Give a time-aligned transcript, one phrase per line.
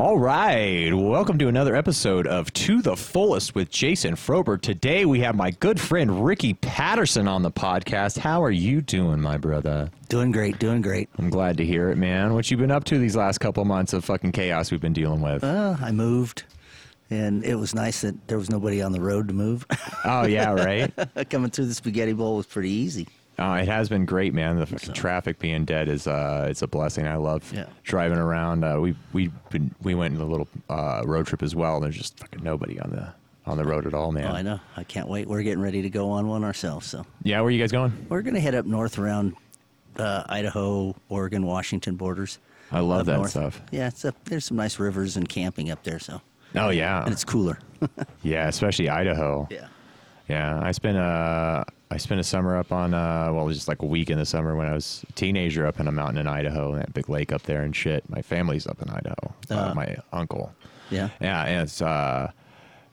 [0.00, 4.58] All right, welcome to another episode of To the Fullest with Jason Frober.
[4.58, 8.16] Today we have my good friend Ricky Patterson on the podcast.
[8.16, 9.90] How are you doing, my brother?
[10.08, 11.10] Doing great, doing great.
[11.18, 12.32] I'm glad to hear it, man.
[12.32, 14.94] What you been up to these last couple of months of fucking chaos we've been
[14.94, 15.44] dealing with?
[15.44, 16.44] Uh, I moved,
[17.10, 19.66] and it was nice that there was nobody on the road to move.
[20.06, 20.90] oh yeah, right.
[21.28, 23.06] Coming through the spaghetti bowl was pretty easy.
[23.40, 24.58] Oh, it has been great, man.
[24.58, 27.06] The fucking traffic being dead is uh, it's a blessing.
[27.06, 27.66] I love Yeah.
[27.84, 28.64] driving around.
[28.64, 31.76] Uh, we we been we went on a little uh, road trip as well.
[31.76, 33.12] And there's just fucking nobody on the
[33.50, 34.26] on the road at all, man.
[34.26, 34.60] Oh, I know.
[34.76, 35.26] I can't wait.
[35.26, 36.86] We're getting ready to go on one ourselves.
[36.86, 37.92] So Yeah, where are you guys going?
[38.10, 39.34] we're going to head up north around
[39.96, 42.38] uh, Idaho, Oregon, Washington borders.
[42.70, 43.30] I love Up that north.
[43.30, 43.60] stuff.
[43.72, 45.98] Yeah, it's up, there's some nice rivers and camping up there.
[45.98, 46.20] So
[46.54, 47.58] Oh yeah, and it's cooler.
[48.22, 49.48] yeah, especially Idaho.
[49.50, 49.68] yeah.
[50.28, 53.68] Yeah, I spent a I spent a summer up on uh well it was just
[53.68, 56.18] like a week in the summer when I was a teenager up in a mountain
[56.18, 58.08] in Idaho, and that big lake up there and shit.
[58.08, 59.34] My family's up in Idaho.
[59.50, 59.74] Uh, Uh.
[59.74, 60.52] my uncle.
[60.90, 61.08] Yeah.
[61.20, 62.30] Yeah, and it's uh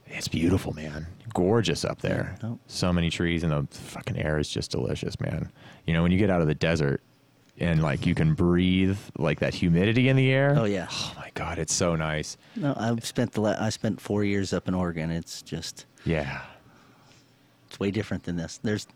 [0.08, 1.06] it's beautiful, man.
[1.34, 2.38] Gorgeous up there.
[2.42, 2.54] Yeah.
[2.67, 5.52] So many trees and the fucking air is just delicious, man.
[5.86, 7.02] You know, when you get out of the desert
[7.59, 10.56] and like you can breathe like that humidity in the air.
[10.58, 10.88] Oh, yeah.
[10.92, 12.38] Oh my god, it's so nice.
[12.56, 15.11] No, I've spent the la- I spent four years up in Oregon.
[15.11, 16.42] It's just Yeah.
[17.68, 18.60] It's way different than this.
[18.64, 18.88] There's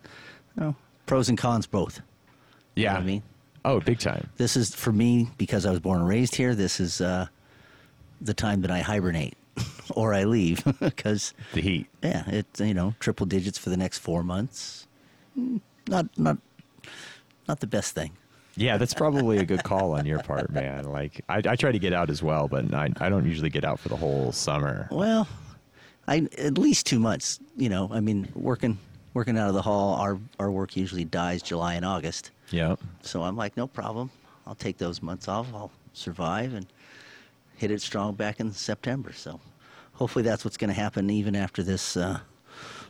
[0.57, 2.01] you know, pros and cons both.
[2.75, 2.93] You know Yeah.
[2.95, 3.23] what I mean.
[3.63, 4.27] Oh, big time.
[4.37, 6.55] this is for me because I was born and raised here.
[6.55, 7.27] This is uh,
[8.19, 9.35] the time that I hibernate
[9.95, 11.87] or I leave because The heat.
[12.01, 14.87] yeah, it's you know triple digits for the next four months.
[15.37, 16.37] Mm, Not not
[17.47, 18.11] not the best thing.
[18.57, 20.83] Yeah, that's probably a good call on your part, man.
[20.83, 23.63] Like, I, I try to get out as well, but I, I don't usually get
[23.63, 24.89] out for the whole summer.
[24.91, 25.25] Well,
[26.07, 27.39] I at least two months.
[27.57, 28.77] You know, I mean, working
[29.13, 32.31] working out of the hall, our our work usually dies July and August.
[32.51, 32.75] Yeah.
[33.01, 34.09] So I'm like, no problem.
[34.45, 35.47] I'll take those months off.
[35.53, 36.65] I'll survive and
[37.57, 39.13] hit it strong back in September.
[39.13, 39.39] So
[39.93, 42.19] hopefully that's what's going to happen even after this uh,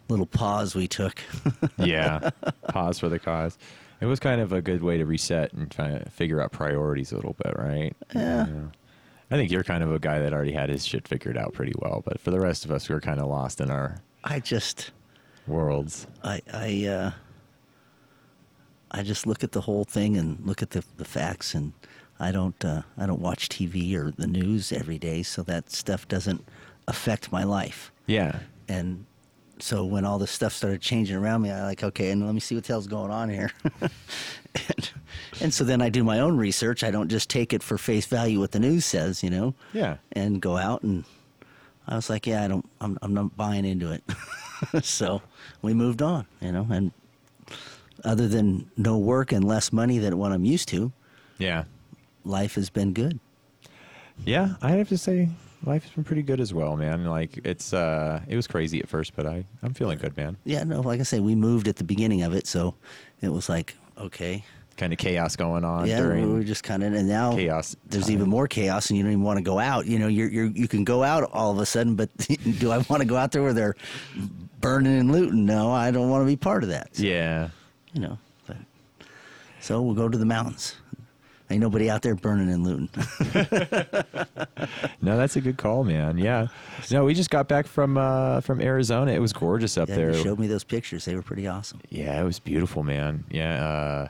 [0.07, 1.21] little pause we took.
[1.77, 2.29] Yeah.
[2.69, 3.57] Pause for the cause.
[4.01, 7.11] It was kind of a good way to reset and try to figure out priorities
[7.11, 7.95] a little bit, right?
[8.15, 8.47] Yeah.
[9.31, 11.73] I think you're kind of a guy that already had his shit figured out pretty
[11.77, 14.91] well, but for the rest of us, we're kind of lost in our I just,
[15.47, 16.05] worlds.
[16.23, 17.11] I, I, uh,
[18.91, 21.71] I just look at the whole thing and look at the, the facts, and
[22.19, 26.07] I don't, uh, I don't watch TV or the news every day, so that stuff
[26.09, 26.45] doesn't
[26.87, 27.91] affect my life.
[28.07, 28.39] Yeah.
[28.67, 29.05] and
[29.61, 32.39] so when all this stuff started changing around me, I like, okay, and let me
[32.39, 33.51] see what the hell's going on here.
[33.81, 34.91] and,
[35.41, 36.83] and so then I do my own research.
[36.83, 39.53] I don't just take it for face value what the news says, you know.
[39.73, 39.97] Yeah.
[40.13, 41.05] And go out and
[41.87, 44.03] I was like, yeah, I don't, I'm, I'm not buying into it.
[44.85, 45.21] so
[45.61, 46.67] we moved on, you know.
[46.69, 46.91] And
[48.03, 50.91] other than no work and less money than what I'm used to,
[51.37, 51.65] Yeah.
[52.25, 53.19] life has been good.
[54.25, 55.29] Yeah, I have to say
[55.65, 57.05] life's been pretty good as well, man.
[57.05, 60.37] Like it's uh it was crazy at first, but I I'm feeling good, man.
[60.43, 62.75] Yeah, no, like I say, we moved at the beginning of it, so
[63.21, 64.43] it was like, okay,
[64.77, 67.75] Kind of chaos going on yeah, during we were just kind of, and now chaos
[67.87, 68.13] There's time.
[68.13, 69.85] even more chaos, and you don't even want to go out.
[69.85, 72.09] You know, you're, you're you can go out all of a sudden, but
[72.59, 73.75] do I want to go out there where they're
[74.59, 75.45] burning and looting?
[75.45, 76.97] No, I don't want to be part of that.
[76.97, 77.49] Yeah.
[77.93, 78.17] You know,
[78.47, 78.57] but,
[79.59, 80.75] so we'll go to the mountains.
[81.51, 82.89] Ain't nobody out there burning and looting.
[85.01, 86.17] No, that's a good call, man.
[86.17, 86.47] Yeah.
[86.91, 89.11] No, we just got back from uh from Arizona.
[89.11, 90.11] It was gorgeous up yeah, there.
[90.11, 91.81] you showed me those pictures; they were pretty awesome.
[91.89, 93.23] Yeah, it was beautiful, man.
[93.31, 94.07] Yeah, uh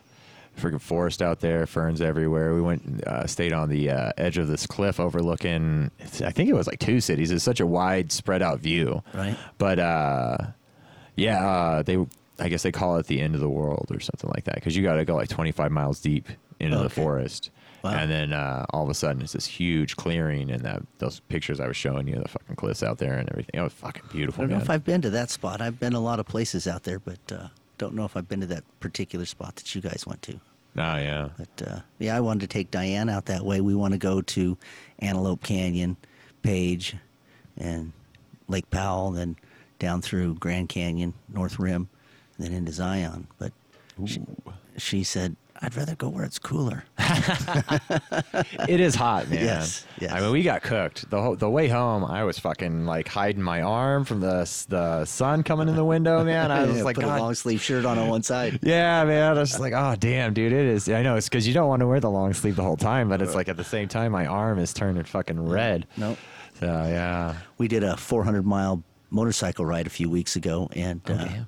[0.59, 2.53] freaking forest out there, ferns everywhere.
[2.53, 6.53] We went uh, stayed on the uh, edge of this cliff overlooking I think it
[6.53, 7.31] was like two cities.
[7.31, 9.01] It's such a wide spread out view.
[9.13, 9.37] Right.
[9.57, 10.37] But uh
[11.15, 12.05] yeah, uh they
[12.37, 14.75] I guess they call it the end of the world or something like that cuz
[14.75, 16.27] you got to go like 25 miles deep
[16.61, 17.49] into the forest.
[17.83, 17.91] Wow.
[17.91, 21.59] And then uh, all of a sudden, it's this huge clearing, and that those pictures
[21.59, 23.59] I was showing you, the fucking cliffs out there and everything.
[23.59, 25.61] It was fucking I beautiful, don't know if I've been to that spot.
[25.61, 27.47] I've been a lot of places out there, but uh,
[27.79, 30.33] don't know if I've been to that particular spot that you guys went to.
[30.33, 30.39] oh
[30.77, 33.61] yeah, But uh, yeah, I wanted to take Diane out that way.
[33.61, 34.57] We want to go to
[34.99, 35.97] Antelope Canyon,
[36.43, 36.95] Page,
[37.57, 37.93] and
[38.47, 39.37] Lake Powell, then
[39.79, 41.89] down through Grand Canyon, North Rim,
[42.37, 43.25] and then into Zion.
[43.39, 43.51] But
[44.05, 44.21] she,
[44.77, 46.83] she said, I'd rather go where it's cooler.
[48.67, 49.45] it is hot, man.
[49.45, 50.11] Yes, yes.
[50.11, 52.03] I mean, we got cooked the whole, the way home.
[52.03, 56.23] I was fucking like hiding my arm from the the sun coming in the window,
[56.25, 56.51] man.
[56.51, 58.59] I was Yeah, like, put God a long sleeve shirt on on one side.
[58.63, 59.37] Yeah, man.
[59.37, 60.51] I was like, oh, damn, dude.
[60.51, 60.89] It is.
[60.89, 63.09] I know it's because you don't want to wear the long sleeve the whole time,
[63.09, 65.85] but it's like at the same time, my arm is turning fucking red.
[65.97, 66.17] Nope.
[66.59, 67.35] So yeah.
[67.57, 71.47] We did a 400 mile motorcycle ride a few weeks ago, and uh, damn.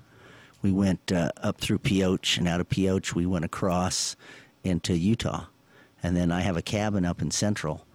[0.64, 4.16] We went uh, up through Pioche, and out of Pioche we went across
[4.64, 5.46] into Utah,
[6.02, 7.86] and then I have a cabin up in Central,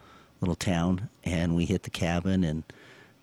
[0.41, 2.63] little town, and we hit the cabin, and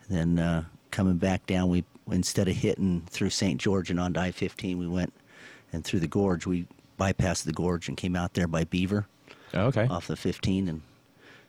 [0.09, 3.59] then uh, coming back down, we instead of hitting through St.
[3.61, 5.13] George and onto I-15, we went
[5.73, 6.45] and through the gorge.
[6.45, 6.67] We
[6.99, 9.07] bypassed the gorge and came out there by Beaver
[9.53, 9.87] Okay.
[9.87, 10.81] off the 15 and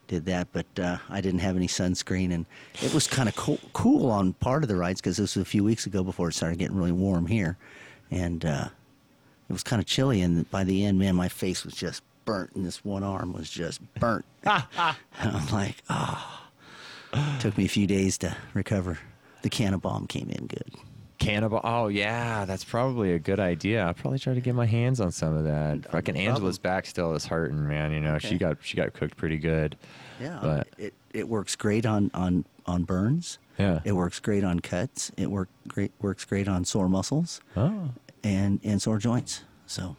[0.08, 0.48] did that.
[0.52, 2.46] But uh, I didn't have any sunscreen, and
[2.82, 5.44] it was kind of cool, cool on part of the rides because this was a
[5.44, 7.58] few weeks ago before it started getting really warm here,
[8.10, 8.68] and uh,
[9.48, 10.20] it was kind of chilly.
[10.22, 13.48] And by the end, man, my face was just burnt, and this one arm was
[13.50, 14.24] just burnt.
[14.44, 14.62] and
[15.20, 16.42] I'm like, oh.
[17.40, 18.98] Took me a few days to recover.
[19.42, 20.74] The canna balm came in good.
[21.18, 21.60] Cannibal.
[21.64, 23.82] Oh yeah, that's probably a good idea.
[23.86, 25.90] I'll probably try to get my hands on some of that.
[25.90, 26.14] Fucking.
[26.14, 27.92] Angela's back still is hurting, man.
[27.92, 29.76] You know, she got she got cooked pretty good.
[30.20, 33.38] Yeah, But- it it works great on on on burns.
[33.58, 33.80] Yeah.
[33.84, 35.10] It works great on cuts.
[35.16, 37.90] It work great works great on sore muscles Oh,
[38.24, 39.42] and and sore joints.
[39.66, 39.96] So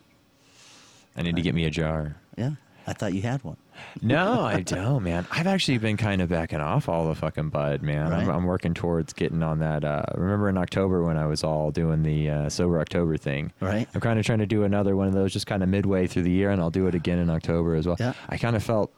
[1.16, 2.16] I need to get me a jar.
[2.38, 2.52] yeah,
[2.86, 3.58] I thought you had one.
[4.02, 5.26] No, I don't, man.
[5.32, 8.14] I've actually been kind of backing off all the fucking bud, man.
[8.14, 9.84] I'm, I'm working towards getting on that.
[9.84, 13.52] Uh, remember in October when I was all doing the uh, sober October thing?
[13.60, 13.88] Right.
[13.94, 16.24] I'm kind of trying to do another one of those, just kind of midway through
[16.24, 17.98] the year, and I'll do it again in October as well.
[18.00, 18.14] Yeah.
[18.30, 18.92] I kind of felt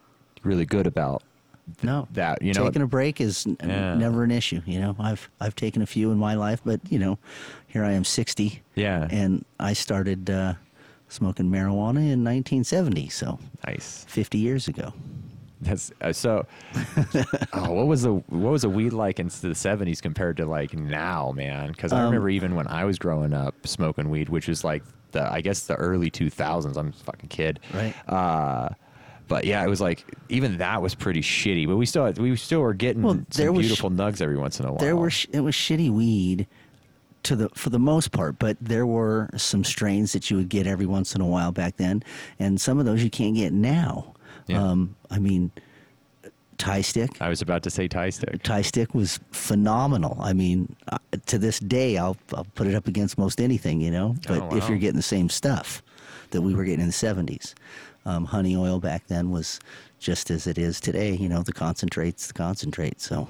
[0.44, 1.24] really good about
[1.84, 2.42] No, that.
[2.42, 3.96] You know, taking a break is Yeah.
[3.96, 4.62] never an issue.
[4.66, 7.18] You know, I've I've taken a few in my life, but you know,
[7.68, 8.62] here I am, sixty.
[8.76, 9.08] Yeah.
[9.12, 10.54] and I started uh,
[11.10, 14.06] smoking marijuana in 1970, so nice.
[14.10, 14.94] 50 years ago.
[15.62, 16.46] That's uh, so.
[17.54, 20.74] oh, what was the what was the weed like in the seventies compared to like
[20.74, 21.72] now, man?
[21.74, 24.84] Because I Um, remember even when I was growing up smoking weed, which was like
[25.12, 26.78] the I guess the early two thousands.
[26.78, 27.94] I'm a fucking kid, Right.
[28.08, 28.70] Uh,
[29.30, 31.66] but yeah, it was like even that was pretty shitty.
[31.66, 34.38] But we still had, we still were getting Well, some was sh- beautiful nugs every
[34.38, 34.80] once in a while.
[34.80, 36.46] There were sh- it was shitty weed
[37.24, 40.68] to the for the most part, but there were some strains that you would get
[40.68, 42.04] every once in a while back then,
[42.40, 44.14] and some of those you can't get now.
[44.48, 44.62] Yeah.
[44.64, 45.52] Um, I mean,
[46.58, 47.22] Thai Stick.
[47.22, 48.42] I was about to say Thai stick.
[48.44, 50.18] Thai Stick was phenomenal.
[50.20, 50.98] I mean, uh,
[51.28, 54.16] to this day, I'll I'll put it up against most anything, you know.
[54.28, 55.82] But Oh, if you're getting the same stuff
[56.32, 57.54] that we were getting in the '70s,
[58.06, 59.60] um, honey oil back then was
[60.00, 61.14] just as it is today.
[61.14, 63.02] You know, the concentrates, the concentrate.
[63.02, 63.28] So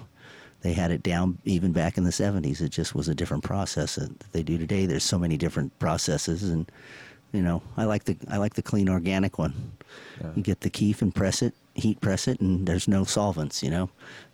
[0.61, 2.61] they had it down even back in the '70s.
[2.61, 4.85] It just was a different process that they do today.
[4.85, 6.69] There's so many different processes, and
[7.31, 9.53] you know, I like the I like the clean organic one.
[10.21, 10.31] Yeah.
[10.35, 13.63] You get the kief and press it, heat press it, and there's no solvents.
[13.63, 13.89] You know,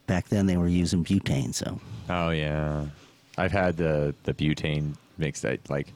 [0.07, 1.53] back then they were using butane.
[1.53, 1.79] So
[2.09, 2.85] Oh yeah,
[3.37, 5.87] I've had the the butane mix that like.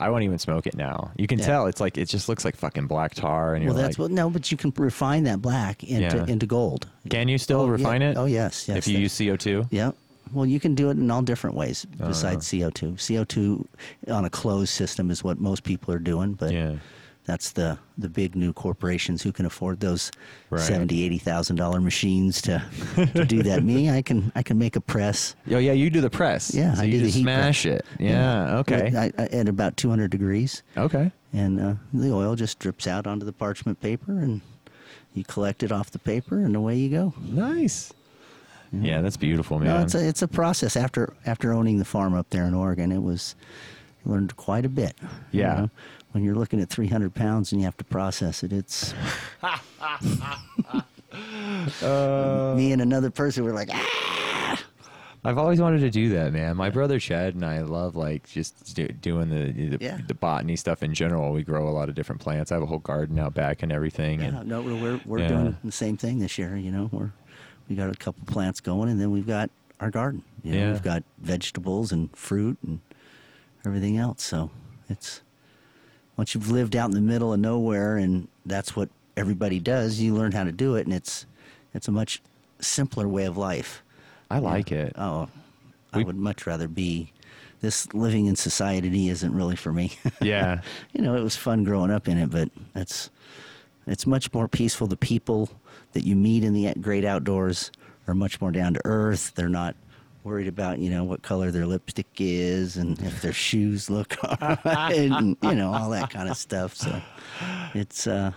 [0.00, 1.10] I won't even smoke it now.
[1.16, 1.46] You can Yeah.
[1.46, 4.04] tell it's like it just looks like fucking black tar, and you're well, that's like,
[4.08, 6.24] what no, but you can refine that black into Yeah.
[6.26, 6.86] into gold.
[7.10, 7.72] Can you still Oh, yeah.
[7.72, 8.16] refine it?
[8.16, 9.66] Oh, yes, yes, If you use CO two.
[9.70, 9.92] Yeah.
[10.32, 12.08] Well, you can do it in all different ways Uh-huh.
[12.08, 12.94] besides CO2.
[12.98, 13.66] CO2
[14.08, 16.74] on a closed system is what most people are doing, but Yeah.
[17.26, 20.10] That's the the big new corporations who can afford those
[20.50, 20.60] Right.
[20.62, 22.62] seventy, eighty thousand dollar machines to
[23.14, 23.62] to do that.
[23.62, 25.36] Me, I can I can make a press.
[25.50, 26.52] Oh yeah, you do the press.
[26.54, 27.80] Yeah, so I you do the heat smash press.
[27.80, 27.86] it.
[28.00, 28.56] Yeah.
[28.58, 28.92] Okay.
[28.96, 31.12] I, I, at about two hundred degrees, okay.
[31.32, 34.40] and uh, the oil just drips out onto the parchment paper, and
[35.14, 37.14] you collect it off the paper, and away you go.
[37.20, 37.92] Nice.
[38.72, 39.68] Yeah, that's beautiful, man.
[39.68, 40.76] No, it's a it's a process.
[40.76, 43.34] After after owning the farm up there in Oregon, it was
[44.04, 44.94] learned quite a bit.
[45.32, 45.54] you Yeah.
[45.54, 45.70] know.
[46.12, 48.94] When you're looking at 300 pounds and you have to process it, it's
[51.82, 54.62] Uh, me and another person were like, ah!
[55.22, 56.56] I've always wanted to do that, man.
[56.56, 59.98] My brother Chad and I love like just do, doing the the, Yeah.
[60.06, 61.32] the botany stuff in general.
[61.32, 62.50] We grow a lot of different plants.
[62.50, 64.20] I have a whole garden out back and everything.
[64.20, 65.28] Yeah, and no, we're we're, we're Yeah.
[65.28, 66.56] doing the same thing this year.
[66.56, 67.10] You know, we're
[67.68, 70.22] we got a couple plants going, and then we've got our garden.
[70.42, 70.72] You know, Yeah.
[70.72, 72.80] we've got vegetables and fruit and
[73.66, 74.22] everything else.
[74.22, 74.50] So
[74.88, 75.20] it's
[76.20, 79.98] once you've lived out in the middle of nowhere, and that's what everybody does.
[79.98, 81.24] You learn how to do it, and it's
[81.72, 82.20] it's a much
[82.60, 83.82] simpler way of life.
[84.30, 84.92] I like it.
[84.98, 85.30] Oh,
[85.94, 87.10] I would much rather be.
[87.62, 89.92] This living in society isn't really for me.
[90.20, 90.60] Yeah.
[90.92, 93.08] you know, it was fun growing up in it, but it's
[93.86, 94.88] it's much more peaceful.
[94.88, 95.48] The people
[95.94, 97.72] that you meet in the great outdoors
[98.06, 99.32] are much more down to earth.
[99.36, 99.74] They're not
[100.24, 104.36] worried about you know what color their lipstick is and if their shoes look all
[104.64, 106.74] right and you know all that kind of stuff.
[106.74, 107.00] So
[107.74, 108.32] it's uh,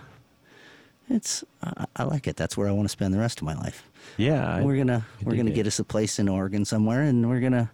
[1.08, 2.36] it's I, I like it.
[2.36, 3.88] That's where I want to spend the rest of my life.
[4.16, 4.62] Yeah.
[4.62, 5.54] We're gonna I we're gonna it.
[5.54, 7.70] get us a place in Oregon somewhere, and we're gonna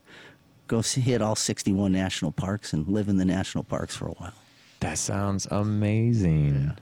[0.67, 4.13] go see, hit all 61 national parks and live in the national parks for a
[4.13, 4.33] while.
[4.81, 6.73] That sounds amazing.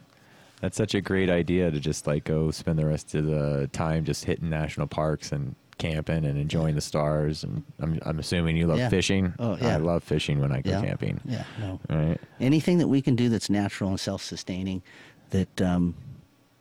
[0.61, 4.05] That's such a great idea to just like go spend the rest of the time
[4.05, 7.45] just hitting national parks and camping and enjoying the stars.
[7.45, 8.89] And I'm, I'm assuming you love Yeah.
[8.89, 9.33] fishing.
[9.39, 9.75] Oh, yeah.
[9.75, 11.21] I love fishing when I go yeah, camping.
[11.25, 11.81] Yeah, no.
[11.89, 12.21] Right.
[12.41, 14.83] Anything that we can do that's natural and self-sustaining,
[15.31, 15.95] that um,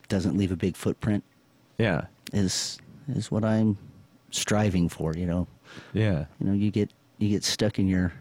[0.07, 1.23] doesn't leave a big footprint,
[1.77, 2.05] Yeah.
[2.33, 2.79] is
[3.15, 3.77] is what I'm
[4.31, 5.13] striving for.
[5.15, 5.47] You know,
[5.93, 6.25] Yeah.
[6.39, 8.13] you know, you get you get stuck in your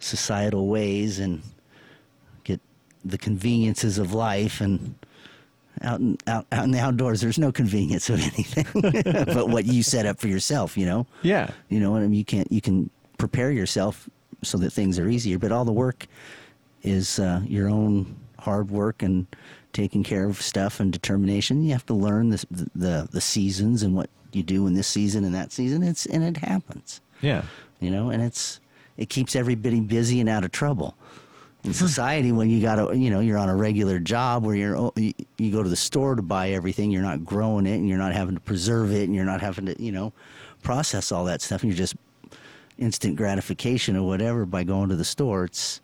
[0.00, 1.42] societal ways and
[2.44, 2.60] get
[3.04, 4.94] the conveniences of life and
[5.82, 8.66] out in, out, out in the outdoors there's no convenience of anything
[9.34, 11.50] but what you set up for yourself you know Yeah.
[11.68, 14.08] you know what I mean you can't you can prepare yourself
[14.42, 16.06] so that things are easier but all the work
[16.82, 19.26] is uh, your own hard work and
[19.72, 23.94] taking care of stuff and determination you have to learn the, the the seasons and
[23.94, 27.42] what you do in this season and that season it's and it happens Yeah.
[27.80, 28.60] you know, and it's
[28.96, 30.94] it keeps everybody busy and out of trouble.
[31.62, 34.76] In society, when you got to, you know, you're on a regular job where you're,
[34.76, 37.88] oh, you, you go to the store to buy everything, you're not growing it, and
[37.88, 40.12] you're not having to preserve it, and you're not having to, you know,
[40.62, 41.96] process all that stuff, and you're just
[42.78, 45.44] instant gratification or whatever by going to the store.
[45.44, 45.80] It's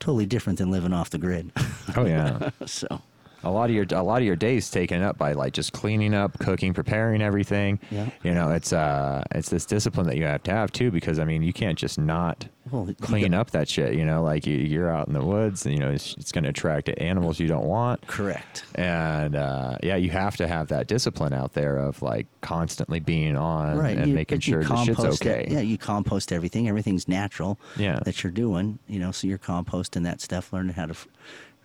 [0.00, 1.52] totally different than living off the grid.
[1.96, 2.50] Oh yeah.
[2.66, 3.02] so,
[3.44, 6.14] a lot of your a lot of your days taken up by like just cleaning
[6.14, 7.78] up, cooking, preparing everything.
[7.90, 8.10] Yeah.
[8.22, 11.24] You know, it's uh it's this discipline that you have to have too because I
[11.24, 14.90] mean, you can't just not Well, clean up that shit, you know, like you, you're
[14.90, 17.64] out in the woods, and, you know, it's, it's going to attract animals you don't
[17.66, 18.06] want.
[18.08, 18.64] correct.
[18.74, 23.36] And uh, yeah, you have to have that discipline out there of like constantly being
[23.36, 25.28] on right and you- making sure the shit's compost it.
[25.28, 25.46] okay.
[25.52, 28.00] yeah you compost everything everything's natural Yeah.
[28.04, 30.94] that you're doing you know so you're composting that stuff learning how to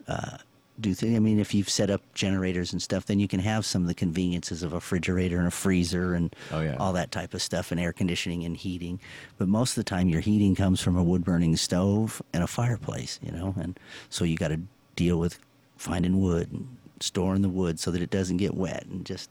[0.07, 0.37] uh,
[0.79, 3.63] do things i mean if you've set up generators and stuff then you can have
[3.65, 6.75] some of the conveniences of a refrigerator and a freezer and Oh, yeah.
[6.79, 8.99] all that type of stuff and air conditioning and heating.
[9.37, 12.47] But most of the time your heating comes from a wood burning stove and a
[12.47, 13.53] fireplace you know?
[13.59, 14.59] And so you got to
[14.95, 15.37] deal with
[15.77, 16.67] finding wood and
[16.99, 19.29] storing the wood so that it doesn't get wet and just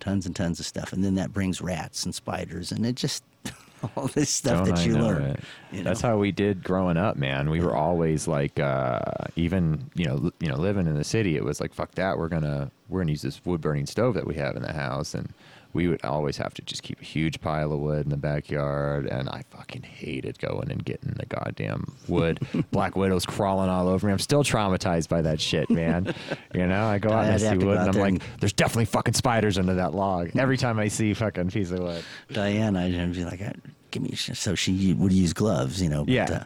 [0.00, 3.22] tons and tons of stuff, and then that brings rats and spiders, and it just
[3.96, 5.36] all this stuff Don't that I you know learn.
[5.72, 7.50] you That's how we did growing up, man.
[7.50, 9.00] We were always like, uh,
[9.36, 11.36] even you know, you know, living in the city.
[11.36, 12.18] It was like, fuck that.
[12.18, 15.14] We're gonna we're gonna use this wood burning stove that we have in the house,
[15.14, 15.32] and
[15.74, 19.06] we would always have to just keep a huge pile of wood in the backyard.
[19.06, 22.40] And I fucking hated going and getting the goddamn wood.
[22.70, 24.12] Black widows crawling all over me.
[24.12, 26.14] I'm still traumatized by that shit, man.
[26.54, 28.22] you know, I go out and I see have to go wood, and I'm like,
[28.40, 30.30] there's definitely fucking spiders under that log.
[30.36, 32.04] Every time I see fucking piece of wood.
[32.32, 33.50] Diane, I'd be like, "Uh,
[33.90, 36.04] "Give me," so she would use gloves, you know.
[36.04, 36.44] But, Yeah.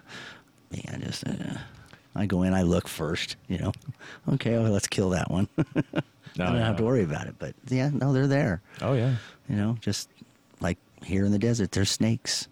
[0.74, 1.32] Uh, I just, uh,
[2.14, 3.72] I go in, I look first, you know.
[4.34, 5.48] Okay, well, let's kill that one.
[6.38, 8.62] No, I don't have to worry about it, but yeah, no, they're there.
[8.80, 9.16] Oh yeah.
[9.48, 10.08] You know, just
[10.60, 12.48] like here in the desert, there's snakes.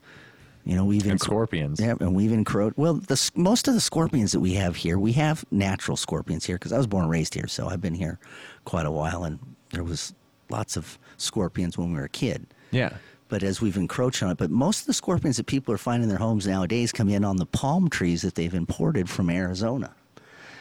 [0.65, 1.79] You know, we've And scorpions.
[1.79, 2.77] Yeah, and we've encroached.
[2.77, 6.57] Well, the most of the scorpions that we have here, we have natural scorpions here
[6.57, 8.19] because I was born and raised here, so I've been here
[8.65, 9.39] quite a while, and
[9.71, 10.13] there was
[10.51, 12.49] lots of scorpions when we were a kid.
[12.73, 12.95] Yeah.
[13.29, 16.05] But as we've encroached on it, but most of the scorpions that people are finding
[16.05, 19.95] in their homes nowadays come in on the palm trees that they've imported from Arizona.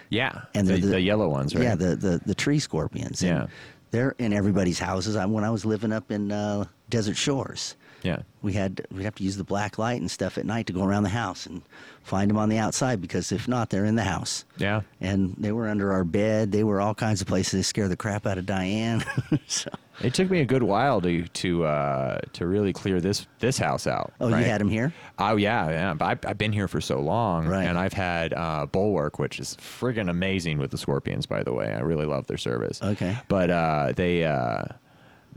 [0.09, 0.41] Yeah.
[0.53, 1.63] And the, they're the, yellow ones, right?
[1.63, 3.21] Yeah, the, the, the tree scorpions.
[3.21, 3.47] And Yeah.
[3.91, 5.15] They're in everybody's houses.
[5.15, 8.23] I, when I was living up in uh, Desert Shores, yeah.
[8.41, 10.83] we had we'd have to use the black light and stuff at night to go
[10.83, 11.61] around the house and
[12.03, 14.43] find them on the outside because if not, they're in the house.
[14.57, 14.81] Yeah.
[14.99, 16.51] And they were under our bed.
[16.51, 17.51] They were all kinds of places.
[17.53, 19.03] They scare the crap out of Diane.
[19.47, 19.71] so,
[20.01, 23.87] It took me a good while to to uh, to really clear this this house
[23.87, 24.13] out.
[24.19, 24.39] oh, right?
[24.39, 24.93] you had him here?
[25.17, 25.93] Oh yeah, yeah.
[25.93, 27.63] But I've, I've been here for so long, Right.
[27.65, 31.25] and I've had uh, Bulwark, which is friggin' amazing with the Scorpions.
[31.25, 32.81] By the way, I really love their service.
[32.83, 33.17] Okay.
[33.27, 34.63] but uh, they uh,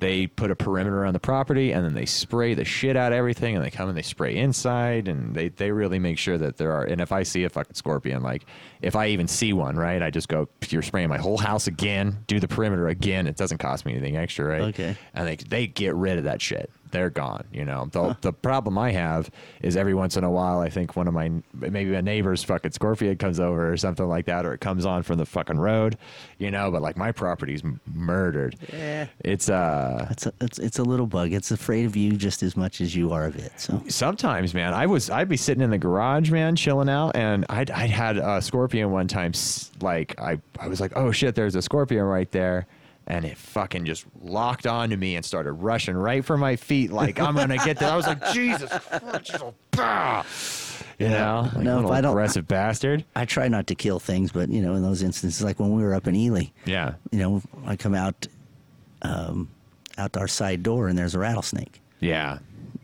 [0.00, 3.16] they put a perimeter on the property, and then they spray the shit out of
[3.18, 6.56] everything, and they come and they spray inside, and they they really make sure that
[6.56, 6.84] there are.
[6.84, 8.44] And if I see a fucking scorpion, like
[8.82, 12.18] if I even see one, right, I just go, you're spraying my whole house again,
[12.26, 13.26] do the perimeter again.
[13.26, 14.62] It doesn't cost me anything extra, right?
[14.62, 14.96] Okay.
[15.14, 16.70] and they they get rid of that shit.
[16.90, 17.44] They're gone.
[17.52, 19.28] You know, the the problem I have
[19.60, 22.70] is every once in a while, I think one of my maybe a neighbor's fucking
[22.72, 25.98] scorpion comes over or something like that, or it comes on from the fucking road.
[26.38, 28.56] You know, but like my property's m- murdered.
[28.72, 29.08] Yeah.
[29.20, 30.06] It's uh.
[30.10, 31.34] It's a, it's, it's a little bug.
[31.34, 33.52] It's afraid of you just as much as you are of it.
[33.60, 37.44] So Sometimes, man, I was I'd be sitting in the garage, man, chilling out, and
[37.50, 39.32] I'd I had a scorpion one time.
[39.80, 42.66] Like I I was like, oh shit, there's a scorpion right there,
[43.06, 46.90] and it fucking just locked onto me and started rushing right for my feet.
[46.92, 47.90] Like I'm gonna get there.
[47.90, 50.24] I was like, Jesus Christ, you bah!
[50.98, 53.04] you know, like, No, I don't- aggressive bastard.
[53.16, 55.82] I try not to kill things, but you know, in those instances, like when we
[55.82, 58.26] were up in Ely, Yeah, you know, I come out,
[59.02, 59.48] um,
[59.96, 61.80] out our side door and there's a rattlesnake.
[62.00, 62.38] yeah.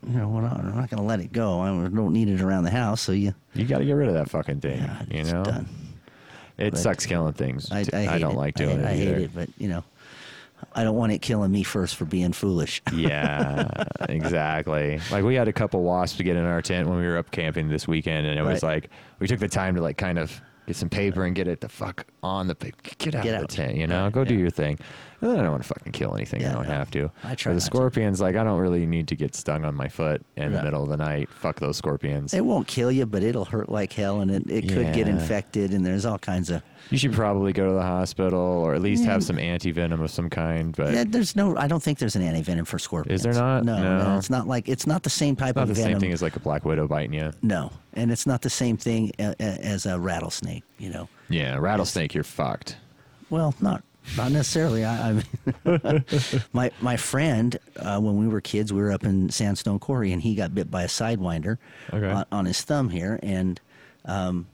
[0.07, 1.61] You know, we're not, we're not going to let it go.
[1.61, 4.15] I don't need it around the house, so you, You got to get rid of
[4.15, 4.79] that fucking thing.
[4.79, 5.67] yeah, you it's know, done.
[6.59, 7.71] it But sucks killing things.
[7.73, 7.97] I, too.
[7.97, 8.37] I, don't it.
[8.39, 8.97] like I- doing I, it.
[8.97, 9.83] hate it, but you know,
[10.75, 12.83] I don't want it killing me first for being foolish.
[12.93, 13.69] Yeah,
[14.09, 15.01] exactly.
[15.11, 17.31] Like we had a couple wasps to get in our tent when we were up
[17.31, 20.41] camping this weekend, and it was like we took the time to like kind of
[20.67, 22.55] get some paper and get it the fuck on the
[22.99, 23.49] get out Get of out.
[23.51, 24.79] the tent, you know, Right, go do your thing.
[25.33, 26.45] I don't want to fucking kill anything.
[26.45, 26.75] I don't no.
[26.75, 27.11] have to.
[27.23, 27.67] I try not the to.
[27.67, 30.83] scorpions, like I don't really need to get stung on my foot in the middle
[30.83, 31.29] of the night.
[31.31, 32.35] Fuck those scorpions.
[32.35, 35.73] It won't kill you, but it'll hurt like hell, and it, it could get infected,
[35.73, 36.63] and there's all kinds of.
[36.91, 39.25] You should probably go to the hospital or at least have mm.
[39.25, 40.77] some anti venom of some kind.
[40.77, 41.57] But Yeah, there's no.
[41.57, 43.21] I don't think there's an anti venom for scorpions.
[43.21, 43.65] Is there not?
[43.65, 44.19] No, No.
[44.19, 45.93] it's not like it's not the same type not of the venom.
[45.93, 47.33] same thing as like a black widow biting you.
[47.43, 50.63] no, and it's not the same thing as a rattlesnake.
[50.79, 51.09] You know.
[51.31, 52.77] Yeah, rattlesnake, you're fucked.
[53.31, 53.83] Well, not
[54.17, 54.85] not necessarily.
[54.85, 56.05] I, I mean,
[56.53, 60.21] my my friend, uh, when we were kids, we were up in Sandstone Quarry, and
[60.23, 61.59] he got bit by a sidewinder
[61.93, 62.07] Okay.
[62.11, 63.61] on, on his thumb here, and
[64.05, 64.47] um,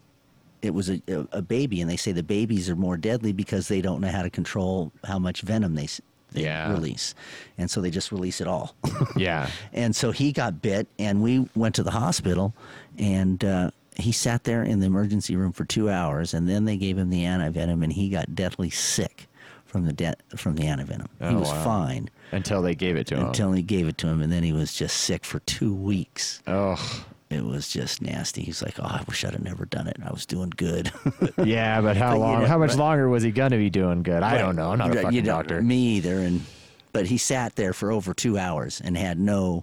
[0.63, 1.81] it was a, a, a baby.
[1.81, 4.93] And they say the babies are more deadly because they don't know how to control
[5.05, 5.89] how much venom they,
[6.33, 6.71] they Yeah.
[6.73, 7.15] release,
[7.59, 8.75] and so they just release it all.
[9.17, 9.51] Yeah.
[9.73, 12.55] And so he got bit, and we went to the hospital,
[12.99, 16.77] and uh, he sat there in the emergency room for two hours, and then they
[16.77, 19.27] gave him the antivenom, and he got deathly sick
[19.71, 21.07] from the de- from the antivenom.
[21.21, 21.65] he Oh, was wow.
[21.65, 23.27] fine Until they gave it to him.
[23.27, 26.43] until he gave it to him, and then he was just sick for two weeks.
[26.47, 27.05] oh.
[27.31, 28.43] It was just nasty.
[28.43, 29.97] He's like, "Oh, I wish I'd have never done it.
[30.05, 30.91] I was doing good."
[31.39, 32.41] Yeah, but how But, you long?
[32.41, 34.25] know, how much but- longer was he gonna be doing good?
[34.25, 34.73] I don't know.
[34.73, 35.63] I'm not a fucking you don't- doctor.
[35.63, 36.19] Me either.
[36.19, 36.45] And
[36.93, 39.63] but he sat there for over two hours and had no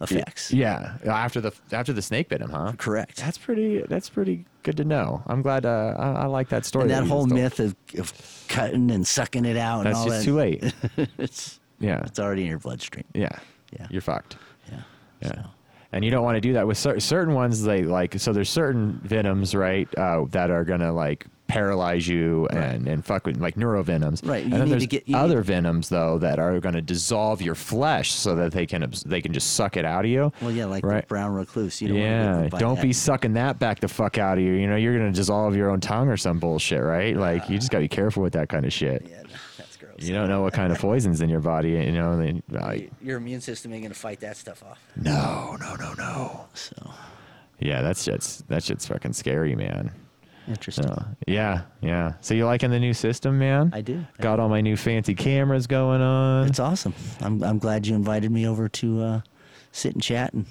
[0.00, 0.52] effects.
[0.52, 2.72] Yeah, after the after the snake bit him, huh?
[2.78, 3.16] Correct.
[3.18, 3.82] That's pretty.
[3.88, 5.22] That's pretty good to know.
[5.26, 5.64] I'm glad.
[5.66, 6.82] Uh, I, I like that story.
[6.84, 8.12] and that you whole myth of, of
[8.48, 10.24] cutting and sucking it out and That's all just that.
[10.24, 10.74] too late.
[11.18, 12.02] it's Yeah.
[12.04, 13.04] it's already in your bloodstream.
[13.14, 13.38] Yeah.
[13.78, 13.86] Yeah.
[13.90, 14.36] You're fucked.
[14.70, 14.82] Yeah.
[15.22, 15.28] Yeah.
[15.28, 15.42] So,
[15.92, 17.62] And you don't want to do that with cer- certain ones.
[17.62, 22.88] They like so there's certain venoms, right, uh, that are gonna like paralyze you and
[22.88, 24.26] and fuck with like neurovenoms.
[24.28, 26.82] Right, you And then need to there's get- other need- venoms though that are gonna
[26.82, 30.32] dissolve your flesh so that they can they can just suck it out of you.
[30.42, 31.02] well, yeah, like right.
[31.02, 31.80] the brown recluse.
[31.80, 32.82] You don't want to yeah, don't that.
[32.82, 34.52] be sucking that back the fuck out of you.
[34.54, 37.16] You know, you're gonna dissolve your own tongue or some bullshit, right?
[37.16, 39.06] Like you just gotta be careful with that kind of shit.
[39.08, 39.22] Yeah,
[39.56, 39.94] that's gross.
[39.98, 41.70] You don't know what kind of poisons in your body.
[41.70, 44.80] You know, like, Your immune system ain't gonna fight that stuff off.
[44.96, 46.46] no, no, no, no.
[46.54, 46.90] So
[47.60, 49.90] Yeah, that shit's that shit's fucking scary, man.
[50.48, 50.86] Interesting.
[50.86, 52.14] Uh, yeah, yeah.
[52.20, 53.70] So you liking the new system, man?
[53.74, 54.04] I do.
[54.20, 56.46] Got all my new fancy cameras going on.
[56.48, 56.94] It's awesome.
[57.20, 59.20] I'm I'm glad you invited me over to uh,
[59.72, 60.46] sit and chat and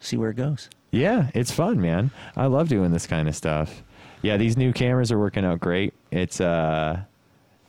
[0.00, 0.68] see where it goes.
[0.90, 2.10] Yeah, it's fun, man.
[2.36, 3.82] I love doing this kind of stuff.
[4.20, 5.94] Yeah, these new cameras are working out great.
[6.10, 7.00] It's uh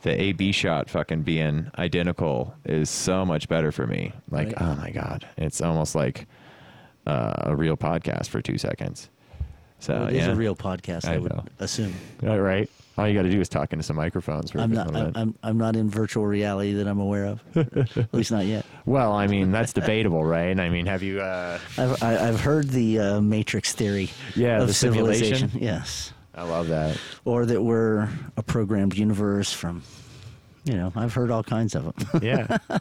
[0.02, 4.12] the AB shot fucking being identical is so much better for me.
[4.30, 4.62] Like, Right.
[4.62, 6.28] oh my god, it's almost like
[7.08, 9.10] uh, a real podcast for two seconds.
[9.84, 11.06] So it is yeah, a real podcast.
[11.06, 11.44] I, I would know.
[11.60, 11.94] assume.
[12.26, 12.70] All right.
[12.98, 14.56] All you got to do is talk into some microphones.
[14.56, 14.96] I'm not.
[14.96, 15.12] I'm.
[15.14, 17.42] I'm I'm not in virtual reality that I'm aware of.
[17.98, 18.66] At least not yet.
[18.86, 20.58] well, I mean, that's debatable, right?
[20.58, 21.20] I mean, have you?
[21.20, 24.10] Uh, I've I, I've heard the uh, Matrix theory.
[24.38, 25.50] Yeah, of the civilization.
[25.50, 25.62] simulation?
[25.62, 26.98] Yes, I love that.
[27.26, 29.84] or that we're a programmed universe from.
[30.64, 32.24] You know, I've heard all kinds of them.
[32.24, 32.58] yeah.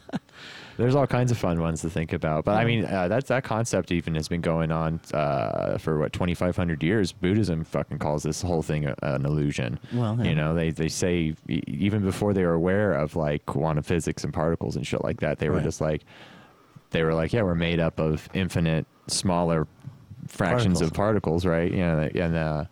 [0.77, 3.43] There's all kinds of fun ones to think about, but I mean, uh, that's that
[3.43, 7.11] concept even has been going on uh, for what 2,500 years.
[7.11, 9.79] Buddhism fucking calls this whole thing a, an illusion.
[9.93, 10.29] Well, yeah.
[10.29, 14.33] you know, they they say even before they were aware of like quantum physics and
[14.33, 15.63] particles and shit like that, they were Right.
[15.63, 16.03] just like,
[16.89, 19.67] they were like, yeah, we're made up of infinite smaller
[20.27, 21.71] fractions of particles, right?
[21.71, 22.65] Yeah, and uh,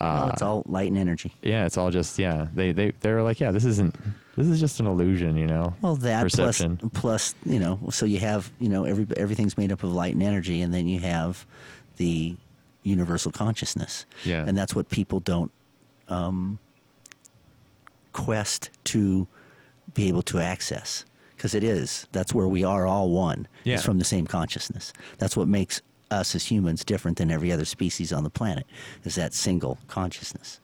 [0.00, 1.32] Well, it's all light and energy.
[1.42, 2.46] yeah, it's all just yeah.
[2.54, 3.94] They they they were like, yeah, this isn't
[4.36, 5.74] this is just an illusion, you know.
[5.80, 6.76] Well, that perception.
[6.76, 10.14] plus plus you know, so you have you know every everything's made up of light
[10.14, 11.46] and energy, and then you have
[11.96, 12.36] the
[12.82, 14.06] universal consciousness.
[14.24, 14.44] Yeah.
[14.46, 15.50] and that's what people don't
[16.08, 16.58] um,
[18.12, 19.26] quest to
[19.94, 21.04] be able to access
[21.36, 23.48] because it is that's where we are all one.
[23.64, 23.74] Yeah.
[23.74, 24.92] It's from the same consciousness.
[25.18, 28.66] That's what makes us as humans different than every other species on the planet.
[29.04, 30.60] Is that single consciousness.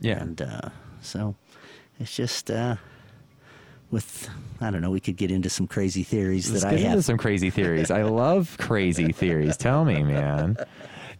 [0.00, 0.68] yeah, And uh,
[1.00, 1.34] so
[2.00, 2.76] it's just uh,
[3.90, 4.28] with
[4.60, 4.90] I don't know.
[4.90, 7.04] We could get into some crazy theories Let's that I get into have.
[7.04, 7.90] some crazy theories.
[7.90, 9.56] I love crazy theories.
[9.56, 10.56] Tell me, man.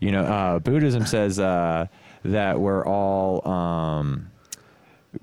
[0.00, 1.86] You know, uh, Buddhism says uh,
[2.24, 4.30] that we're all um,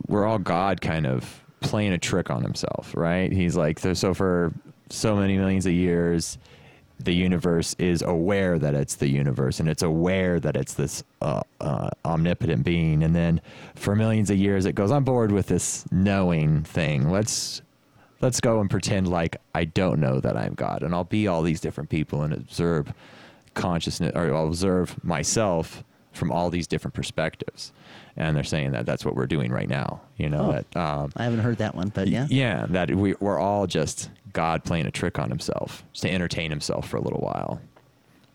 [0.08, 3.32] we're all God, kind of playing a trick on himself, right?
[3.32, 4.54] He's like, so for
[4.90, 6.38] so many millions of years,
[7.00, 11.42] the universe is aware that it's the universe, and it's aware that it's this uh,
[11.62, 13.04] uh, omnipotent being.
[13.04, 13.42] And then
[13.76, 17.10] for millions of years, it goes, "I'm bored with this knowing thing.
[17.10, 17.62] Let's
[18.22, 21.42] let's go and pretend like I don't know that I'm God, and I'll be all
[21.42, 22.94] these different people and observe
[23.54, 27.72] consciousness, or I'll observe myself from all these different perspectives."
[28.18, 30.02] And they're saying that that's what we're doing right now.
[30.18, 30.52] You know Oh.
[30.52, 30.76] that.
[30.76, 32.28] Um, I haven't heard that one, but yeah.
[32.30, 36.50] yeah, that we, we're all just God playing a trick on himself, just to entertain
[36.52, 37.62] himself for a little while.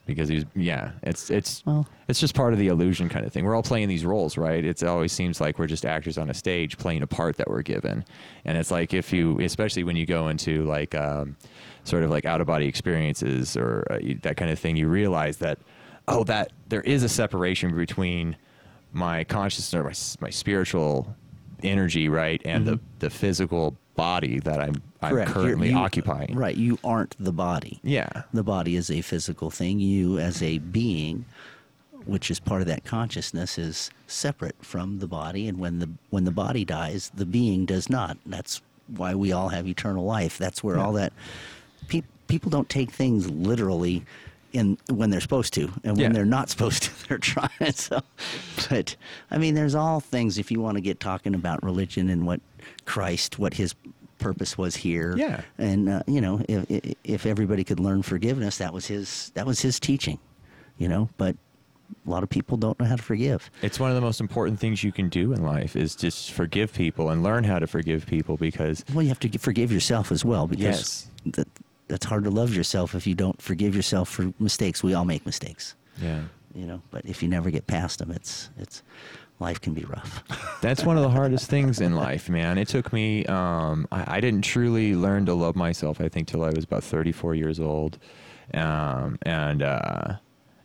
[0.06, 3.44] because he's yeah it's it's Well- it's just part of the illusion kind of thing.
[3.46, 4.62] We're all playing these roles right?
[4.62, 7.48] It's, it always seems like we're just actors on a stage playing a part that
[7.48, 8.04] we're given.
[8.44, 11.36] And it's like if you especially when you go into like um,
[11.84, 15.38] sort of like out of body experiences or uh, that kind of thing you realize
[15.38, 15.58] that
[16.06, 18.36] oh that there is a separation between
[18.92, 21.16] my consciousness or my, my spiritual
[21.62, 25.10] energy right and the the physical body that i'm i'm.
[25.12, 25.30] Correct.
[25.30, 26.56] Currently you- occupying Right.
[26.56, 27.78] You aren't the body.
[27.82, 29.78] yeah The body is a physical thing.
[29.80, 31.24] You, as a being,
[32.04, 35.46] which is part of that consciousness, is separate from the body.
[35.48, 38.16] And when the when the body dies, the being does not.
[38.26, 40.36] That's why we all have eternal life.
[40.38, 40.84] That's where Yeah.
[40.84, 41.12] all that.
[41.88, 44.04] Pe- people don't take things literally.
[44.54, 46.08] In, when they're supposed to, and when Yeah.
[46.10, 47.50] they're not supposed to, they're trying.
[47.72, 48.00] So,
[48.70, 48.96] but
[49.30, 50.38] I mean, there's all things.
[50.38, 52.40] If you want to get talking about religion and what
[52.84, 53.74] Christ, what His
[54.18, 55.40] purpose was here, Yeah.
[55.58, 59.60] and uh, you know, if, if everybody could learn forgiveness, that was his that was
[59.60, 60.18] his teaching,
[60.78, 61.08] you know.
[61.18, 61.36] But
[62.06, 63.50] a lot of people don't know how to forgive.
[63.60, 66.72] It's one of the most important things you can do in life is just forgive
[66.72, 70.24] people and learn how to forgive people because Well, you have to forgive yourself as
[70.24, 71.10] well because Yes.
[71.34, 71.48] that,
[71.88, 74.82] that's hard to love yourself if you don't forgive yourself for mistakes.
[74.82, 76.22] We all make mistakes, yeah.
[76.54, 76.82] you know.
[76.90, 78.82] But if you never get past them, it's it's
[79.40, 80.22] life can be rough.
[80.60, 82.58] That's one of the hardest things in life, man.
[82.58, 86.44] It took me um I, I didn't truly learn to love myself I think till
[86.44, 87.98] I was about 34 years old.
[88.54, 90.14] Um and uh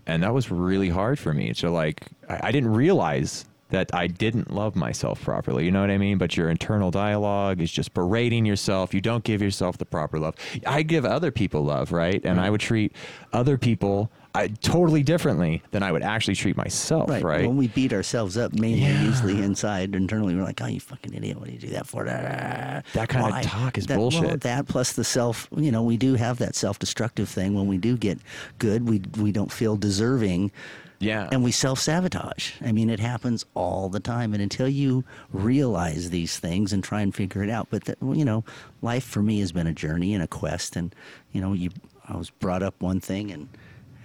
[0.08, 1.54] and that was really hard for me.
[1.54, 5.66] So like I, I didn't realize that I didn't love myself properly.
[5.66, 6.18] You know what I mean?
[6.18, 8.94] But your internal dialogue is just berating yourself.
[8.94, 10.36] You don't give yourself the proper love.
[10.66, 12.24] I give other people love, right?
[12.26, 12.94] And I would treat
[13.34, 17.48] other people I, totally differently than I would actually treat myself, right?
[17.48, 19.02] When we beat ourselves up, mainly Yeah.
[19.04, 21.40] usually inside, internally, we're like, "Oh, you fucking idiot!
[21.40, 24.42] What do you do that for?" That kind of talk is that, Well, bullshit.
[24.42, 27.56] that plus the self, you know, we do have that self-destructive thing.
[27.56, 28.20] When we do get
[28.60, 30.52] good, we we don't feel deserving.
[31.00, 31.30] Yeah.
[31.32, 32.54] And we self sabotage.
[32.62, 34.34] I mean, it happens all the time.
[34.34, 38.26] And until you realize these things and try and figure it out, but that, you
[38.26, 38.44] know,
[38.82, 40.76] life for me has been a journey and a quest.
[40.76, 40.94] And
[41.32, 41.70] you know, you
[42.08, 43.48] I was brought up one thing and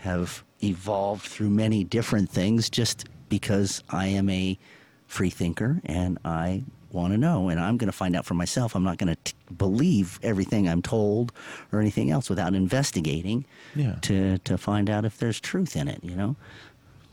[0.01, 4.59] have evolved through many different things just because I am a
[5.07, 8.77] free thinker and I want to know and I'm going to find out for myself.
[8.77, 11.33] I'm not going to believe everything I'm told
[11.73, 13.97] or anything else without investigating Yeah.
[14.03, 16.37] to to find out if there's truth in it, you know?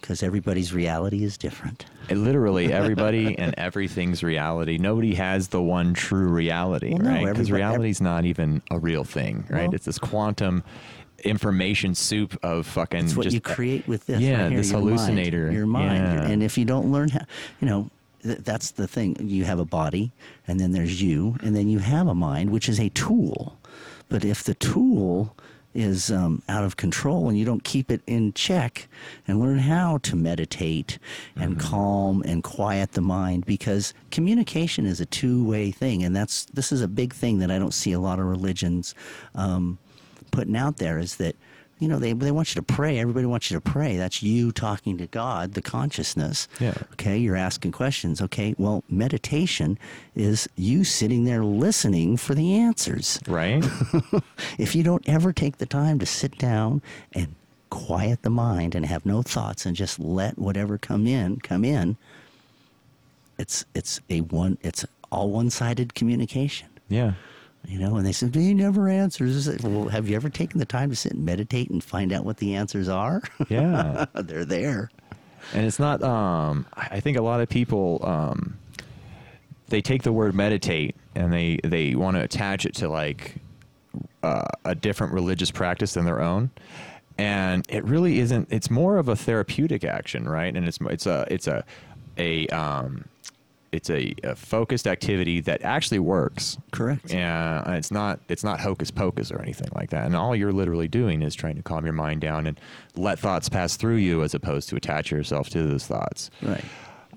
[0.02, 1.86] Because everybody's reality is different.
[2.10, 4.78] It literally everybody and everything's reality.
[4.78, 7.20] Nobody has the one true reality, Well, right?
[7.20, 9.68] Because everybody- reality's not even a real thing, right?
[9.68, 10.64] Well- it's this quantum
[11.24, 14.20] information soup of fucking It's what just you create with this.
[14.22, 15.54] Yeah, right here, this your mind, hallucinator.
[15.54, 15.98] your mind.
[16.04, 16.26] Yeah.
[16.26, 17.22] And if you don't learn how,
[17.60, 17.90] you know,
[18.24, 19.16] th- that's the thing.
[19.20, 20.12] You have a body,
[20.48, 23.56] and then there's you, and then you have a mind, which is a tool.
[24.10, 25.36] But if the tool
[25.74, 28.88] is um, out of control and you don't keep it in check
[29.28, 31.00] and learn how to meditate
[31.36, 31.70] and Mm-hmm.
[31.70, 36.82] calm and quiet the mind because communication is a two-way thing and that's this is
[36.82, 38.94] a big thing that I don't see a lot of religions
[39.36, 39.78] um,
[40.32, 41.36] putting out there is that
[41.82, 44.52] you know they they want you to pray everybody wants you to pray that's you
[44.52, 46.76] talking to god the consciousness Yeah.
[46.94, 49.78] okay you're asking questions okay well meditation
[50.16, 53.66] is you sitting there listening for the answers right?
[54.58, 56.82] if you don't ever take the time to sit down
[57.14, 57.36] and
[57.72, 61.98] quiet the mind and have no thoughts and just let whatever come in come in
[63.38, 67.14] it's it's a one it's all one-sided communication yeah.
[67.68, 69.46] You know, and they said, he never answers.
[69.46, 72.26] Said, Well, have you ever taken the time to sit and meditate and find out
[72.26, 73.22] what the answers are?
[73.50, 74.06] Yeah.
[74.16, 74.90] They're there.
[75.54, 78.58] and it's not um i I think a lot of people um
[79.70, 83.36] they take the word meditate and they they want to attach it to like
[84.22, 86.52] uh, a different religious practice than their own
[87.18, 91.26] and it really isn't it's more of a therapeutic action right and it's it's a
[91.30, 91.64] it's a
[92.18, 93.06] a um
[93.72, 97.14] it's a, a focused activity that actually works Correct.
[97.14, 100.88] and it's not it's not hocus pocus or anything like that and all you're literally
[100.88, 102.60] doing is trying to calm your mind down and
[102.96, 106.64] let thoughts pass through you as opposed to attach yourself to those thoughts Right.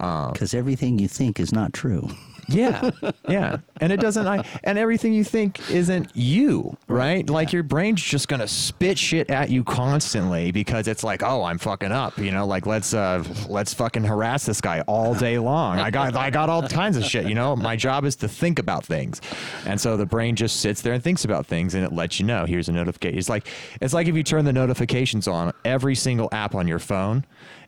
[0.00, 2.08] Um, Because everything you think is not true.
[2.48, 2.90] Yeah
[3.28, 3.58] yeah.
[3.80, 7.28] And it doesn't I, and everything you think isn't you right?
[7.28, 11.58] Like your brain's just gonna spit shit at you constantly because it's like oh i'm
[11.58, 12.46] fucking up you know?
[12.46, 15.78] Like let's uh let's fucking harass this guy all day long.
[15.78, 17.56] I got i got all kinds of shit you know?
[17.56, 19.20] My job is to think about things.
[19.66, 22.26] And so the brain just sits there and thinks about things and it lets you
[22.26, 23.46] know here's a notification it's like
[23.80, 27.24] it's like if you turn the notifications on every single app on your phone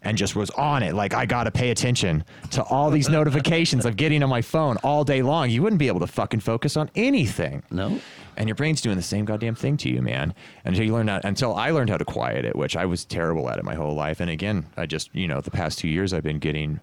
[0.07, 3.97] and just was on it like i gotta pay attention to all these notifications of
[3.97, 6.89] getting on my phone all day long you wouldn't be able to fucking focus on
[6.95, 7.99] anything No.
[8.37, 10.35] and your brain's doing the same goddamn thing to you, man.
[10.65, 13.49] Until you learn how, until I learned how to quiet it, which I was terrible
[13.51, 14.21] at it my whole life.
[14.21, 16.81] And again, I just you know the past two years I've been getting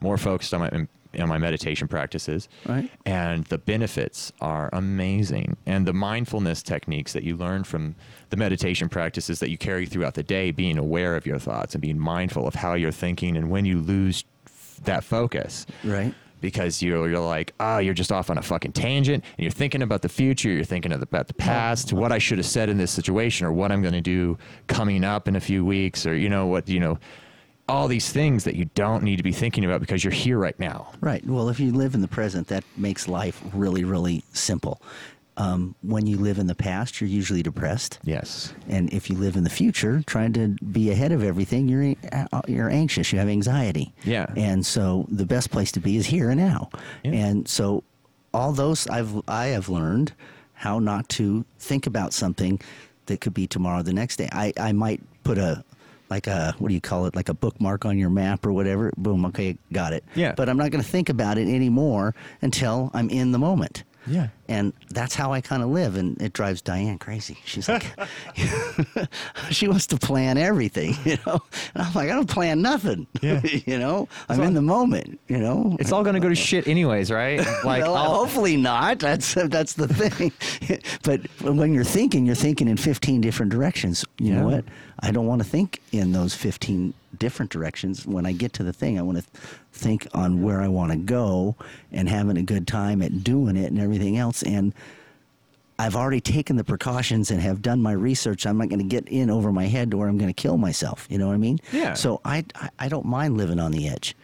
[0.00, 0.86] more focused on my
[1.18, 2.90] on my meditation practices, Right.
[3.04, 5.56] and the benefits are amazing.
[5.66, 7.94] And the mindfulness techniques that you learn from
[8.30, 11.82] the meditation practices that you carry throughout the day, being aware of your thoughts and
[11.82, 16.14] being mindful of how you're thinking, and when you lose f- that focus, Right.
[16.40, 19.82] because you're you're like, ah, you're just off on a fucking tangent, and you're thinking
[19.82, 22.90] about the future, you're thinking about the past, what I should have said in this
[22.90, 26.28] situation, or what I'm going to do coming up in a few weeks, or you
[26.28, 26.98] know what, you know,
[27.72, 30.58] all these things that you don't need to be thinking about because you're here right
[30.60, 30.92] now.
[31.00, 31.26] Right.
[31.26, 34.82] Well, if you live in the present, that makes life really, really simple.
[35.38, 37.98] Um, when you live in the past, you're usually depressed.
[38.04, 38.52] Yes.
[38.68, 41.94] And if you live in the future, trying to be ahead of everything, you're
[42.46, 43.10] you're anxious.
[43.10, 43.94] You have anxiety.
[44.04, 44.26] Yeah.
[44.36, 46.68] And so the best place to be is here and now.
[47.02, 47.12] Yeah.
[47.12, 47.84] And so
[48.34, 50.12] all those I've I have learned
[50.52, 52.60] how not to think about something
[53.06, 54.28] that could be tomorrow, the next day.
[54.30, 55.64] I I might put a
[56.12, 57.16] like a what do you call it?
[57.16, 58.92] Like a bookmark on your map or whatever.
[58.98, 60.04] Boom okay got it.
[60.14, 60.34] Yeah.
[60.36, 64.28] but i'm not going to think about it anymore until i'm in the moment Yeah.
[64.48, 67.38] and that's how I kind of live, and it drives Diane crazy.
[67.44, 67.86] She's like,
[69.50, 71.40] she wants to plan everything, you know.
[71.74, 73.40] And I'm like, I don't plan nothing, Yeah.
[73.42, 74.08] you know.
[74.28, 75.76] I'm in the moment, you know.
[75.80, 77.38] It's all going to go to shit anyways, right?
[77.64, 78.98] Like, well, hopefully not.
[78.98, 80.32] That's that's the thing.
[81.02, 84.04] but when you're thinking, you're thinking in 15 different directions.
[84.18, 84.64] You know what?
[85.00, 88.04] I don't want to think in those 15 different directions.
[88.04, 89.24] When I get to the thing, I want to
[89.72, 91.54] think on where I want to go
[91.92, 94.42] and having a good time at doing it and everything else.
[94.42, 94.74] And
[95.78, 98.44] I've already taken the precautions and have done my research.
[98.44, 100.56] I'm not going to get in over my head to where I'm going to kill
[100.56, 101.06] myself.
[101.08, 101.60] You know what I mean?
[101.70, 101.94] Yeah.
[101.94, 104.16] So I, I, I don't mind living on the edge.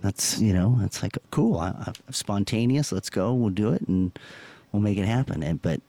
[0.00, 1.58] That's you know, it's like cool.
[1.58, 2.92] I, I'm spontaneous.
[2.92, 3.34] Let's go.
[3.34, 4.16] We'll do it, and
[4.70, 5.42] we'll make it happen.
[5.42, 5.80] And but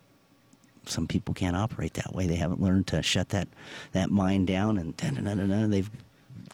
[0.86, 2.28] some people can't operate that way.
[2.28, 3.48] They haven't learned to shut that
[3.92, 4.96] that mind down, and
[5.74, 5.90] they've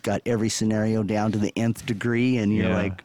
[0.04, 2.38] got every scenario down to the nth degree.
[2.38, 2.76] And you're Yeah.
[2.76, 3.04] like,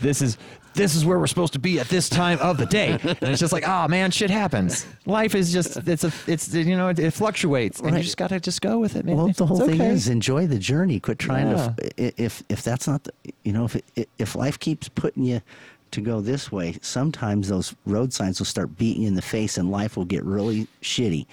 [0.00, 0.38] this is
[0.72, 3.40] this is where we're supposed to be at this time of the day and it's
[3.40, 6.98] just like oh man shit happens life is just it's a it's you know it,
[7.00, 9.66] it fluctuates and you just gotta just go with it man Well, the whole It's
[9.68, 9.90] thing okay.
[9.90, 11.00] is enjoy the journey.
[11.00, 11.74] Quit trying Yeah.
[11.76, 12.22] to.
[12.22, 15.42] If if that's not the, you know, if it, if life keeps putting you
[15.90, 19.58] to go this way, sometimes those road signs will start beating you in the face,
[19.58, 21.26] and life will get really shitty.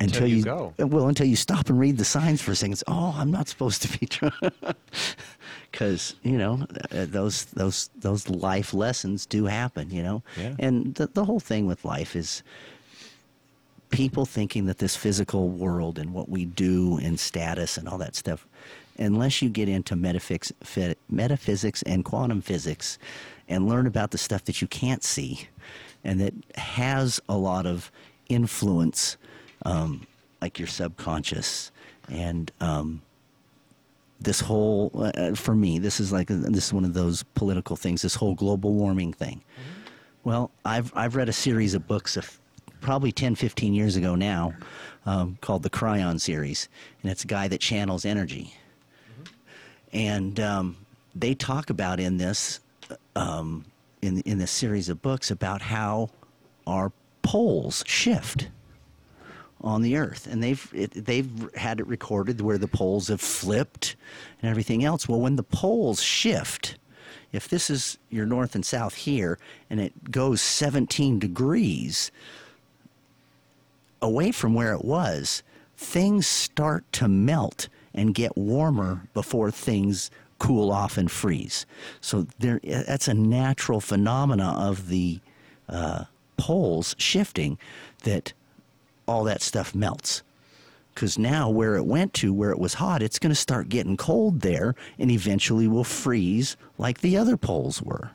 [0.00, 0.72] Until you go.
[0.78, 2.72] Well, until you stop and read the signs for a second.
[2.72, 4.32] It's, Oh, I'm not supposed to be trying.
[5.70, 9.90] Because you know uh, those those those life lessons do happen.
[9.90, 10.54] You know, Yeah.
[10.58, 12.42] and the the whole thing with life is
[13.88, 18.14] people thinking that this physical world and what we do and status and all that
[18.16, 18.46] stuff,
[18.98, 20.52] unless you get into metaphysics,
[21.10, 22.98] metaphysics and quantum physics
[23.48, 25.46] and learn about the stuff that you can't see
[26.04, 27.90] and that has a lot of
[28.28, 29.16] influence,
[29.64, 30.06] um,
[30.40, 31.70] like your subconscious.
[32.08, 33.02] And um,
[34.20, 38.02] this whole, uh, for me, this is like this is one of those political things.
[38.02, 39.42] This whole global warming thing.
[40.24, 42.38] Well, I've I've read a series of books of
[42.80, 44.54] probably 10, 15 years ago now,
[45.06, 46.68] um, called the Kryon series,
[47.02, 48.54] and it's a guy that channels energy,
[49.92, 50.76] and um,
[51.14, 52.60] they talk about in this
[53.16, 53.64] um,
[54.00, 56.10] in in this series of books about how
[56.66, 58.48] our poles shift
[59.62, 60.26] on the earth.
[60.30, 63.96] And they've it, they've had it recorded where the poles have flipped
[64.40, 65.08] and everything else.
[65.08, 66.76] Well when the poles shift
[67.32, 69.38] if this is your north and south here
[69.70, 72.10] and it goes 17 degrees
[74.02, 75.42] away from where it was
[75.76, 81.66] things start to melt and get warmer before things cool off and freeze.
[82.00, 85.20] So there that's a natural phenomena of the
[85.68, 86.04] uh,
[86.36, 87.58] poles shifting
[88.02, 88.32] that
[89.06, 90.22] all that stuff melts.
[90.94, 93.96] Because now, where it went to, where it was hot, it's going to start getting
[93.96, 98.10] cold there and eventually will freeze like the other poles were.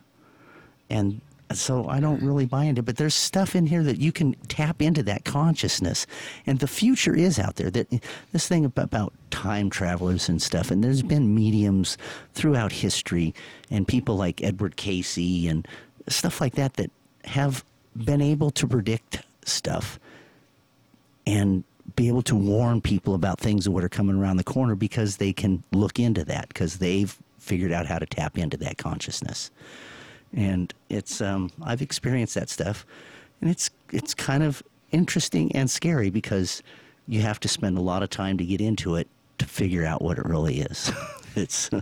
[0.90, 1.22] And
[1.54, 4.34] so I don't really buy into it, but there's stuff in here that you can
[4.48, 6.06] tap into that consciousness.
[6.46, 7.72] And the future is out there.
[7.72, 7.90] That
[8.32, 11.98] this thing about, about time travelers and stuff, and there's been mediums
[12.34, 13.34] throughout history
[13.72, 15.68] and people like Edgar Cayce and
[16.08, 16.92] stuff like that that
[17.26, 17.64] have
[17.96, 20.00] been able to predict stuff
[21.28, 21.64] and
[21.96, 25.34] be able to warn people about things that are coming around the corner because they
[25.34, 29.52] can look into that because they've figured out how to tap into that consciousness.
[30.34, 32.86] And it's um, I've experienced that stuff,
[33.42, 36.64] and it's it's kind of interesting and scary because
[37.08, 40.02] you have to spend a lot of time to get into it to figure out
[40.02, 40.92] what it really is.
[41.36, 41.70] it's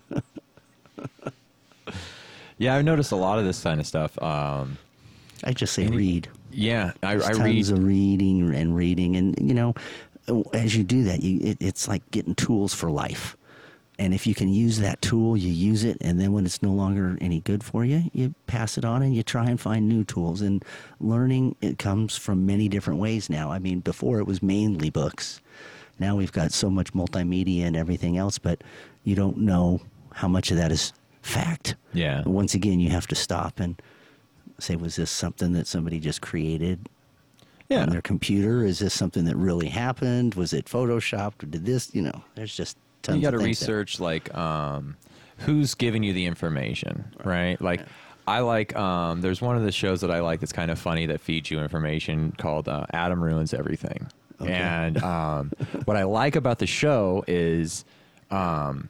[2.58, 4.78] yeah i've noticed a lot of this kind of stuff um
[5.44, 6.28] I just say read.
[6.56, 7.78] Yeah, I, There's I tons read.
[7.78, 9.76] of reading and reading, and you know,
[10.54, 13.38] as you do that, you it, it's like getting tools for life.
[13.98, 16.72] And if you can use that tool, you use it, and then when it's no
[16.72, 20.04] longer any good for you, you pass it on and you try and find new
[20.04, 20.42] tools.
[20.42, 20.66] And
[21.00, 23.52] learning it comes from many different ways now.
[23.52, 25.42] I mean, before it was mainly books.
[25.98, 28.62] Now we've got so much multimedia and everything else, but
[29.06, 29.80] you don't know
[30.12, 30.92] how much of that is
[31.22, 31.76] fact.
[31.94, 32.22] Yeah.
[32.26, 33.82] Once again, you have to stop and
[34.60, 36.88] say, was this something that somebody just created
[37.70, 37.82] Yeah.
[37.84, 38.64] on their computer?
[38.66, 40.36] Is this something that really happened?
[40.36, 41.44] Was it photoshopped?
[41.44, 41.94] Or did this?
[41.94, 43.18] You know, there's just tons.
[43.18, 44.96] you got to of things that- research like um,
[45.40, 47.60] who's giving you the information, right?
[47.62, 47.82] Like,
[48.28, 48.76] I like.
[48.76, 51.52] Um, there's one of the shows that I like that's kind of funny that feeds
[51.52, 54.08] you information called uh, Adam Ruins Everything.
[54.42, 54.52] Okay.
[54.52, 55.52] And um,
[55.86, 57.86] what I like about the show is.
[58.32, 58.90] Um,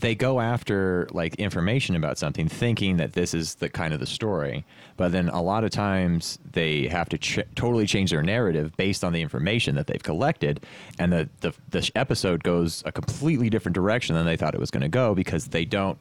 [0.00, 4.06] they go after like information about something thinking that this is the kind of the
[4.06, 4.64] story
[4.96, 9.02] but then a lot of times they have to ch- totally change their narrative based
[9.04, 10.64] on the information that they've collected
[10.98, 14.70] and the the, the episode goes a completely different direction than they thought it was
[14.70, 15.98] going to go because they don't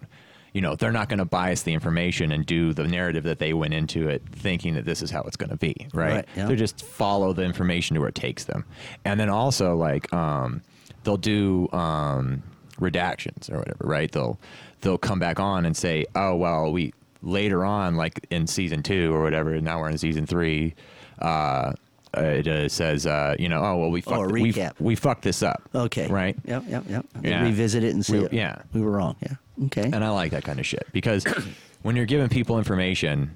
[0.54, 3.54] you know they're not going to bias the information and do the narrative that they
[3.54, 6.48] went into it thinking that this is how it's going to be right, Right, yeah.
[6.48, 8.66] they just follow the information to where it takes them
[9.06, 10.62] and then also like um,
[11.04, 12.42] they'll do um,
[12.80, 14.39] redactions or whatever right they'll
[14.82, 19.13] they'll come back on and say oh well we later on like in season two
[19.13, 20.74] or whatever now we're in season three
[21.20, 21.74] uh,
[22.13, 25.22] it uh, says uh, you know oh well we Oh, fucked a we, we fucked
[25.24, 26.08] this up Okay.
[26.08, 26.63] right Yep.
[26.68, 26.84] Yep.
[26.89, 27.06] Yep.
[27.24, 27.44] Yeah.
[27.44, 28.20] Revisit it and see.
[28.20, 28.62] We- yeah.
[28.74, 29.15] We were wrong.
[29.22, 29.34] Yeah.
[29.65, 29.84] Okay.
[29.84, 31.26] and I like that kind of shit because
[31.84, 33.36] when you're giving people information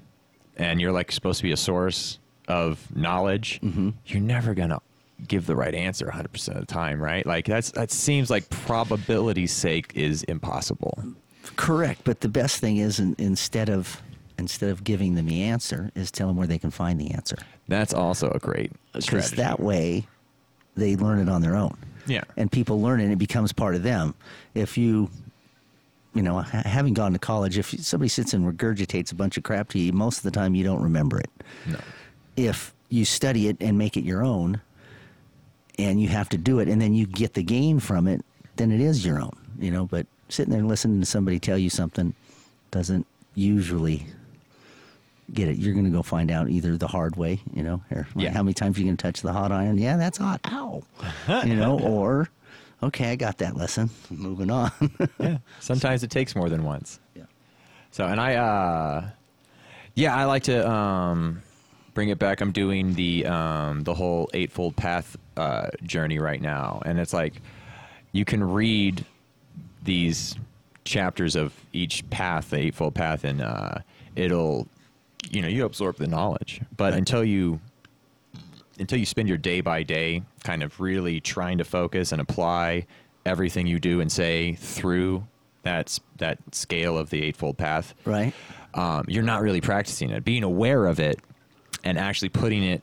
[0.56, 3.90] and you're like supposed to be a source of knowledge, Mm-hmm.
[4.06, 4.80] you're never gonna
[5.26, 7.24] give the right answer 100% of the time, right?
[7.26, 11.02] Like that's that seems like probability's sake is impossible.
[11.56, 12.02] Correct.
[12.04, 14.00] But the best thing is, in, instead of
[14.38, 17.36] instead of giving them the answer, is tell them where they can find the answer.
[17.68, 19.36] That's also a great uh, Because strategy.
[19.36, 20.06] that way,
[20.76, 21.76] they learn it on their own.
[22.06, 22.24] Yeah.
[22.36, 24.14] and people learn it and it becomes part of them
[24.54, 25.08] if you
[26.12, 29.70] you know having gone to college if somebody sits and regurgitates a bunch of crap
[29.70, 31.30] to you most of the time you don't remember it
[31.66, 31.78] no.
[32.36, 34.60] if you study it and make it your own
[35.78, 38.24] and you have to do it and then you get the gain from it
[38.56, 41.58] then it is your own you know but sitting there and listening to somebody tell
[41.58, 42.14] you something
[42.70, 44.06] doesn't usually
[45.32, 48.06] get it you're going to go find out either the hard way you know here
[48.14, 48.30] Yeah.
[48.30, 50.82] how many times you going to touch the hot iron yeah that's hot ow
[51.44, 52.28] you know or
[52.82, 54.70] okay i got that lesson moving on
[55.18, 55.38] Yeah.
[55.60, 57.00] Sometimes it takes more than once.
[57.14, 57.24] yeah
[57.90, 59.08] So, and I, uh,
[59.94, 61.40] yeah, I like to um,
[61.94, 62.40] bring it back.
[62.40, 67.34] I'm doing the um, the whole eightfold path uh, journey right now, and it's like
[68.12, 69.04] you can read
[69.82, 70.36] these
[70.84, 73.74] chapters of each path, the eightfold path, and uh,
[74.16, 74.68] it'll,
[75.30, 77.60] you know, you absorb the knowledge, but until you
[78.78, 82.86] until you spend your day by day kind of really trying to focus and apply
[83.24, 85.24] everything you do and say through
[85.62, 88.34] that that scale of the eightfold path right.
[88.74, 90.24] um, you're not really practicing it.
[90.24, 91.20] Being aware of it
[91.84, 92.82] and actually putting it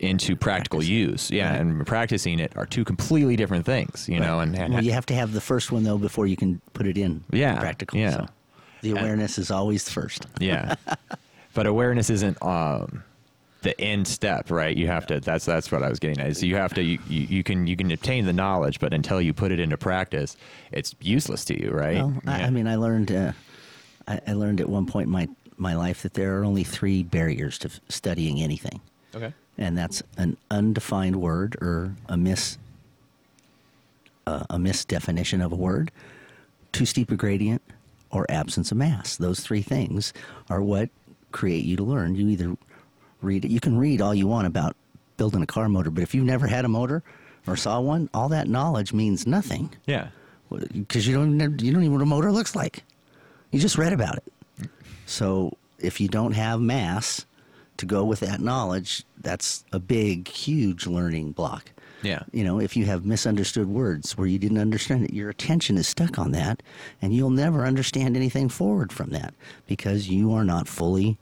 [0.00, 0.88] into practical Practice.
[0.90, 1.30] use.
[1.30, 1.60] Yeah Right.
[1.60, 5.06] and practicing it are two completely different things you know and, and well, you have
[5.06, 8.10] to have the first one though before you can put it in Yeah, practical yeah.
[8.12, 8.26] so.
[8.82, 10.26] The And- awareness is always first.
[10.40, 10.74] Yeah.
[11.54, 13.02] But awareness isn't um
[13.62, 14.76] the end step right?
[14.76, 16.98] You have to that's that's what i was getting at is you have to you,
[17.08, 20.36] you, you can you can obtain the knowledge but until you put it into practice
[20.70, 21.96] it's useless to you right?
[21.96, 22.46] Well, I, Yeah.
[22.46, 23.32] I mean, I learned, uh,
[24.06, 27.02] I, I learned at one point in my my life that there are only three
[27.02, 28.80] barriers to f- studying anything,
[29.16, 32.56] okay and that's an undefined word or a mis
[34.26, 35.90] uh, a misdefinition of a word,
[36.72, 37.62] too steep a gradient,
[38.10, 39.16] or absence of mass.
[39.16, 40.12] Those three things
[40.50, 40.90] are what
[41.32, 42.14] create you to learn.
[42.14, 42.56] You either
[43.22, 43.50] read it.
[43.50, 44.76] You can read all you want about
[45.16, 47.02] building a car motor, but if you've never had a motor
[47.46, 50.08] or saw one, all that knowledge means nothing yeah
[50.72, 52.84] because you don't even- you don't even know what a motor looks like.
[53.50, 54.68] You just read about it.
[55.06, 57.24] So if you don't have mass
[57.78, 61.70] to go with that knowledge, that's a big, huge learning block.
[62.02, 65.78] yeah You know, if you have misunderstood words where you didn't understand it, your attention
[65.78, 66.62] is stuck on that,
[67.00, 69.34] and you'll never understand anything forward from that
[69.66, 71.18] because you are not fully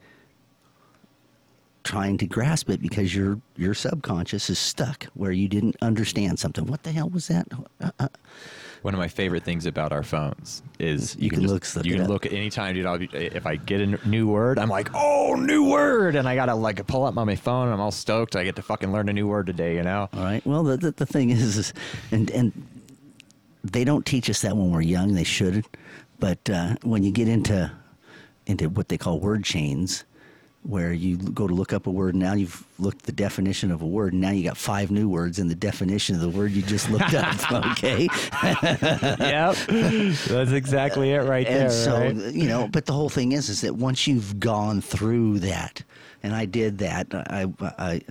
[1.84, 6.66] trying to grasp it because your your subconscious is stuck where you didn't understand something.
[6.66, 7.46] What the hell was that?
[7.80, 8.08] Uh, uh,
[8.86, 11.84] one of my favorite things about our phones is you, You can, can just, look-
[11.84, 12.86] you can look at any time dude.
[12.86, 16.14] I'll be, if i get a new word i'm like oh new word!
[16.14, 18.36] And i gotta like pull up on my phone and i'm all stoked.
[18.36, 20.08] I get to fucking learn a new word today you know?
[20.14, 20.46] All right.
[20.46, 21.74] Well, the, the, the thing is, is,
[22.12, 22.52] and and
[23.64, 25.14] they don't teach us that when we're young.
[25.14, 25.64] They should,
[26.20, 27.72] but uh, when you get into
[28.46, 30.04] into what they call word chains,
[30.66, 32.16] where you go to look up a word.
[32.16, 35.38] Now you've looked the definition of a word, and now you got five new words
[35.38, 37.26] in the definition of the word you just looked up.
[37.76, 38.08] Okay.
[38.32, 41.70] yep, that's exactly it right and there.
[41.70, 42.16] so right?
[42.34, 45.82] you know, but the whole thing is, is that once you've gone through that,
[46.22, 48.02] and I did that, I, I,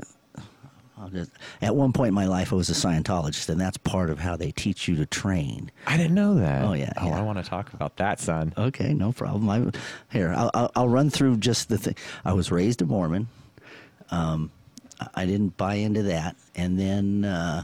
[1.14, 1.32] just,
[1.62, 4.36] at one point in my life, I was a Scientologist, and that's part of how
[4.36, 5.72] they teach you to train.
[5.88, 6.64] I didn't know that.
[6.64, 7.18] Oh, yeah, Oh, yeah.
[7.18, 8.54] I want to talk about that, son.
[8.58, 9.50] Okay, no problem.
[9.50, 9.72] I,
[10.12, 11.96] here, I'll, I'll, I'll run through just the thing.
[12.24, 13.28] I was raised a Mormon.
[14.12, 14.52] Um,
[15.00, 17.64] I- I didn't buy into that, and then uh,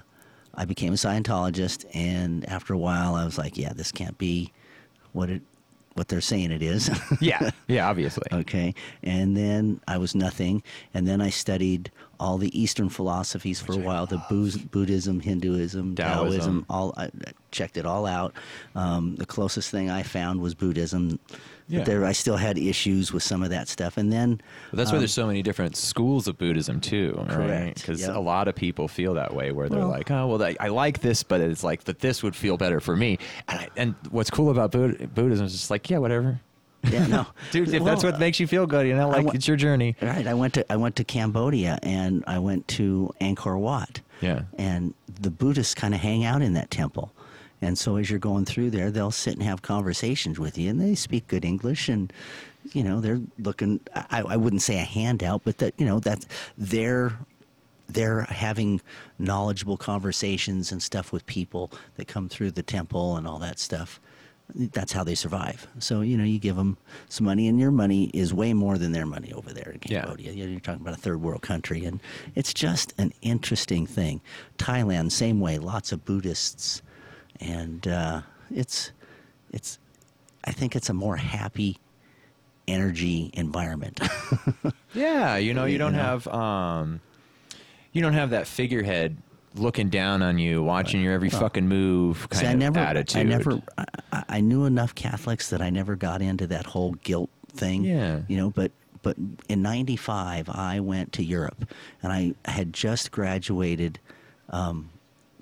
[0.54, 1.86] I became a Scientologist.
[1.94, 4.52] And after a while, I was like, "Yeah, this can't be
[5.14, 5.42] what it
[5.94, 6.90] what they're saying it is."
[7.22, 8.28] yeah, yeah, obviously.
[8.34, 10.62] okay, and then I was nothing,
[10.94, 11.90] and then I studied
[12.22, 16.30] all the Eastern philosophies for a while: the Buz- Buddhism, Hinduism, Taoism.
[16.32, 16.66] Taoism.
[16.70, 17.10] All I
[17.52, 18.34] checked it all out.
[18.76, 21.20] Um, the closest thing I found was Buddhism.
[21.68, 21.80] Yeah.
[21.80, 24.42] But there, I still had issues with some of that stuff, and then
[24.72, 27.30] But that's why um, there's so many different schools of Buddhism too, right?
[27.30, 28.14] Correct, Because yep.
[28.16, 30.68] a lot of people feel that way, where they're Well- like, "Oh, well, I, I
[30.68, 33.96] like this, but it's like, but this would feel better for me." And, I, and
[34.10, 36.42] what's cool about Budd- Buddhism is just like, yeah, whatever,
[36.90, 37.74] yeah, no, dude.
[37.74, 39.96] If that's what makes you feel good, you know, like it's your journey.
[40.02, 40.26] Right.
[40.28, 44.02] I went to I went to Cambodia and I went to Angkor Wat.
[44.22, 44.44] Yeah.
[44.58, 47.12] And the Buddhists kind of hang out in that temple.
[47.62, 50.82] And so as you're going through there, they'll sit and have conversations with you, and
[50.82, 52.12] they speak good English, and
[52.74, 53.80] you know they're looking.
[53.96, 56.26] I, I wouldn't say a handout, but that you know that
[56.58, 57.14] they're
[57.88, 58.82] they're having
[59.20, 64.00] knowledgeable conversations and stuff with people that come through the temple and all that stuff.
[64.56, 65.68] That's how they survive.
[65.80, 66.78] So you know, you give them
[67.10, 70.32] some money, and your money is way more than their money over there in Cambodia.
[70.32, 72.00] You know, You're talking about a third world country, and
[72.36, 74.22] it's just an interesting thing.
[74.58, 76.82] Thailand, same way, lots of Buddhists,
[77.40, 78.22] and uh,
[78.54, 78.92] it's
[79.52, 79.80] it's.
[80.44, 81.78] I think it's a more happy
[82.68, 84.00] energy environment.
[84.94, 86.00] Yeah, you know, you You don't know?
[86.00, 87.00] have um,
[87.94, 89.16] you don't have that figurehead
[89.56, 92.80] looking down on you, watching your every Well, fucking move kind See, I of never,
[92.80, 93.20] attitude.
[93.20, 93.86] I never, I,
[94.30, 97.84] I- knew enough Catholics that I never got into that whole guilt thing.
[97.84, 98.22] Yeah.
[98.28, 98.72] You know, but
[99.04, 99.18] but
[99.50, 101.70] in '95 I went to Europe,
[102.04, 104.00] and I had just graduated
[104.50, 104.90] um,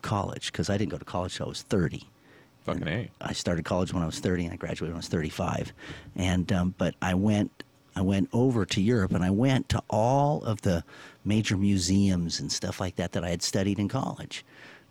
[0.02, 2.04] college because I didn't go to college till I was 30.
[2.64, 3.10] fucking a.
[3.22, 5.74] I started college when I was 30, and I graduated when I was 35.
[6.16, 7.64] And um, but I went,
[7.96, 10.84] I went over to Europe, and I went to all of the
[11.30, 14.44] major museums and stuff like that that I had studied in college,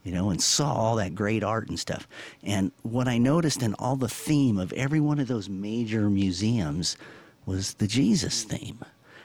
[0.05, 2.09] you know, and saw all that great art and stuff.
[2.43, 6.97] And what I noticed in all the theme of every one of those major museums
[7.45, 8.78] was the Jesus theme.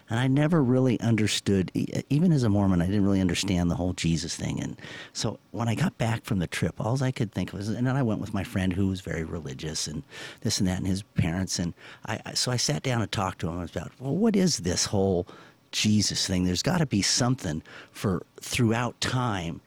[0.10, 1.72] And I never really understood,
[2.10, 4.62] even as a Mormon, I didn't really understand the whole Jesus thing.
[4.62, 4.76] And
[5.14, 7.88] so when I got back from the trip, all I could think of was, and
[7.88, 10.04] then I went with my friend who was very religious and
[10.42, 11.58] this and that, and his parents.
[11.58, 11.74] And
[12.06, 15.26] I- so I sat down and talked to him about, well, what is this whole
[15.74, 16.46] Jesus thing?
[16.46, 17.62] There's got to be something
[17.92, 19.60] for throughout time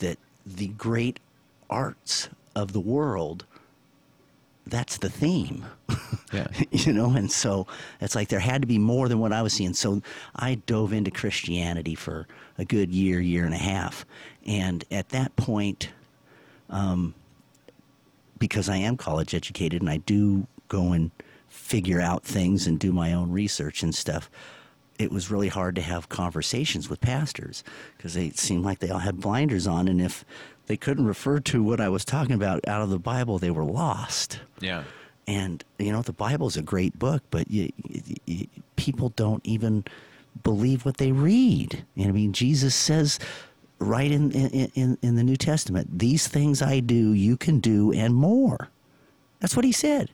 [0.00, 1.20] that the great
[1.70, 3.44] arts of the world
[4.68, 5.64] that's the theme
[6.32, 6.48] Yeah.
[6.70, 7.66] you know and so
[8.00, 10.02] it's like there had to be more than what i was seeing so
[10.34, 12.26] i dove into christianity for
[12.58, 14.04] a good year year and a half
[14.44, 15.90] and at that point
[16.70, 17.14] um,
[18.38, 21.10] because i am college educated and i do go and
[21.48, 24.30] figure out things and do my own research and stuff
[24.98, 27.62] it was really hard to have conversations with pastors
[27.96, 30.24] because they seemed like they all had blinders on and if
[30.66, 33.64] they couldn't refer to what i was talking about out of the bible they were
[33.64, 34.84] lost Yeah.
[35.26, 37.70] and you know the Bible's a great book, but you,
[38.26, 39.84] you, people don't even
[40.42, 41.84] believe what they read.
[41.96, 43.18] Know, I mean, Jesus says
[43.80, 48.14] right in in in the New Testament, "These things I do, you can do, and
[48.14, 48.68] more."
[49.40, 50.10] That's what he said.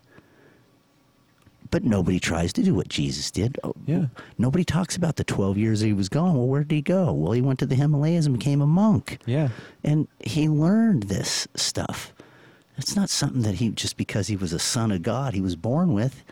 [1.73, 3.59] But nobody tries to do what Jesus did.
[3.65, 4.07] Oh, Yeah.
[4.39, 6.35] Nobody talks about the 12 years he was gone.
[6.37, 7.13] Well, where did he go?
[7.13, 9.49] Well, he went to the Himalayas and became a monk Yeah.
[9.83, 12.13] and he learned this stuff.
[12.77, 15.57] It's not something that he just because he was a son of God he was
[15.57, 16.23] born with.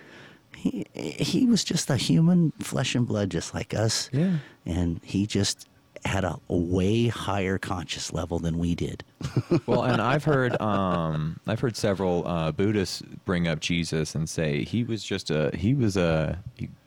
[0.56, 4.10] He he was just a human, flesh and blood, just like us.
[4.12, 4.36] Yeah.
[4.66, 5.66] And he just
[6.04, 9.04] had a, a way higher conscious level than we did.
[9.66, 14.64] well, and I've heard um, I've heard several uh, Buddhists bring up Jesus and say
[14.64, 16.38] he was just a he was a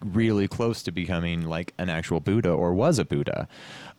[0.04, 3.48] really close to becoming like an actual Buddha or was a Buddha,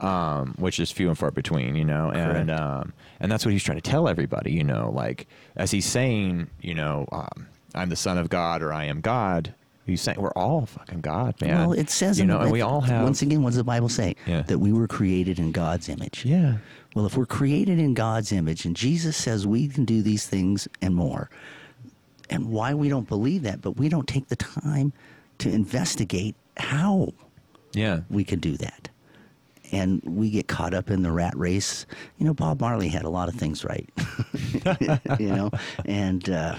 [0.00, 3.62] um, which is few and far between, you know, and um, and that's what he's
[3.62, 7.96] trying to tell everybody, you know, like as he's saying, you know, um, I'm the
[7.96, 9.54] son of God or I am God.
[9.87, 11.59] He's saying we're all fucking God, man.
[11.68, 13.43] Well, it says you know, and we all have once again.
[13.43, 14.16] What does the Bible say?
[14.26, 14.43] Yeah.
[14.43, 16.24] That we were created in God's image.
[16.24, 16.59] yeah.
[16.95, 20.68] Well, if we're created in God's image and Jesus says we can do these things
[20.80, 21.28] and more,
[22.30, 24.93] and why we don't believe that, but we don't take the time
[25.39, 27.12] to investigate how.
[27.72, 28.03] Yeah.
[28.09, 28.89] we can do that.
[29.72, 31.85] And we get caught up in the rat race.
[32.18, 33.89] You know, Bob Marley had a lot of things right.
[35.18, 35.51] you know,
[35.85, 36.55] and uh,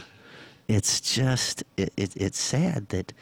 [0.68, 3.13] it's just it, it, it's sad that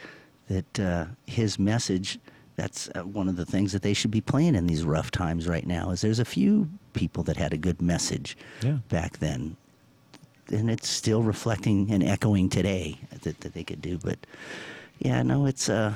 [0.49, 2.19] that uh, his message.
[2.55, 5.47] That's uh, one of the things that they should be playing in these rough times
[5.47, 5.89] right now.
[5.89, 8.77] Is there's a few people that had a good message Yeah.
[8.89, 9.57] back then,
[10.51, 13.97] and it's still reflecting and echoing today that, that they could do.
[13.97, 14.19] But
[14.99, 15.95] yeah, no, it's uh,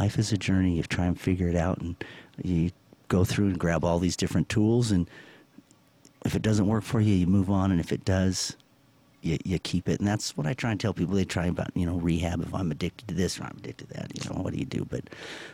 [0.00, 0.76] life is a journey.
[0.76, 1.94] You try and figure it out, and
[2.42, 2.70] you
[3.08, 4.90] go through and grab all these different tools.
[4.90, 5.06] And
[6.24, 7.70] if it doesn't work for you, you move on.
[7.70, 8.56] And if it does,
[9.24, 9.98] you, you keep it.
[9.98, 11.14] And that's what I try and tell people.
[11.14, 12.42] They try about you know rehab.
[12.42, 14.64] If I'm addicted to this or I'm addicted to that, you know what do you
[14.64, 14.84] do?
[14.84, 15.10] But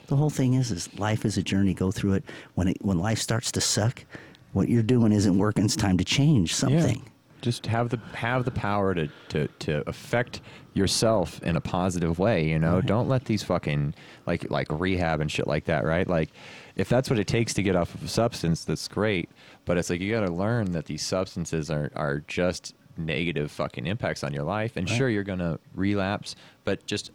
[0.09, 1.75] the whole thing is, is life is a journey.
[1.75, 2.25] Go through it.
[2.55, 4.05] When it when life starts to suck,
[4.53, 5.65] what you're doing isn't working.
[5.65, 7.03] It's time to change something.
[7.41, 10.43] Just have the have the power to, to, to affect
[10.75, 12.77] yourself in a positive way, you know.
[12.77, 12.87] Right.
[12.87, 13.95] Don't let these fucking
[14.27, 16.07] like like rehab and shit like that, right?
[16.07, 16.31] Like
[16.77, 19.31] if that's what it takes to get off of a substance, that's great.
[19.65, 22.75] But it's like you gotta learn that these substances are are just
[23.07, 24.77] negative fucking impacts on your life.
[24.77, 24.97] And Right.
[24.97, 27.11] sure you're gonna relapse, but just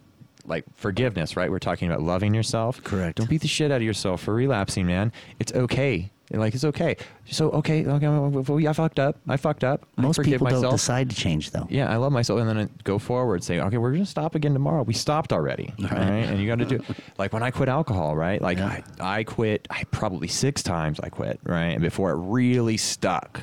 [0.46, 1.50] like forgiveness, right?
[1.50, 2.82] We're talking about loving yourself.
[2.84, 3.16] Correct.
[3.18, 5.12] Don't beat the shit out of yourself for relapsing, man.
[5.40, 6.10] It's okay.
[6.32, 6.96] Like it's okay.
[7.26, 9.16] So okay, okay, I fucked up.
[9.28, 9.86] I fucked up.
[9.96, 10.62] Most people myself.
[10.62, 11.68] don't decide to change though.
[11.70, 14.52] Yeah, I love myself, and then I go forward, say, okay, we're gonna stop again
[14.52, 14.82] tomorrow.
[14.82, 15.92] We stopped already, Right.
[15.92, 16.24] all right?
[16.24, 16.80] And you got to do
[17.18, 18.42] like when I quit alcohol, right?
[18.42, 18.80] Like Yeah.
[19.00, 19.68] I, I quit.
[19.70, 21.80] I probably six times I quit, right?
[21.80, 23.42] Before it really stuck,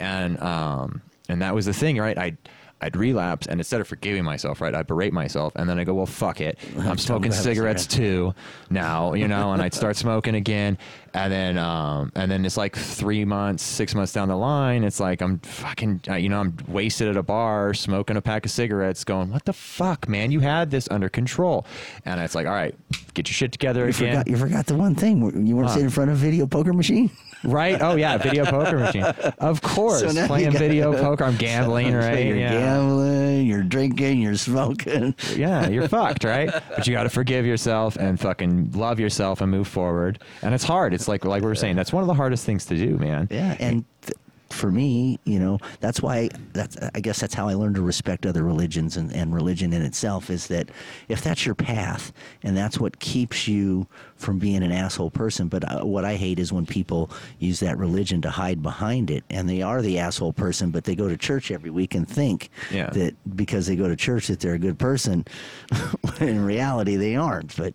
[0.00, 2.16] and um, and that was the thing, right?
[2.18, 2.36] I.
[2.80, 5.94] I'd relapse, and instead of forgiving myself, right, I'd berate myself, and then I go,
[5.94, 8.10] "Well, fuck it, I'm Don't smoking cigarettes cigarette.
[8.10, 8.34] too
[8.68, 10.76] now," you know, and I'd start smoking again,
[11.14, 15.00] and then, um, and then it's like three months, six months down the line, it's
[15.00, 19.04] like I'm fucking, you know, I'm wasted at a bar smoking a pack of cigarettes,
[19.04, 20.30] going, "What the fuck, man?
[20.32, 21.64] You had this under control,"
[22.04, 22.74] and it's like, "All right,
[23.14, 25.46] get your shit together You again." forgot, you forgot the one thing.
[25.46, 25.74] You weren't Huh.
[25.74, 27.10] sitting in front of a video poker machine.
[27.46, 27.78] Right?
[27.82, 29.02] Oh yeah, video poker machine.
[29.02, 31.24] Of course, So playing video poker.
[31.24, 32.24] I'm gambling, So right?
[32.24, 32.52] You're yeah.
[32.58, 35.14] gambling, you're drinking, you're smoking.
[35.36, 36.50] yeah, you're fucked, right?
[36.70, 40.20] But you got to forgive yourself and fucking love yourself and move forward.
[40.40, 40.94] And it's hard.
[40.94, 41.76] It's like like we were saying.
[41.76, 43.28] That's one of the hardest things to do, man.
[43.30, 44.14] Yeah, and th-
[44.50, 48.24] for me, you know, that's why that's I guess that's how I learned to respect
[48.24, 50.68] other religions and, and religion in itself is that
[51.08, 52.12] if that's your path
[52.44, 55.48] and that's what keeps you from being an asshole person.
[55.48, 59.24] But uh, what I hate is when people use that religion to hide behind it,
[59.28, 62.48] and they are the asshole person, but they go to church every week and think
[62.70, 62.90] Yeah.
[62.90, 65.24] that because they go to church that they're a good person.
[66.18, 67.56] when in reality, they aren't.
[67.56, 67.74] But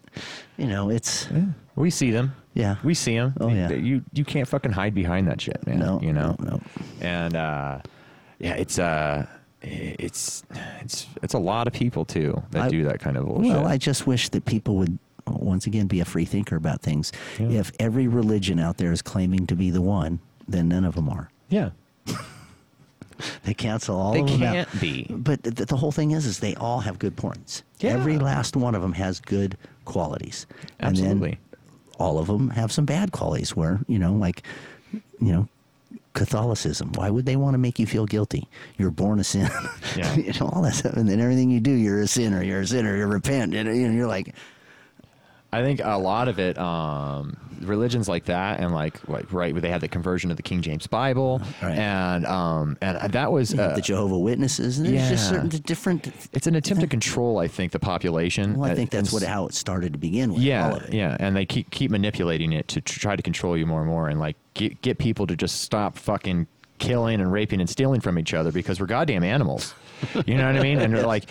[0.58, 1.46] you know, it's Yeah.
[1.76, 2.34] We see them.
[2.60, 2.76] Yeah.
[2.84, 3.34] We see them.
[3.40, 3.70] Oh, yeah.
[3.72, 5.80] You you can't fucking hide behind that shit, man.
[5.80, 6.36] No, you know.
[6.40, 6.62] no, no.
[7.02, 7.80] And uh,
[8.40, 9.26] yeah, it's uh,
[9.62, 10.44] it's
[10.82, 13.52] it's it's a lot of people too that I- do that kind of bullshit.
[13.54, 14.98] Well, I just wish that people would
[15.28, 17.12] once again be a free thinker about things.
[17.40, 17.60] Yeah.
[17.60, 21.08] If every religion out there is claiming to be the one, then none of them
[21.10, 21.30] are.
[21.50, 21.70] yeah.
[23.44, 24.54] They cancel all They of them out.
[24.54, 25.04] can't be.
[25.10, 27.64] But th- the whole thing is, is they all have good points.
[27.82, 27.92] Yeah.
[27.92, 30.48] Every last one of them has good qualities.
[30.80, 31.32] And Absolutely.
[31.32, 31.38] then
[32.00, 33.56] all of them have some bad qualities.
[33.56, 34.44] Where you know, like,
[34.92, 35.48] you know.
[36.14, 36.92] Catholicism.
[36.94, 38.48] Why would they want to make you feel guilty?
[38.78, 39.50] You're born a sin.
[39.96, 40.14] Yeah.
[40.16, 40.94] you know, all that stuff.
[40.94, 42.44] And then everything you do, you're a sinner.
[42.44, 42.98] You're a sinner.
[42.98, 43.54] You repent.
[43.54, 44.36] And you know, you're like,
[45.52, 49.62] I think a lot of it, um, religions like that, and like like right, where
[49.62, 51.76] they had the conversion of the King James Bible, Right.
[51.78, 56.12] and um, and that was uh, the Jehovah Witnesses, and there's just certain different.
[56.34, 58.58] it's an attempt to control, I think, the population.
[58.58, 60.40] Well, I uh, think that's what how it started to begin with.
[60.40, 60.94] all Yeah, of it.
[60.94, 64.08] yeah, and they keep keep manipulating it to try to control you more and more,
[64.08, 66.46] and like get get people to just stop fucking
[66.78, 69.74] killing and raping and stealing from each other because we're goddamn animals.
[70.26, 70.80] You know what I mean?
[70.80, 71.26] And like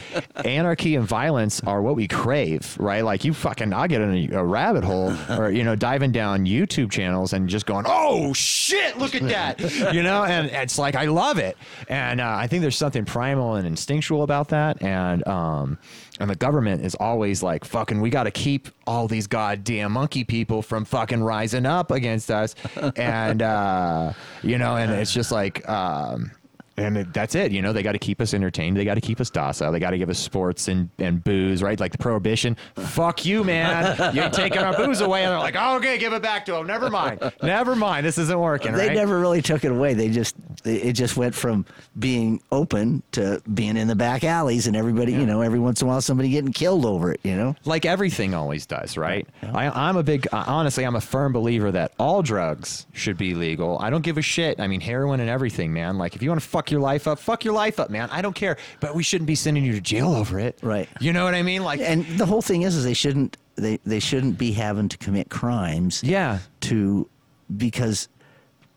[0.44, 3.02] anarchy and violence are what we crave, right?
[3.04, 6.46] Like you fucking, I get in a, a rabbit hole or you know diving down
[6.46, 10.24] YouTube channels and just going, oh shit, look at that, you know?
[10.24, 11.56] And it's like I love it,
[11.88, 15.78] and uh, I think there's something primal and instinctual about that, and um,
[16.20, 20.24] and the government is always like, fucking, we got to keep all these goddamn monkey
[20.24, 22.54] people from fucking rising up against us.
[22.96, 24.12] And, uh,
[24.42, 26.32] you know, and it's just like, um,
[26.78, 27.52] and it- that's it.
[27.52, 28.76] You know, they got to keep us entertained.
[28.76, 29.72] They got to keep us docile.
[29.72, 31.78] They got to give us sports and, and booze, right?
[31.78, 32.56] Like the prohibition.
[32.76, 34.14] Fuck you, man.
[34.14, 35.24] You're taking our booze away.
[35.24, 36.66] And they're like, oh, okay, give it back to them.
[36.66, 37.20] Never mind.
[37.42, 38.06] Never mind.
[38.06, 38.96] This isn't working, They right?
[38.96, 39.94] never really took it away.
[39.94, 41.66] They just it just went from
[41.98, 45.86] being open to being in the back alleys, and everybody, you know, every once in
[45.86, 47.20] a while somebody getting killed over it.
[47.22, 49.26] You know, like everything always does, right?
[49.42, 49.56] Yeah.
[49.56, 53.78] I, I'm a big, honestly, I'm a firm believer that all drugs should be legal.
[53.80, 54.60] I don't give a shit.
[54.60, 55.98] I mean, heroin and everything, man.
[55.98, 58.08] Like, if you want to fuck your life up, fuck your life up, man.
[58.10, 58.56] I don't care.
[58.80, 60.58] But we shouldn't be sending you to jail over it.
[60.62, 60.88] Right.
[61.00, 61.62] You know what I mean?
[61.64, 64.96] Like, and the whole thing is, is they shouldn't they they shouldn't be having to
[64.98, 66.38] commit crimes Yeah.
[66.62, 67.08] to
[67.56, 68.08] because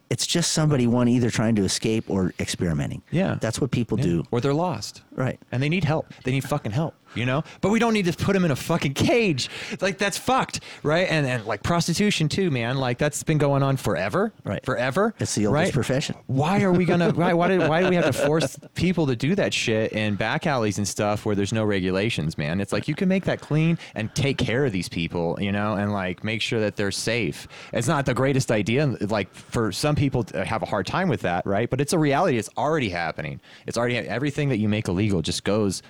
[0.10, 3.02] it's just somebody one either trying to escape or experimenting.
[3.12, 3.38] Yeah.
[3.40, 4.06] That's what people Yeah.
[4.06, 4.24] do.
[4.32, 5.02] Or they're lost.
[5.14, 5.40] Right.
[5.52, 6.14] And they need help.
[6.24, 7.44] They need fucking help, you know?
[7.60, 9.50] But we don't need to put them in a fucking cage.
[9.82, 11.08] Like that's fucked, right?
[11.10, 12.78] And and like prostitution too, man.
[12.78, 14.32] Like that's been going on forever.
[14.46, 14.64] Right.
[14.66, 15.14] Forever.
[15.20, 15.74] It's the oldest right?
[15.74, 16.16] profession.
[16.28, 19.16] Why are we gonna why why do, why do we have to force people to
[19.16, 22.62] do that shit in back alleys and stuff where there's no regulations, man?
[22.62, 25.74] It's like you can make that clean and take care of these people, you know,
[25.74, 27.50] and like make sure that they're safe.
[27.74, 31.22] It's not the greatest idea like for some people to have a hard time with
[31.22, 31.70] that, right?
[31.70, 32.38] But it's a reality.
[32.38, 33.42] It's already happening.
[33.68, 35.82] It's already everything that you make illegal just goes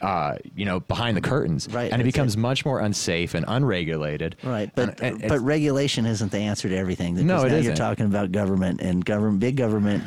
[0.00, 2.38] uh, you know, behind the curtains, Right, And it becomes it.
[2.38, 6.74] much more unsafe and unregulated, Right, but And- and but regulation isn't the answer to
[6.76, 7.16] everything.
[7.16, 7.64] No, it now isn't.
[7.64, 10.02] You're talking about government and government, big government.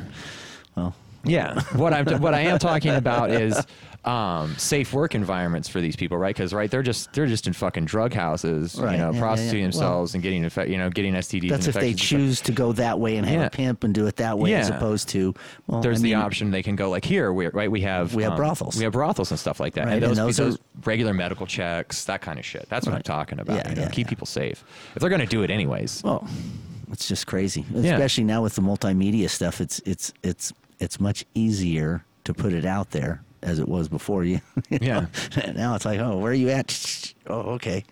[0.76, 3.56] Well, Yeah, what I'm what I am talking about is
[4.06, 6.36] um, safe work environments for these people, right?
[6.36, 9.20] Because right, they're just they're just in fucking drug houses, Right, you know, yeah, yeah,
[9.20, 9.66] prostituting yeah.
[9.68, 11.50] themselves and getting infect, you know, getting STDs.
[11.50, 13.46] that's if they choose to go that way and have Yeah.
[13.46, 15.34] a pimp and do it that way, as opposed to
[15.68, 17.72] well, There's I the mean, option they can go like here, we, right?
[17.72, 18.76] We have We have um, brothels.
[18.78, 19.86] we have brothels and stuff like that.
[19.86, 22.68] Right, and and those, those those regular medical checks, that kind of shit.
[22.70, 23.56] That's what I'm talking about.
[23.58, 24.10] Yeah, you know, yeah, keep yeah.
[24.10, 24.64] people safe
[24.96, 26.02] if they're going to do it anyways.
[26.04, 26.28] Well,
[26.92, 27.94] it's just crazy, Yeah.
[27.94, 29.62] especially now with the multimedia stuff.
[29.62, 34.24] It's it's it's it's much easier to put it out there as it was before
[34.24, 34.42] you.
[34.70, 35.08] you know?
[35.56, 37.14] now it's like, oh, where are you at?
[37.26, 37.86] Oh, okay.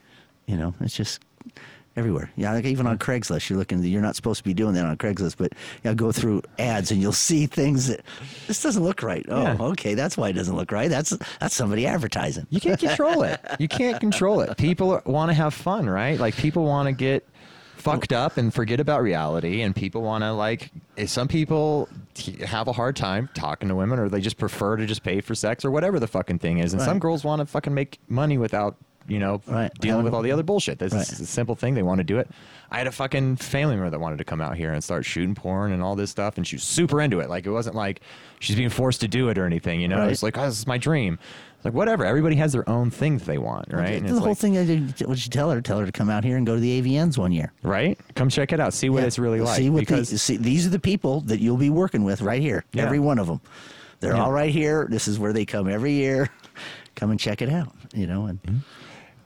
[0.45, 1.21] You know, it's just
[1.95, 2.31] everywhere.
[2.35, 3.11] Yeah, like even on mm-hmm.
[3.11, 3.81] Craigslist, you're looking.
[3.81, 5.53] You're not supposed to be doing that on Craigslist, but
[5.85, 8.01] you go through ads and you'll see things that
[8.47, 9.25] this doesn't look right.
[9.29, 9.57] Oh, Yeah.
[9.59, 10.89] okay, that's why it doesn't look right.
[10.89, 12.45] That's that's somebody advertising.
[12.49, 13.39] You can't control it.
[13.59, 14.57] You can't control it.
[14.57, 16.19] People want to have fun, right?
[16.19, 17.25] Like people want to get
[17.77, 20.71] fucked up and forget about reality, and people want to like.
[21.05, 21.89] Some people
[22.45, 25.35] have a hard time talking to women, or they just prefer to just pay for
[25.35, 26.73] sex, or whatever the fucking thing is.
[26.73, 28.75] And some girls want to fucking make money without.
[29.07, 29.71] You know, Right.
[29.79, 30.77] dealing with all the other bullshit.
[30.77, 31.01] This Right.
[31.11, 31.73] is a simple thing.
[31.73, 32.29] They want to do it.
[32.69, 35.33] I had a fucking family member that wanted to come out here and start shooting
[35.33, 37.27] porn and all this stuff, and she was super into it.
[37.27, 38.01] Like it wasn't like
[38.39, 39.81] she's being forced to do it or anything.
[39.81, 40.11] You know, Right.
[40.11, 41.17] it's like oh, this is my dream.
[41.61, 42.03] It's like whatever.
[42.05, 43.89] Everybody has their own thing that they want, right?
[43.97, 44.53] And the it's whole like, thing.
[44.53, 45.61] Did, what you tell her?
[45.61, 47.53] Tell her to come out here and go to the AVNs one year.
[47.61, 47.99] right?
[48.15, 48.73] Come check it out.
[48.73, 49.05] See what Yeah.
[49.07, 49.57] it's really like.
[49.57, 52.41] See what because the, see, these are the people that you'll be working with right
[52.41, 52.65] here.
[52.73, 52.85] Yeah.
[52.85, 53.41] Every one of them.
[53.99, 54.23] They're Yeah.
[54.23, 54.87] all right here.
[54.89, 56.29] This is where they come every year.
[56.95, 57.73] Come and check it out.
[57.93, 58.57] You know, and Mm-hmm.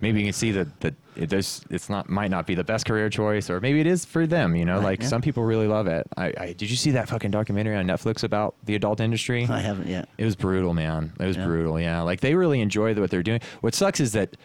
[0.02, 1.62] Maybe you can see that that it does.
[1.70, 4.56] It's not might not be the best career choice, or maybe it is for them.
[4.56, 5.08] You know, Right, like yeah.
[5.08, 6.06] some people really love it.
[6.18, 9.48] I, I did you see that fucking documentary on Netflix about the adult industry?
[9.50, 10.10] I haven't yet.
[10.18, 11.14] It was brutal, man.
[11.20, 11.46] It was Yeah.
[11.46, 11.80] brutal.
[11.80, 13.40] Yeah, like they really enjoy what they're doing.
[13.62, 14.36] What sucks is that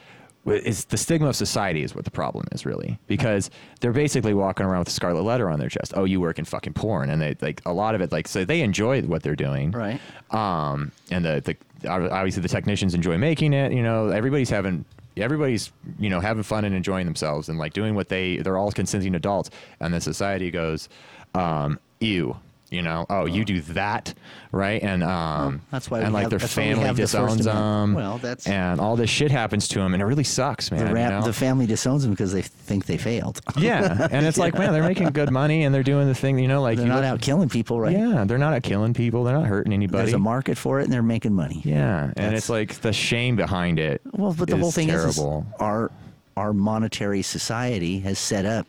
[0.46, 4.64] it's the stigma of society is what the problem is really because they're basically walking
[4.64, 5.92] around with a scarlet letter on their chest.
[5.94, 8.10] Oh, you work in fucking porn, and they like a lot of it.
[8.10, 10.00] Like so, they enjoy what they're doing, Right.
[10.30, 11.42] Um, and the
[11.82, 13.72] the obviously the technicians enjoy making it.
[13.72, 14.84] You know, everybody's having.
[15.16, 18.72] Everybody's, you know, having fun and enjoying themselves and like doing what they, they're all
[18.72, 19.50] consenting adults.
[19.80, 20.88] And the society goes,
[21.34, 22.36] um, ew,
[22.70, 24.14] you know, oh, you do that,
[24.52, 24.80] right?
[24.82, 27.44] And um, that's why and like have- their that's why we family have the disowns
[27.44, 27.94] them.
[27.94, 30.92] Well, that's- and all this shit happens to them, and it really sucks, man.
[30.94, 31.22] The, you know?
[31.22, 33.40] the family disowns them because they think they failed.
[33.58, 36.46] yeah, and it's like, man, they're making good money and they're doing the thing, you
[36.48, 37.92] know, like They're not look- out killing people, right?
[37.96, 39.24] Yeah, they're not out killing people.
[39.24, 40.04] They're not hurting anybody.
[40.04, 41.60] There's a market for it, and they're making money.
[41.64, 44.00] yeah, and That's- it's like the shame behind it.
[44.12, 45.44] Well, but the whole thing is, is terrible.
[45.58, 45.90] our
[46.36, 48.66] our monetary society has set up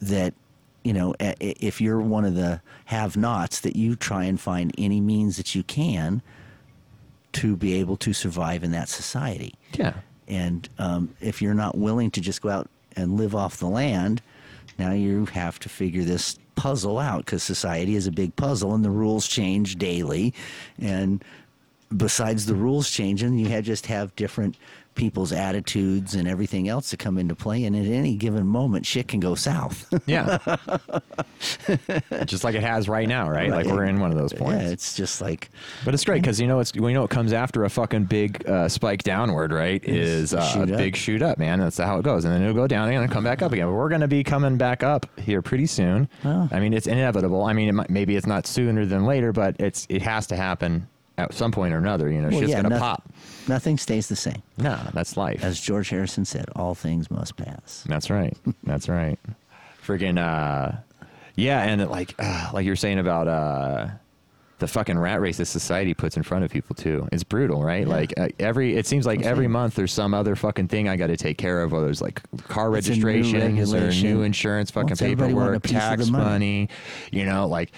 [0.00, 0.34] that
[0.86, 5.36] you know if you're one of the have-nots that you try and find any means
[5.36, 6.22] that you can
[7.32, 9.54] to be able to survive in that society.
[9.72, 9.94] yeah,
[10.28, 14.22] And um, if you're not willing to just go out and live off the land,
[14.78, 18.84] now you have to figure this puzzle out because society is a big puzzle and
[18.84, 20.32] the rules change daily.
[20.78, 21.22] And
[21.94, 24.56] besides the rules changing, you have just have different
[24.96, 27.64] people's attitudes and everything else to come into play.
[27.64, 29.86] And at any given moment, shit can go south.
[30.06, 30.38] yeah,
[32.24, 33.50] just like it has right now, right?
[33.50, 34.64] Like we're in one of those points.
[34.64, 35.50] yeah, it's just like
[35.84, 38.48] But it's great because you know it's we know it comes after a fucking big
[38.48, 39.82] uh, spike downward, right?
[39.84, 41.60] Is uh, shoot a big shoot up, man.
[41.60, 43.66] That's how it goes, and then it'll go down again and come back up again.
[43.66, 46.08] But we're going to be coming back up here pretty soon.
[46.24, 46.48] Oh.
[46.50, 47.44] I mean, it's inevitable.
[47.44, 50.36] I mean, it might, maybe it's not sooner than later, but it's it has to
[50.36, 50.88] happen
[51.18, 52.10] at some point or another.
[52.10, 53.12] You know, well, shit's yeah, going to noth- pop.
[53.48, 54.42] Nothing stays the same.
[54.58, 55.42] No, that's life.
[55.44, 57.84] As George Harrison said, all things must pass.
[57.88, 58.36] That's right.
[58.64, 59.18] That's right.
[59.84, 60.76] Freaking uh
[61.36, 63.88] yeah, and it, like uh, like you were saying about uh
[64.58, 67.06] the fucking rat race that society puts in front of people too.
[67.12, 67.86] It's brutal, right?
[67.86, 67.94] Yeah.
[67.94, 71.08] Like uh, every it seems like every month there's some other fucking thing I got
[71.08, 74.92] to take care of whether it's like car It's a new or new insurance fucking
[74.92, 76.24] everybody paperwork, piece of the tax money.
[76.24, 76.68] money,
[77.12, 77.70] you know, like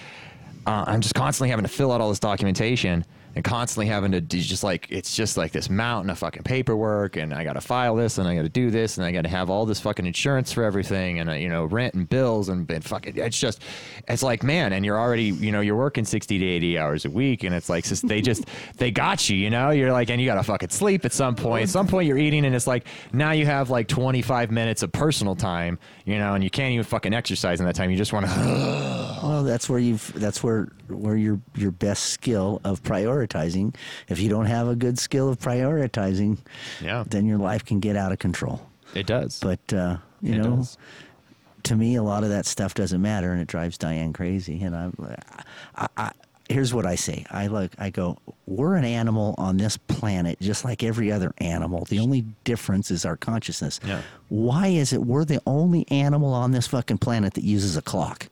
[0.65, 3.05] uh, I'm just constantly having to fill out all this documentation
[3.35, 7.15] and constantly having to do just like it's just like this mountain of fucking paperwork
[7.15, 9.21] and I got to file this and I got to do this and I got
[9.21, 12.49] to have all this fucking insurance for everything and uh, you know rent and bills
[12.49, 13.61] and, and fucking it's just
[14.07, 17.09] it's like man and you're already you know you're working 60 to 80 hours a
[17.09, 18.45] week and it's like just, they just
[18.77, 19.69] they got you you know?
[19.69, 21.63] You're like and you got to fucking sleep at some point.
[21.63, 24.91] At some point you're eating and it's like now you have like 25 minutes of
[24.91, 27.91] personal time you know and you can't even fucking exercise in that time.
[27.91, 32.61] You just want to Well, that's where you've that's where where your your best skill
[32.63, 32.81] of
[33.27, 33.75] prioritizing.
[34.07, 36.37] If you don't have a good skill of prioritizing,
[36.81, 37.03] Yeah.
[37.07, 38.61] then your life can get out of control.
[38.95, 40.77] it does But uh, you It know, does.
[41.63, 44.61] to me, a lot of that stuff doesn't matter, and it drives Diane crazy.
[44.63, 44.89] And I,
[45.75, 46.11] I, I
[46.49, 48.17] here's what I say: I look, I go,
[48.47, 51.85] we're an animal on this planet, just like every other animal.
[51.85, 53.79] The only difference is our consciousness.
[53.85, 54.01] Yeah.
[54.29, 58.27] Why is it we're the only animal on this fucking planet that uses a clock?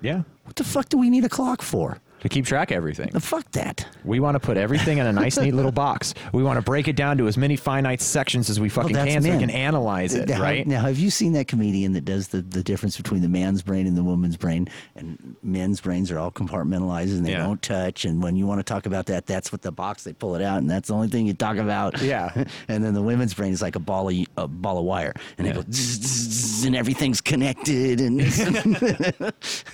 [0.00, 1.98] yeah What the fuck do we need a clock for?
[2.20, 3.86] To keep track of everything The fuck that.
[4.04, 6.14] We want to put everything in a nice, neat little box.
[6.32, 9.22] We want to break it down to as many finite sections as we fucking can
[9.22, 10.66] so we can analyze it, Now, right?
[10.66, 13.86] Now, have you seen that comedian that does the, the difference between the man's brain
[13.86, 14.68] and the woman's brain?
[14.96, 17.44] And men's brains are all compartmentalized and they Yeah.
[17.44, 18.04] don't touch.
[18.04, 20.42] And when you want to talk about that, that's what the box they pull it
[20.42, 22.00] out, and that's the only thing you talk about.
[22.02, 22.44] Yeah.
[22.68, 25.46] and then the women's brain is like a ball of a ball of wire, and
[25.46, 25.52] Yeah.
[25.52, 29.64] it goes zzz, zzz, and everything's connected, and it's,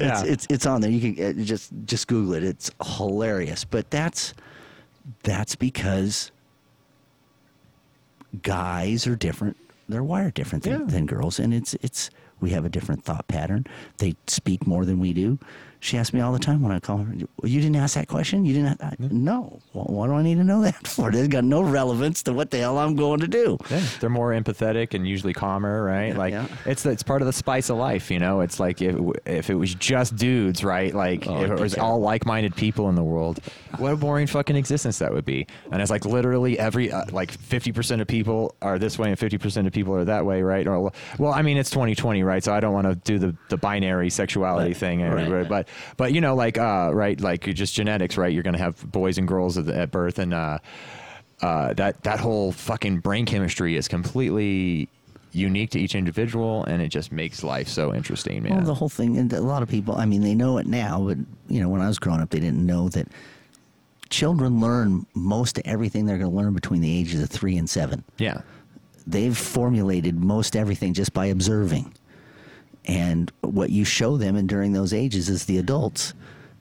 [0.00, 0.22] Yeah.
[0.24, 0.90] it's it's on there.
[0.90, 2.44] You can uh, just just Google it.
[2.44, 3.64] It's hilarious.
[3.64, 4.34] But that's
[5.22, 6.30] that's because
[8.42, 9.56] guys are different.
[9.88, 10.86] They're wired different than, Yeah.
[10.86, 12.10] than girls, and it's it's
[12.40, 13.66] we have a different thought pattern.
[13.98, 15.38] They speak more than we do.
[15.82, 18.44] She asks me all the time when I call her, "You didn't ask that question?
[18.44, 18.80] You didn't?"
[19.12, 19.60] No.
[19.72, 21.10] Well, what do I need to know that for?
[21.10, 23.56] It's got no relevance to what the hell I'm going to do.
[23.70, 26.08] Yeah, they're more empathetic and usually calmer, right?
[26.08, 26.46] Yeah, like yeah.
[26.66, 28.40] it's it's part of the spice of life, you know.
[28.40, 28.94] It's like if
[29.26, 30.94] if it was just dudes, right?
[30.94, 33.40] Like Oh, if it was all like-minded people in the world,
[33.78, 35.46] what a boring fucking existence that would be.
[35.72, 39.18] And it's like literally every uh, like fifty percent of people are this way and
[39.18, 40.66] fifty percent of people are that way, right?
[40.66, 42.44] Or well, I mean it's twenty twenty, right?
[42.44, 45.48] So I don't want to do the the binary sexuality Right, thing, right, right.
[45.48, 48.32] but but you know like uh right like just genetics, right?
[48.32, 50.34] You're gonna have boys and girls at, at birth and.
[50.34, 50.58] uh
[51.42, 54.90] uh, that that whole fucking brain chemistry is completely
[55.32, 58.56] unique to each individual, and it just makes life so interesting, man.
[58.56, 61.00] Well, the whole thing, and a lot of people, I mean, they know it now,
[61.02, 61.16] but
[61.48, 63.08] you know, when I was growing up, they didn't know that
[64.10, 67.70] children learn most of everything they're going to learn between the ages of three and
[67.70, 68.04] seven.
[68.18, 68.42] yeah,
[69.06, 71.94] They've formulated most everything just by observing,
[72.84, 76.14] and what you show them, and during those ages, as the adults,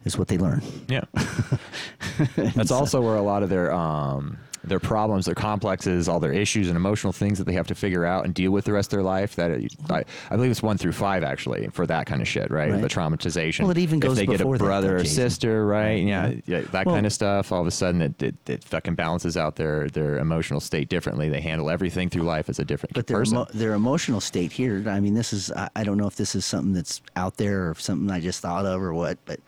[0.05, 0.61] is what they learn.
[0.87, 1.05] yeah.
[2.35, 6.67] That's also where a lot of their um, their problems, their complexes, all their issues
[6.67, 8.97] and emotional things that they have to figure out and deal with the rest of
[8.97, 9.35] their life.
[9.35, 9.51] That
[9.89, 12.71] I, I believe it's one through five actually for that kind of shit, right?
[12.71, 12.81] Right.
[12.81, 13.61] The traumatization.
[13.61, 16.03] Well, it even goes if they get a before that, brother or sister, right?
[16.03, 17.51] Yeah, yeah, that Well- kind of stuff.
[17.51, 21.29] All of a sudden, it, it, it fucking balances out their their emotional state differently.
[21.29, 23.37] They handle everything through life as a different But their person.
[23.37, 24.83] emo- their emotional state here.
[24.87, 27.69] I mean, this is I, I don't know if this is something that's out there
[27.69, 29.17] or something I just thought of or what.
[29.25, 29.39] But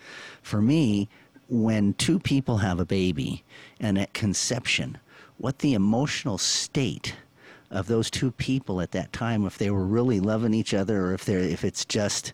[0.41, 1.09] for me,
[1.51, 3.43] when two people have a baby
[3.81, 4.97] and at conception,
[5.37, 7.13] what the emotional state
[7.69, 11.13] of those two people at that time, if they were really loving each other, or
[11.13, 12.31] if they're if it's just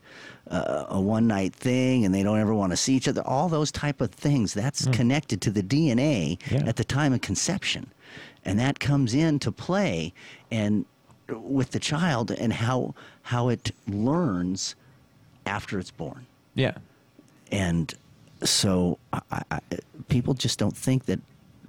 [0.51, 3.49] uh, a one night thing and they don't ever want to see each other, all
[3.49, 6.63] those type of things, that's connected to the DNA Yeah.
[6.68, 7.88] at the time of conception,
[8.45, 10.13] and that comes into play
[10.51, 10.86] and
[11.28, 12.93] with the child and how
[13.24, 14.76] how it learns
[15.47, 16.26] after it's born.
[16.55, 16.76] Yeah,
[17.51, 17.93] and
[18.43, 19.59] so I, I,
[20.09, 21.19] people just don't think that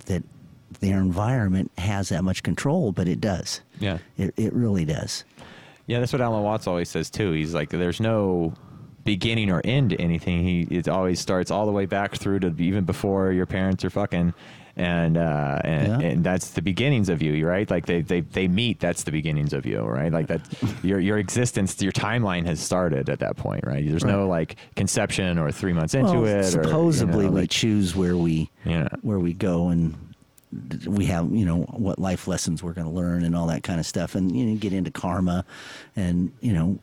[0.06, 0.22] that
[0.80, 3.60] their environment has that much control, but it does.
[3.78, 3.98] yeah.
[4.16, 5.24] It, it really does.
[5.86, 7.32] Yeah, that's what Alan Watts always says too.
[7.32, 8.52] He's like, there's no
[9.04, 10.44] beginning or end to anything.
[10.44, 13.90] He it always starts all the way back through to even before your parents are
[13.90, 14.34] fucking,
[14.78, 16.08] and uh, and, Yeah.
[16.08, 17.68] and that's the beginnings of you, right?
[17.70, 18.80] Like they, they they meet.
[18.80, 20.12] That's the beginnings of you, right?
[20.12, 20.40] Like that,
[20.84, 23.86] your your existence, your timeline has started at that point, right?
[23.86, 26.32] There's no like conception or three months into well, it.
[26.32, 28.88] or, you supposedly know, we choose where we Yeah.
[29.02, 29.94] where we go and
[30.86, 33.78] we have you know what life lessons we're going to learn and all that kind
[33.78, 35.44] of stuff and you know get into karma
[35.94, 36.78] and you know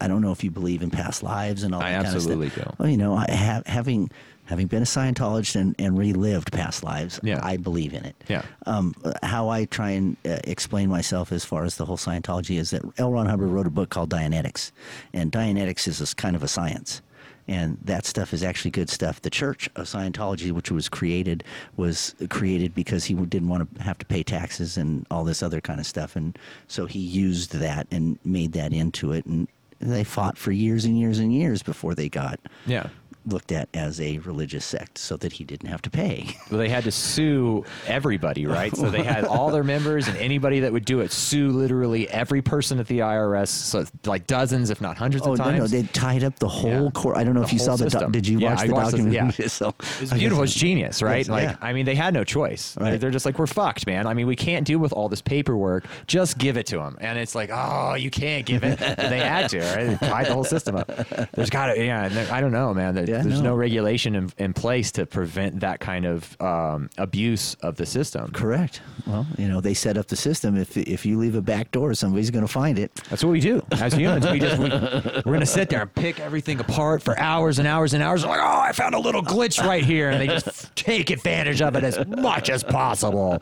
[0.00, 2.58] I don't know if you believe in past lives and all I that absolutely kind
[2.58, 2.76] of stuff.
[2.78, 2.82] do.
[2.82, 4.10] Well, you know, I have having
[4.46, 7.40] having been a Scientologist and, and relived past lives, Yeah.
[7.42, 8.16] I believe in it.
[8.28, 8.42] Yeah.
[8.66, 12.70] Um, how I try and uh, explain myself as far as the whole Scientology is
[12.70, 13.12] that L.
[13.12, 14.72] Ron Hubbard wrote a book called Dianetics,
[15.12, 17.02] and Dianetics is this kind of a science.
[17.48, 19.20] And that stuff is actually good stuff.
[19.20, 21.42] The Church of Scientology, which was created,
[21.76, 25.60] was created because he didn't want to have to pay taxes and all this other
[25.60, 26.14] kind of stuff.
[26.14, 26.38] And
[26.68, 29.26] so he used that and made that into it.
[29.26, 29.48] And
[29.80, 32.86] they fought for years and years and years before they got yeah.
[33.26, 36.36] Looked at as a religious sect so that he didn't have to pay.
[36.50, 38.74] Well, they had to sue everybody, right?
[38.76, 42.42] So they had all their members and anybody that would do it sue literally every
[42.42, 45.58] person at the IRS, so like dozens, if not hundreds oh of no, times.
[45.58, 46.90] no, they tied up the whole Yeah.
[46.90, 47.16] court.
[47.16, 47.88] I don't know The if you saw the.
[47.90, 48.12] System.
[48.12, 49.14] did you Yeah, watch I the documentary?
[49.14, 49.30] yeah.
[49.48, 50.44] so, It was beautiful.
[50.44, 51.18] It's genius, right?
[51.18, 51.56] Yes, like, yeah.
[51.62, 52.76] I mean, they had no choice.
[52.78, 53.00] Right.
[53.00, 54.06] They're just like, we're fucked, man.
[54.06, 55.86] I mean, we can't deal with all this paperwork.
[56.06, 56.98] Just give it to them.
[57.00, 58.80] And it's like, oh, you can't give it.
[58.82, 59.98] And they had to, right?
[60.00, 60.90] They tied the whole system up.
[61.32, 62.04] There's got to, yeah.
[62.06, 62.94] And I don't know, man.
[62.94, 63.50] There- Yeah, There's no.
[63.50, 68.30] no regulation in, in place to prevent that kind of um, abuse of the system.
[68.32, 68.80] Correct.
[69.06, 70.56] Well, you know, they set up the system.
[70.56, 72.94] If if you leave a back door, somebody's going to find it.
[73.10, 74.26] That's what we do as humans.
[74.30, 77.94] We just we, we're gonna sit there and pick everything apart for hours and hours
[77.94, 78.24] and hours.
[78.24, 81.76] Like, oh, I found a little glitch right here, and they just take advantage of
[81.76, 83.38] it as much as possible.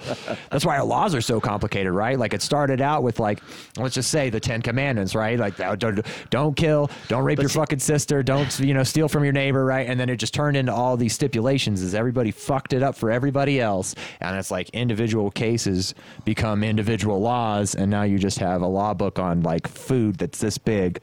[0.51, 2.19] That's why our laws are so complicated, right?
[2.19, 3.41] Like it started out with like,
[3.77, 5.39] let's just say the Ten Commandments, right?
[5.39, 6.01] Like don't,
[6.31, 9.87] don't kill, don't rape your fucking sister, don't you know steal from your neighbor, right?
[9.87, 13.11] And then it just turned into all these stipulations as everybody fucked it up for
[13.11, 15.95] everybody else, and it's like individual cases
[16.25, 20.39] become individual laws, and now you just have a law book on like food that's
[20.39, 21.01] this big,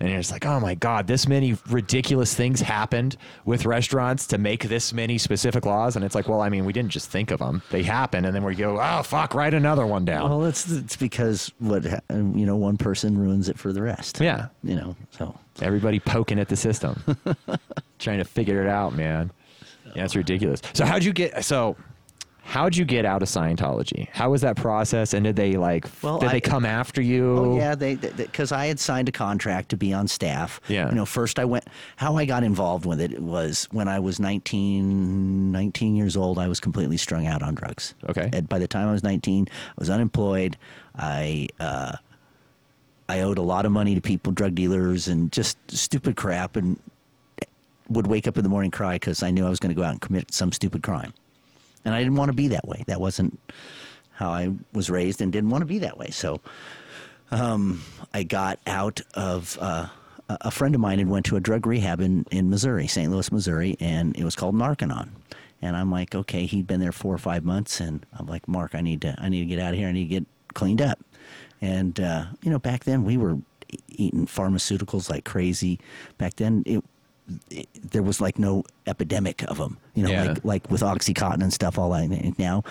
[0.00, 4.38] and you're just like, oh my god, this many ridiculous things happened with restaurants to
[4.38, 7.30] make this many specific laws, and it's like, well, I mean, we didn't just think
[7.30, 10.28] of them; they happened, and then we go, oh fuck, write another one down.
[10.28, 14.20] Well, it's it's because what you know, one person ruins it for the rest.
[14.20, 14.48] Yeah.
[14.62, 17.02] You know, so Everybody poking at the system,
[17.98, 19.30] trying to figure it out, man.
[19.94, 20.60] Yeah, it's ridiculous.
[20.72, 21.44] So how'd you get?
[21.44, 21.76] So
[22.42, 24.08] how'd you get out of Scientology?
[24.10, 25.14] How was that process?
[25.14, 25.86] And did they like?
[26.02, 27.36] Well, did I- they come after you?
[27.38, 30.60] Oh yeah, they because I had signed a contract to be on staff.
[30.66, 30.88] Yeah.
[30.88, 31.64] You know, first I went.
[31.96, 36.38] How I got involved with it was when I was 19, 19 years old.
[36.38, 37.94] I was completely strung out on drugs.
[38.08, 38.28] Okay.
[38.32, 40.56] And by the time I was nineteen, I was unemployed.
[40.96, 41.96] I uh,
[43.08, 46.78] I owed a lot of money to people, drug dealers, and just stupid crap, and
[47.88, 49.80] would wake up in the morning and cry because I knew I was going to
[49.80, 51.12] go out and commit some stupid crime,
[51.84, 52.84] and I didn't want to be that way.
[52.86, 53.38] That wasn't
[54.12, 56.10] how I was raised, and didn't want to be that way.
[56.10, 56.40] So.
[58.12, 59.88] I got out of uh,
[60.28, 63.10] a friend of mine had went to a drug rehab in, in Missouri, St.
[63.10, 65.08] Louis, Missouri, and it was called Narconon.
[65.60, 68.74] And I'm like, okay, he'd been there four or five months, and I'm like, Mark,
[68.74, 69.88] I need to, I need to get out of here.
[69.88, 70.98] I need to get cleaned up.
[71.64, 73.38] And uh, you know, back then we were
[73.88, 75.80] eating pharmaceuticals like crazy.
[76.18, 76.84] Back then, it,
[77.50, 79.78] it there was like no epidemic of them.
[79.94, 80.24] You know, Yeah.
[80.24, 81.78] like like with OxyContin and stuff.
[81.78, 82.62] All that now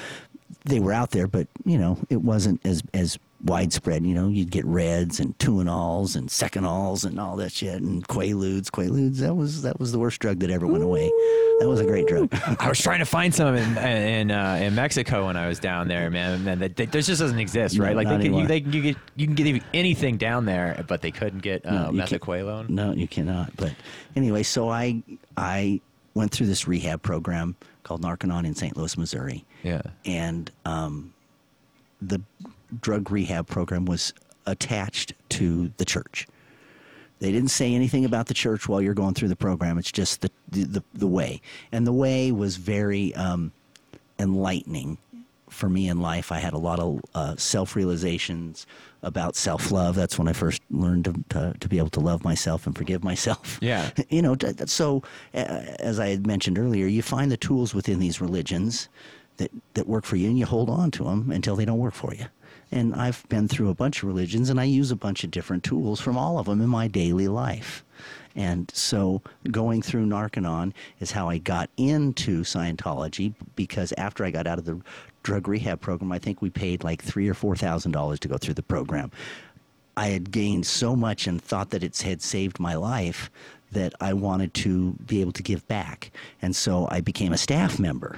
[0.66, 4.06] they were out there, but you know, it wasn't as as widespread.
[4.06, 8.70] You know, you'd get Reds and Tuinals and Seconals and all that shit and Quaaludes.
[8.70, 11.12] Quaaludes that was that was the worst drug that ever went away.
[11.60, 12.30] That was a great drug.
[12.60, 15.88] I was trying to find some in in, uh, in Mexico when I was down
[15.88, 16.44] there, man.
[16.44, 17.96] Man, that, that, this just doesn't exist, right?
[17.96, 20.84] No, like they can, you, they can, you get you can get anything down there,
[20.88, 22.70] but they couldn't get uh, can't- methaqualone.
[22.70, 23.56] No, you cannot.
[23.58, 23.74] But
[24.16, 25.04] anyway, so I
[25.38, 25.82] I
[26.14, 28.78] went through this rehab program called Narconon in St.
[28.78, 29.46] Louis, Missouri.
[29.64, 29.82] Yeah.
[30.06, 31.14] and um,
[32.02, 32.22] the
[32.82, 34.14] drug rehab program was
[34.46, 36.28] attached to the church.
[37.20, 39.78] They didn't say anything about the church while you're going through the program.
[39.78, 43.54] It's just the the, the, way, and the way was very um,
[44.20, 44.98] enlightening
[45.50, 46.32] for me in life.
[46.32, 48.68] I had a lot of uh, self realizations
[49.02, 49.96] about self love.
[49.96, 53.04] That's when I first learned to, to to be able to love myself and forgive
[53.04, 53.58] myself.
[53.62, 53.90] Yeah.
[54.10, 55.04] you know, so
[55.34, 55.38] uh,
[55.80, 58.90] as I had mentioned earlier, you find the tools within these religions
[59.38, 61.94] that, that work for you and you hold on to them until they don't work
[61.94, 62.26] for you.
[62.74, 65.64] And I've been through a bunch of religions and I use a bunch of different
[65.64, 67.84] tools from all of them in my daily life.
[68.36, 69.22] And so
[69.52, 74.66] going through Narconon is how I got into Scientology because after I got out of
[74.66, 74.82] the
[75.22, 78.38] drug rehab program, I think we paid like three or four thousand dollars to go
[78.38, 79.12] through the program.
[79.96, 83.30] I had gained so much and thought that it had saved my life
[83.72, 86.10] that I wanted to be able to give back.
[86.42, 88.18] And so I became a staff member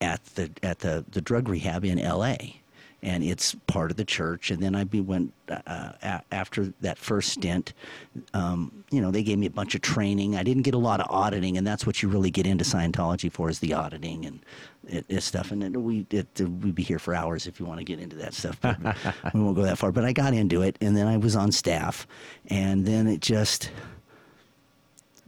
[0.00, 2.59] at the at the, the drug rehab in L.A.
[3.02, 4.50] And it's part of the church.
[4.50, 7.72] And then I be, went uh, a- after that first stint.
[8.34, 10.36] Um, you know, they gave me a bunch of training.
[10.36, 13.32] I didn't get a lot of auditing, and that's what you really get into Scientology
[13.32, 14.40] for is the auditing and
[14.86, 15.50] it, it stuff.
[15.50, 18.16] And it, we it, we'd be here for hours if you want to get into
[18.16, 18.60] that stuff.
[18.60, 18.78] But
[19.34, 19.92] we won't go that far.
[19.92, 22.06] But I got into it, and then I was on staff,
[22.48, 23.70] and then it just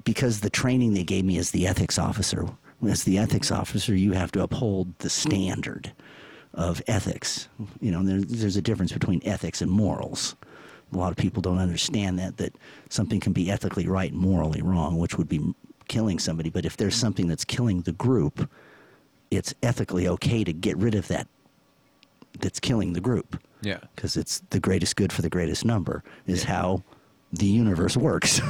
[0.04, 2.48] because the training they gave me as the ethics officer,
[2.86, 5.92] as the ethics officer, you have to uphold the standard
[6.54, 7.48] of ethics.
[7.80, 10.36] You know, there, there's a difference between ethics and morals.
[10.92, 12.54] A lot of people don't understand that that
[12.90, 15.54] something can be ethically right and morally wrong, which would be
[15.88, 16.50] killing somebody.
[16.50, 18.50] But if there's something that's killing the group,
[19.30, 21.26] it's ethically okay to get rid of that
[22.40, 23.78] that's killing the group Yeah.
[23.94, 26.82] because it's the greatest good for the greatest number is how
[27.32, 28.40] the universe works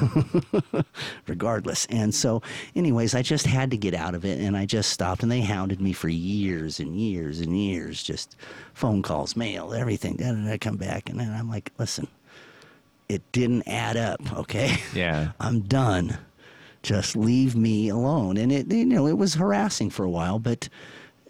[1.28, 1.86] regardless.
[1.86, 2.42] And so,
[2.74, 5.22] anyways, I just had to get out of it and I just stopped.
[5.22, 8.36] And they hounded me for years and years and years just
[8.74, 10.16] phone calls, mail, everything.
[10.16, 12.08] Then I come back and then I'm like, listen,
[13.08, 14.76] it didn't add up, okay?
[14.94, 15.32] Yeah.
[15.40, 16.18] I'm done.
[16.82, 18.36] Just leave me alone.
[18.36, 20.68] And it, you know, it was harassing for a while, but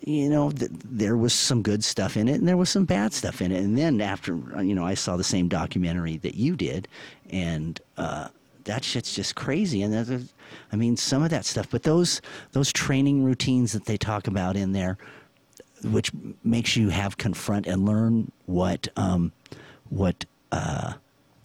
[0.05, 3.13] you know, th- there was some good stuff in it and there was some bad
[3.13, 3.63] stuff in it.
[3.63, 6.89] And then after, you know, I saw the same documentary that you did,
[7.31, 8.29] and uh,
[8.65, 9.83] that shit's just crazy.
[9.83, 10.33] And there's-
[10.73, 12.21] I mean, some of that stuff, but those
[12.53, 14.99] those training routines that they talk about in there,
[15.85, 16.11] which
[16.45, 19.33] makes you have confront and learn what um,
[19.89, 20.93] what uh,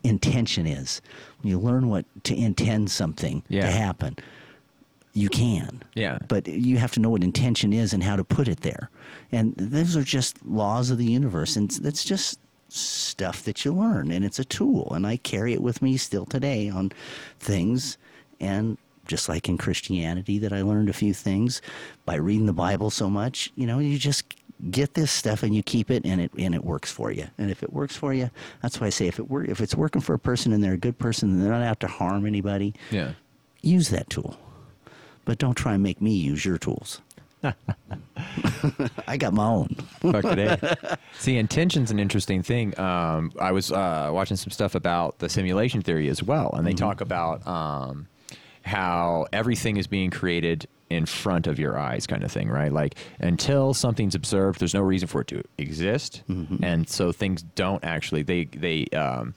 [0.03, 1.01] intention is.
[1.43, 3.61] You learn what to intend something Yeah.
[3.67, 4.17] to happen,
[5.17, 5.83] you can.
[5.95, 6.19] Yeah.
[6.27, 8.89] But you have to know what intention is and how to put it there.
[9.31, 11.55] And those are just laws of the universe.
[11.55, 12.39] And that's just
[12.69, 14.11] stuff that you learn.
[14.11, 14.91] And it's a tool.
[14.93, 16.91] And I carry it with me still today on
[17.39, 17.97] things.
[18.39, 21.61] And just like in Christianity, that I learned a few things
[22.05, 24.25] by reading the Bible so much, you know, you just
[24.71, 27.25] get this stuff and you keep it and it and it works for you.
[27.37, 28.29] And if it works for you,
[28.61, 30.73] that's why I say if it wor- if it's working for a person and they're
[30.73, 33.11] a good person and they're not out to harm anybody, Yeah.
[33.61, 34.35] use that tool.
[35.27, 37.01] But don't try and make me use your tools.
[39.07, 39.67] I got my own.
[39.99, 40.57] Fuck today.
[41.19, 42.79] See, intention's an interesting thing.
[42.79, 46.71] Um, I was uh, watching some stuff about the simulation theory as well, and they
[46.73, 48.07] talk about um,
[48.63, 52.71] how everything is being created in front of your eyes, kind of thing, right?
[52.71, 56.23] Like until something's observed, there's no reason for it to exist,
[56.63, 59.35] and so things don't actually they they um,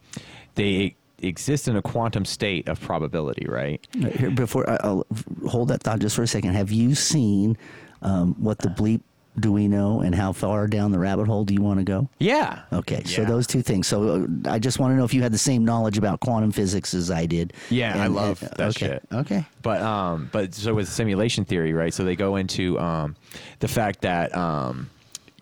[0.55, 3.87] they exist in a quantum state of probability, right?
[4.17, 5.07] Here, before I- I'll
[5.47, 6.55] hold that thought just for a second.
[6.55, 7.57] Have you seen
[8.03, 9.01] um, what the bleep
[9.39, 12.09] do we know and how far down the rabbit hole do you want to go?
[12.19, 12.63] Yeah.
[12.73, 13.87] Okay, so those two things.
[13.87, 16.51] So uh, I just want to know if you had the same knowledge about quantum
[16.51, 17.53] physics as I did.
[17.71, 19.03] Yeah, I love and- that okay, shit.
[19.13, 19.47] Okay.
[19.63, 21.95] But um, but so with simulation theory, right?
[21.95, 23.15] So they go into um,
[23.61, 24.91] the fact that um,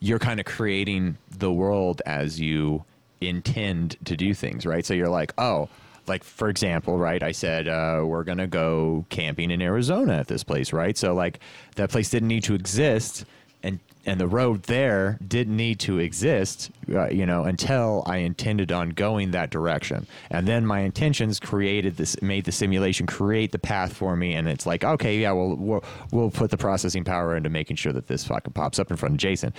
[0.01, 2.85] you're kind of creating the world as you
[3.21, 4.85] intend to do things, right?
[4.85, 5.69] So you're like, oh,
[6.07, 7.23] like for example, right?
[7.23, 10.97] I said uh, we're gonna go camping in Arizona at this place, right?
[10.97, 11.41] So like
[11.77, 13.25] that place didn't need to exist,
[13.63, 18.73] and and the road there didn't need to exist, uh, you know, until I intended
[18.73, 23.59] on going that direction, and then my intentions created this, made the simulation create the
[23.59, 27.37] path for me, and it's like, okay, yeah, we'll we'll, we'll put the processing power
[27.37, 29.53] into making sure that this fucking pops up in front of Jason,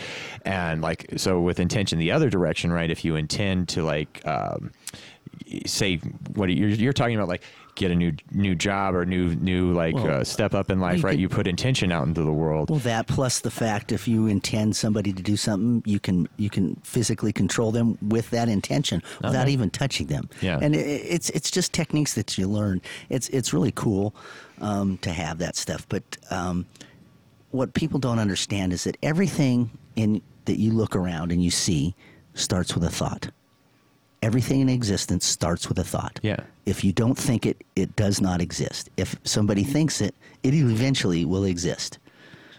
[0.43, 2.89] and like so with intention the other direction, right?
[2.89, 4.21] If you intend to like.
[4.25, 4.71] Um,
[5.65, 5.97] say
[6.35, 7.43] what you're you're talking about like
[7.75, 11.03] get a new new job or new new like Well, uh, step up in life
[11.03, 14.27] right you put intention out into the world Well, that plus the fact if you
[14.27, 19.01] intend somebody to do something, you can you can physically control them with that intention
[19.23, 19.53] without Okay.
[19.53, 20.29] even touching them.
[20.41, 20.59] Yeah.
[20.61, 22.81] and it, it's it's just techniques that you learn.
[23.09, 24.13] It's it's really cool
[24.59, 25.87] um, to have that stuff.
[25.87, 26.65] But um,
[27.51, 31.95] what people don't understand is that everything in that you look around and you see
[32.33, 33.29] starts with a thought.
[34.21, 36.19] Everything in existence starts with a thought.
[36.21, 36.41] Yeah.
[36.65, 38.89] If you don't think it, it does not exist.
[38.97, 40.13] If somebody thinks it,
[40.43, 41.99] it eventually will exist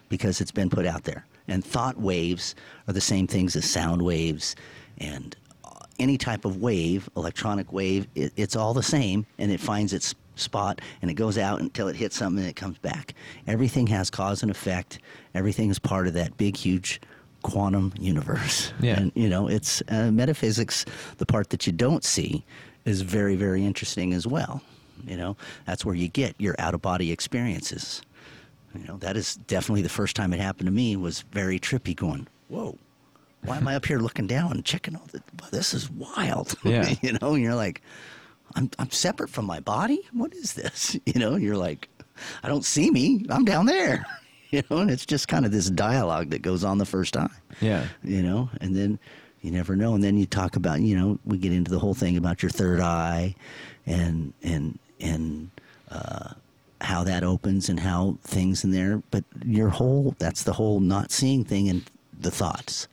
[0.08, 1.26] because it's been put out there.
[1.48, 2.54] And thought waves
[2.88, 4.56] are the same things as sound waves
[4.98, 9.60] and uh, any type of wave, electronic wave, it, it's all the same and it
[9.60, 13.14] finds its spot and it goes out until it hits something and it comes back.
[13.46, 14.98] Everything has cause and effect.
[15.34, 17.00] Everything is part of that big, huge
[17.42, 18.72] quantum universe.
[18.80, 18.98] Yeah.
[18.98, 20.84] And, you know, it's uh, metaphysics,
[21.18, 22.44] the part that you don't see,
[22.84, 24.62] is very, very interesting as well.
[25.06, 25.36] You know,
[25.66, 28.02] that's where you get your out of body experiences.
[28.74, 31.96] You know, that is definitely the first time it happened to me was very trippy
[31.96, 32.78] going, whoa,
[33.42, 36.54] why am I up here looking down and checking all the, wow, this is wild.
[36.64, 36.94] Yeah.
[37.02, 37.82] you know, and you're like,
[38.54, 40.00] I'm, I'm separate from my body.
[40.12, 40.96] What is this?
[41.06, 41.88] You know, you're like,
[42.42, 43.24] I don't see me.
[43.30, 44.04] I'm down there.
[44.52, 47.30] You know, and it's just kind of this dialogue that goes on the first time.
[47.60, 47.86] Yeah.
[48.02, 48.98] You know and then
[49.42, 51.94] you never know and then you talk about you know we get into the whole
[51.94, 53.36] thing about your third eye
[53.86, 55.50] and and and
[55.90, 56.30] uh,
[56.80, 61.12] how that opens and how things in there but your whole that's the whole not
[61.12, 61.84] seeing thing and
[62.20, 62.88] the thoughts.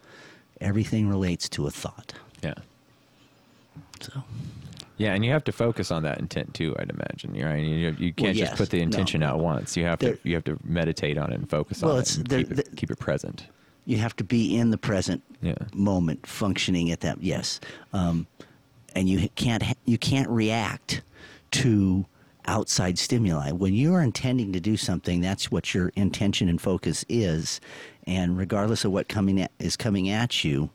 [0.60, 2.14] Everything relates to a thought.
[2.42, 2.56] Yeah.
[4.00, 4.24] So
[4.98, 7.96] yeah and you have to focus on that intent too i'd imagine you right you,
[8.00, 8.50] you can't yes.
[8.50, 9.28] just put the intention no.
[9.28, 11.94] out once you have There- to you have to meditate on it and focus Well,
[11.94, 13.48] on it's- it there- keep, it, the- keep it present
[13.86, 15.56] you have to be in the present Yeah.
[15.74, 17.60] moment functioning at that yes
[17.94, 18.28] um,
[18.96, 21.02] and you can't you can't react
[21.52, 22.06] to
[22.46, 27.04] outside stimuli when you are intending to do something that's what your intention and focus
[27.10, 27.60] is
[28.06, 30.70] and regardless of what coming at, is coming at you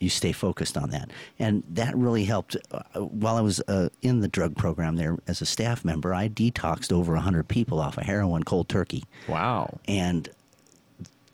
[0.00, 1.10] you stay focused on that.
[1.38, 2.56] And that really helped.
[2.72, 6.28] Uh, while I was uh, in the drug program there as a staff member, I
[6.28, 9.04] detoxed over 100 people off of heroin cold turkey.
[9.28, 9.78] Wow.
[9.86, 10.28] And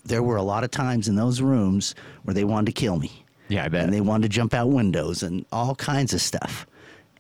[0.05, 1.95] there were a lot of times in those rooms
[2.25, 3.25] where they wanted to kill me.
[3.49, 3.85] Yeah, I bet.
[3.85, 6.67] And they wanted to jump out windows and all kinds of stuff.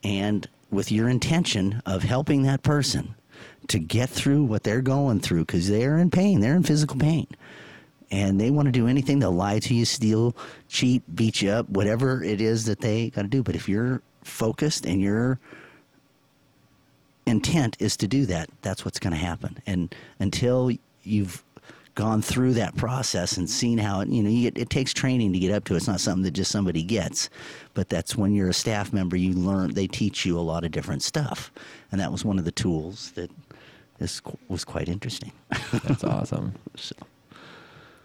[0.03, 3.15] And with your intention of helping that person
[3.69, 7.29] to get through what they're going through, because they're in pain, they're in physical pain
[8.11, 9.19] and they want to do anything.
[9.19, 10.37] They'll lie to you, steal,
[10.69, 13.43] cheat, beat you up, whatever it is that they got to do.
[13.43, 15.39] But if you're focused and your
[17.27, 19.59] intent is to do that, that's what's going to happen.
[19.67, 20.71] And until
[21.03, 21.43] you've
[21.97, 25.33] gone through that process and seen how it, you know, you get, it takes training
[25.33, 25.79] to get up to it.
[25.79, 27.31] It's not something that just somebody gets,
[27.75, 30.71] but that's when you're a staff member, you learn, they teach you a lot of
[30.71, 31.51] different stuff.
[31.91, 33.31] And that was one of the tools that
[33.99, 35.33] this was quite interesting.
[35.73, 36.55] That's awesome.
[36.77, 36.95] so.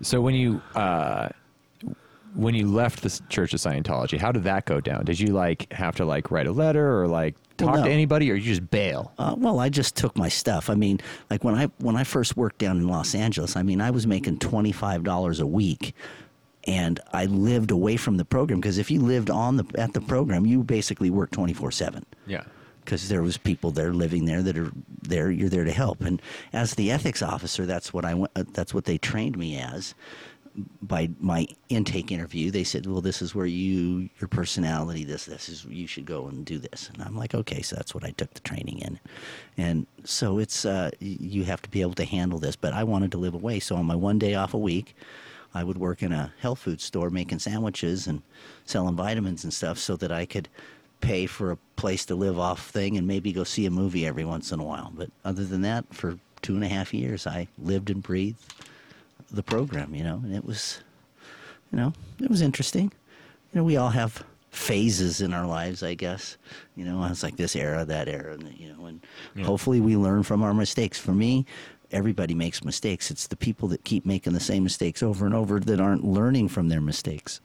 [0.02, 1.30] So when you uh,
[2.34, 5.06] when you left the Church of Scientology, how did that go down?
[5.06, 8.32] Did you like have to like write a letter or like talk Well, to anybody,
[8.32, 9.14] or you just bail?
[9.18, 10.70] Uh, well, I just took my stuff.
[10.70, 11.00] I mean,
[11.30, 14.08] like when I when I first worked down in Los Angeles, I mean, I was
[14.08, 15.94] making twenty five dollars a week,
[16.66, 20.02] and I lived away from the program because if you lived on the at the
[20.02, 22.44] program, you basically worked twenty four seven Yeah.
[22.84, 24.72] Because there was people there living there that are
[25.02, 25.32] there.
[25.32, 26.22] You're there to help, and
[26.54, 28.32] as the ethics officer, that's what I went.
[28.36, 29.94] Uh, that's what they trained me as.
[30.82, 35.48] By my intake interview, they said, "Well, this is where you, your personality, this, this
[35.48, 38.12] is you should go and do this." And I'm like, "Okay," so that's what I
[38.12, 39.00] took the training in,
[39.58, 42.58] and so it's uh, you have to be able to handle this.
[42.58, 44.94] But I wanted to live away, so on my one day off a week,
[45.54, 48.22] I would work in a health food store making sandwiches and
[48.66, 50.50] selling vitamins and stuff, so that I could
[51.02, 54.26] pay for a place to live off thing and maybe go see a movie every
[54.26, 54.92] once in a while.
[54.96, 58.54] But other than that, for two and a half years, I lived and breathed
[59.32, 60.80] the program, you know, and it was,
[61.72, 62.92] you know, it was interesting.
[63.54, 66.38] You know, we all have phases in our lives, I guess.
[66.76, 69.02] You know, it's like this era, that era, and you know, and
[69.36, 69.46] Yeah.
[69.46, 71.00] hopefully we learn from our mistakes.
[71.00, 71.46] For me,
[71.92, 73.12] everybody makes mistakes.
[73.12, 76.50] It's the people that keep making the same mistakes over and over that aren't learning
[76.50, 77.40] from their mistakes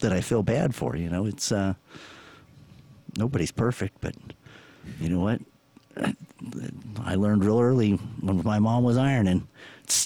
[0.00, 0.96] that I feel bad for.
[0.96, 1.74] You know, it's uh,
[3.16, 4.14] nobody's perfect, but
[5.00, 5.40] you know what?
[7.04, 9.46] I learned real early when my mom was ironing.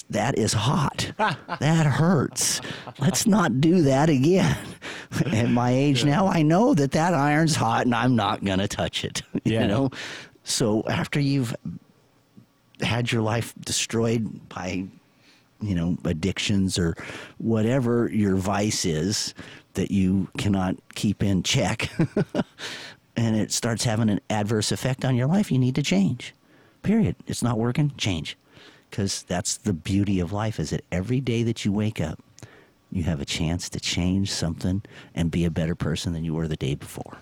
[0.09, 1.11] That is hot.
[1.17, 2.59] that hurts.
[2.99, 4.57] Let's not do that again.
[5.25, 9.03] At my age now, I know that that iron's hot, and I'm not gonna touch
[9.05, 9.21] it.
[9.45, 9.61] Yeah.
[9.61, 9.89] You know.
[10.43, 11.55] So after you've
[12.81, 14.85] had your life destroyed by
[15.61, 16.95] you know addictions or
[17.37, 19.33] whatever your vice is
[19.75, 21.89] that you cannot keep in check
[23.17, 26.33] and it starts having an adverse effect on your life you need to change
[26.83, 28.37] period it's not working change
[28.89, 32.23] because that's the beauty of life is that every day that you wake up
[32.91, 34.81] you have a chance to change something
[35.13, 37.17] and be a better person than you were the day before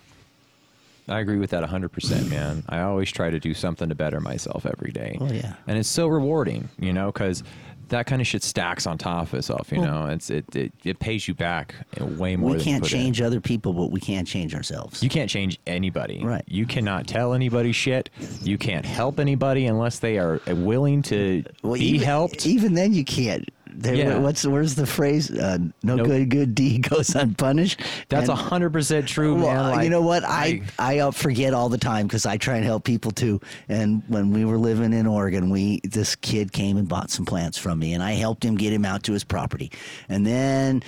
[1.07, 2.63] I agree with that 100%, man.
[2.67, 5.17] I always try to do something to better myself every day.
[5.21, 5.53] Oh, yeah.
[5.67, 7.43] And it's so rewarding, you know, because
[7.89, 10.13] that kind of shit stacks on top of itself, you Well- know.
[10.13, 12.99] It's it, it it pays you back way more we can't put in.
[12.99, 16.23] change other people but we can't change ourselves You can't change anybody.
[16.23, 16.43] Right.
[16.47, 18.09] You cannot tell anybody shit.
[18.41, 22.45] You can't help anybody unless they are willing to Well, be even, helped.
[22.45, 23.49] Even then, you can't.
[23.77, 24.17] There, Yeah.
[24.19, 25.29] What's where's the phrase?
[25.29, 26.07] Uh, no Nope.
[26.07, 27.81] good good deed goes unpunished.
[28.09, 29.71] That's a hundred percent true, Well, man.
[29.71, 30.23] Like, you know what?
[30.23, 33.41] I I uh, forget all the time because I try and help people too.
[33.69, 37.57] And when we were living in Oregon, we this kid came and bought some plants
[37.57, 39.71] from me, and I helped him get him out to his property.
[40.09, 40.81] And then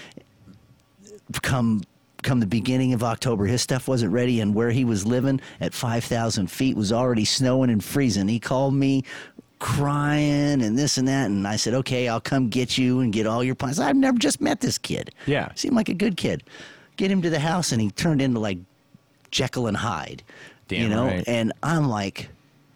[1.42, 1.84] come
[2.24, 5.74] come the beginning of October, his stuff wasn't ready, and where he was living at
[5.74, 8.28] five thousand feet was already snowing and freezing.
[8.28, 9.04] He called me
[9.60, 13.26] crying and this and that and I said okay I'll come get you and get
[13.26, 15.52] all your plants I've never just met this kid Yeah.
[15.56, 16.44] seemed like a good kid
[16.96, 18.60] get him to the house and he turned into like
[19.32, 20.24] Jekyll and Hyde
[20.70, 21.24] you know right.
[21.28, 22.30] and I'm like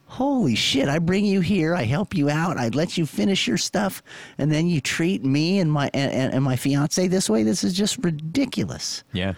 [0.06, 3.58] holy shit I bring you here I help you out I let you finish your
[3.58, 4.02] stuff
[4.38, 7.74] and then you treat me and my and, and my fiance this way this is
[7.74, 9.34] just ridiculous yeah.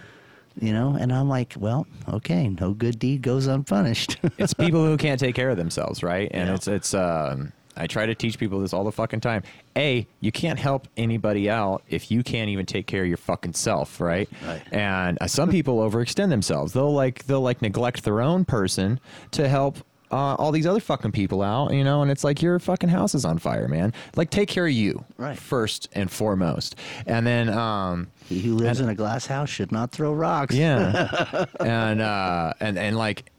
[0.61, 4.95] You know and I'm like well okay no good deed goes unpunished it's people who
[4.97, 6.29] can't take care of themselves, right?
[6.33, 6.55] And Yeah.
[6.55, 9.43] it's it's um I try to teach people this all the fucking time.
[9.75, 13.51] A, you can't help anybody out if you can't even take care of your fucking
[13.51, 14.29] self, right?
[14.47, 14.61] Right.
[14.71, 16.71] And uh, some people overextend themselves.
[16.71, 18.97] They'll like they'll like neglect their own person
[19.31, 19.79] to help
[20.15, 23.13] uh, all these other fucking people out, you know, and it's like your fucking house
[23.13, 23.91] is on fire, man.
[24.15, 25.37] Like take care of you Right.
[25.37, 26.75] first and foremost,
[27.05, 31.45] and then um, he who lives in a glass house should not throw rocks yeah,
[31.59, 33.29] and uh, and and like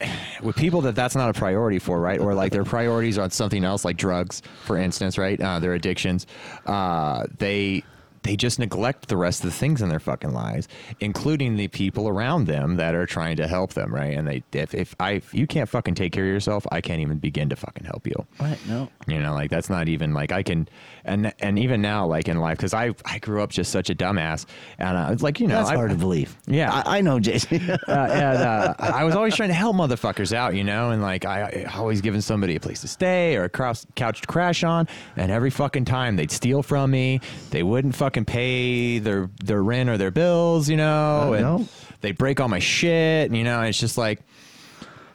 [0.43, 2.20] with people that that's not a priority for, right?
[2.20, 5.40] Or like their priorities are on something else, like drugs, for instance, right?
[5.40, 6.27] Uh, their addictions.
[6.66, 7.82] Uh, they
[8.27, 10.69] they just neglect the rest of the things in their fucking lives,
[11.01, 14.16] including the people around them that are trying to help them, right?
[14.16, 17.01] And they if if I if you can't fucking take care of yourself, I can't
[17.01, 18.27] even begin to fucking help you.
[18.40, 18.59] Right.
[18.66, 18.89] No.
[19.07, 20.69] You know, like that's not even like I can,
[21.05, 23.94] and and even now, like in life, because I I grew up just such a
[23.94, 24.47] dumbass,
[24.78, 26.36] and uh, it's like you know, That's I, hard to believe.
[26.47, 26.73] Yeah.
[26.73, 27.70] I, I know, Jason.
[27.70, 31.24] uh, and uh, I was always trying to help motherfuckers out, you know, and like
[31.24, 34.65] I, I always giving somebody a place to stay or a cross, couch to crash
[34.65, 37.20] on, and every fucking time they'd steal from me,
[37.51, 41.68] they wouldn't fucking pay their their rent or their bills, you know, and know.
[42.01, 44.20] they'd break all my shit, and you know, and it's just like.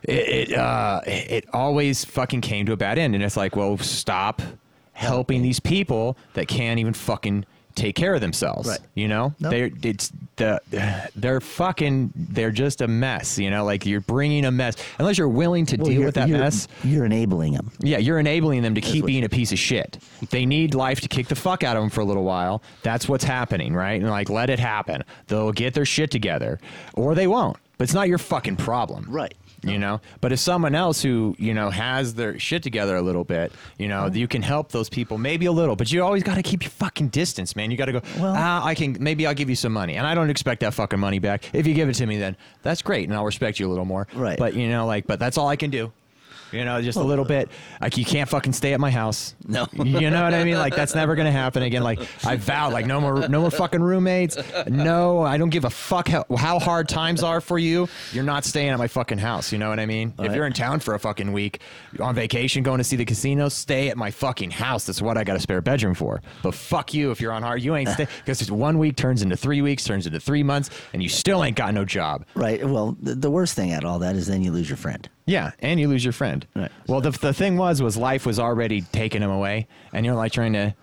[0.03, 3.77] It it, uh, it always fucking came to a bad end, and it's like, well,
[3.77, 4.41] stop
[4.93, 7.45] helping these people that can't even fucking
[7.75, 8.67] take care of themselves.
[8.69, 8.79] Right.
[8.95, 9.49] You know, No.
[9.49, 10.59] they're it's the
[11.15, 13.37] they're fucking they're just a mess.
[13.37, 16.27] You know, like you're bringing a mess unless you're willing to Well, deal with that
[16.27, 16.67] you're- mess.
[16.83, 17.71] You're enabling them.
[17.79, 19.97] Yeah, you're enabling them to keep being a piece of shit.
[20.29, 22.61] They need life to kick the fuck out of them for a little while.
[22.83, 24.01] That's what's happening, right?
[24.01, 25.03] And like, let it happen.
[25.27, 26.59] They'll get their shit together,
[26.93, 27.57] or they won't.
[27.77, 29.33] But it's not your fucking problem, Right.
[29.63, 30.01] You know.
[30.21, 33.87] But if someone else who you know has their shit together a little bit, you
[33.87, 35.75] know, you can help those people maybe a little.
[35.75, 37.69] But you always got to keep your fucking distance, man.
[37.71, 38.01] You got to go.
[38.17, 40.73] Well- ah, I can maybe I'll give you some money, and I don't expect that
[40.73, 41.53] fucking money back.
[41.53, 43.85] If you give it to me, then that's great, and I'll respect you a little
[43.85, 44.07] more.
[44.13, 44.37] Right.
[44.37, 45.91] But you know, like, but that's all I can do.
[46.51, 47.49] You know, just a little bit.
[47.79, 49.35] Like you can't fucking stay at my house.
[49.47, 49.67] No.
[49.73, 50.57] you know what I mean?
[50.57, 51.83] Like that's never gonna happen again.
[51.83, 54.37] Like I vowed, like no more, no more fucking roommates.
[54.67, 57.87] No, I don't give a fuck how, how hard times are for you.
[58.11, 59.51] You're not staying at my fucking house.
[59.51, 60.13] You know what I mean?
[60.19, 60.35] If Right.
[60.35, 61.61] you're in town for a fucking week,
[61.99, 64.85] on vacation, going to see the casino, stay at my fucking house.
[64.85, 66.21] That's what I got a spare bedroom for.
[66.43, 67.61] But fuck you if you're on hard.
[67.61, 71.01] You ain't stay because one week turns into three weeks, turns into three months, and
[71.03, 72.25] you still ain't got no job.
[72.35, 72.63] Right.
[72.67, 75.07] Well, the, the worst thing at all that is then you lose your friend.
[75.31, 76.45] Yeah, and you lose your friend.
[76.55, 76.71] Right.
[76.87, 80.31] Well, the the thing was, was life was already taking him away, and you're like
[80.33, 80.73] trying to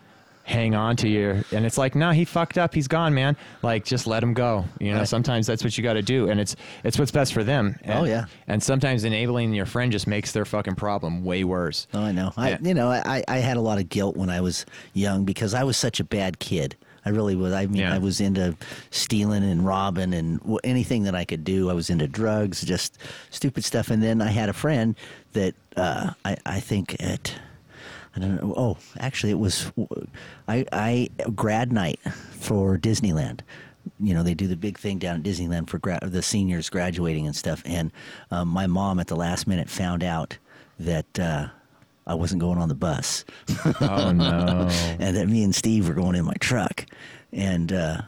[0.45, 3.37] hang on to your, and it's like, no, he fucked up, he's gone, man.
[3.62, 4.65] Like, just let him go.
[4.81, 5.09] You know, Right.
[5.09, 7.77] sometimes that's what you got to do, and it's it's what's best for them.
[7.81, 8.25] Oh, and, Oh, yeah.
[8.47, 11.87] And sometimes enabling your friend just makes their fucking problem way worse.
[11.93, 12.33] Oh, I know.
[12.39, 12.43] Yeah.
[12.45, 14.65] I, you know, I, I had a lot of guilt when I was
[14.95, 16.77] young because I was such a bad kid.
[17.05, 17.53] I really was.
[17.53, 17.95] I mean, Yeah.
[17.95, 18.57] I was into
[18.91, 21.70] stealing and robbing and w- anything that I could do.
[21.70, 22.99] I was into drugs, just
[23.31, 23.91] stupid stuff.
[23.91, 24.95] And then I had a friend
[25.33, 27.33] that uh, I, I think at,
[28.16, 28.55] I don't know.
[28.57, 29.70] Oh, actually, it was
[30.49, 32.01] I, I grad night
[32.33, 33.41] for Disneyland.
[34.01, 37.27] You know, they do the big thing down at Disneyland for gra- the seniors graduating
[37.27, 37.62] and stuff.
[37.65, 37.91] And
[38.31, 40.37] um, my mom at the last minute found out
[40.79, 41.49] that uh,
[42.09, 43.24] I wasn't going on the bus
[43.80, 44.68] Oh no.
[44.98, 46.86] and that me and Steve were going in my truck,
[47.32, 48.02] and uh,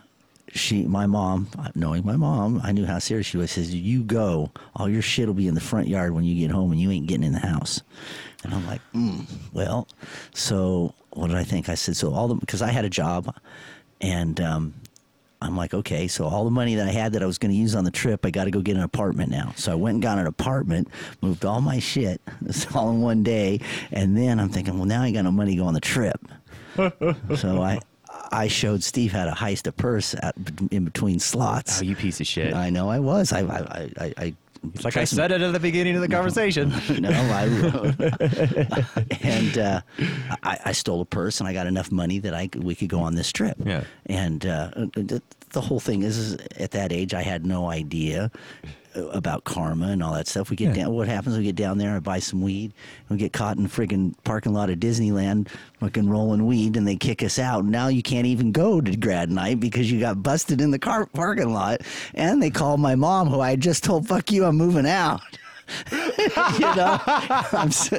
[0.53, 3.51] she, my mom, knowing my mom, I knew how serious she was.
[3.51, 6.51] Says, "You go, all your shit will be in the front yard when you get
[6.51, 7.83] home, and you ain't getting in the house."
[8.45, 9.89] And I'm like, mm, "Well,
[10.35, 13.35] so what did I think?" I said, "So all the because I had a job,
[14.01, 14.75] and." Um,
[15.43, 17.57] I'm like, okay, so all the money that I had that I was going to
[17.57, 19.53] use on the trip, I got to go get an apartment now.
[19.57, 20.89] So I went and got an apartment,
[21.23, 23.61] moved all my shit, it's all in one day,
[23.91, 26.21] and then I'm thinking, well, now I got no money to go on the trip.
[27.37, 27.81] so I,
[28.33, 30.35] I showed Steve how to heist a purse at,
[30.71, 31.81] in between slots.
[31.81, 32.55] Oh, you piece of shit.
[32.55, 33.33] I know I was.
[33.33, 34.35] I, I, I, I, I
[34.75, 36.71] it's like I said it at the beginning of the conversation.
[36.99, 37.45] no, I
[39.23, 39.81] and uh,
[40.43, 43.01] I, I stole a purse and I got enough money that I we could go
[43.01, 43.57] on this trip.
[43.65, 43.85] Yeah.
[44.07, 48.31] And uh, the, the whole thing is, is, at that age, I had no idea
[48.95, 50.51] about karma and all that stuff.
[50.51, 50.85] We get Yeah.
[50.85, 50.95] down.
[50.95, 51.37] What happens?
[51.39, 52.73] We get down there and buy some weed.
[53.09, 55.49] And we get caught in friggin' parking lot of Disneyland,
[55.79, 57.65] fucking rolling weed, and they kick us out.
[57.65, 61.07] Now you can't even go to grad night because you got busted in the car
[61.07, 61.83] parking lot.
[62.15, 65.21] And they called my mom, who I just told, "Fuck you, I'm moving out."
[65.93, 67.93] you know, I'm, s-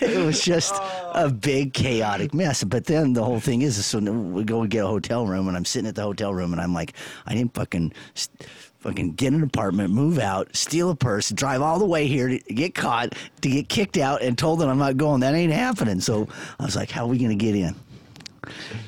[0.00, 0.72] it was just
[1.14, 2.62] a big chaotic mess.
[2.62, 5.56] But then the whole thing is, so we go and get a hotel room, and
[5.56, 6.92] I'm sitting at the hotel room, and I'm like,
[7.26, 7.92] I didn't fucking.
[8.14, 8.48] st-
[8.80, 12.38] Fucking get an apartment, move out, steal a purse, drive all the way here to
[12.38, 15.20] get caught, to get kicked out, and told that I'm not going.
[15.20, 16.00] That ain't happening.
[16.00, 16.28] So
[16.60, 17.74] I was like, "How are we gonna get in?"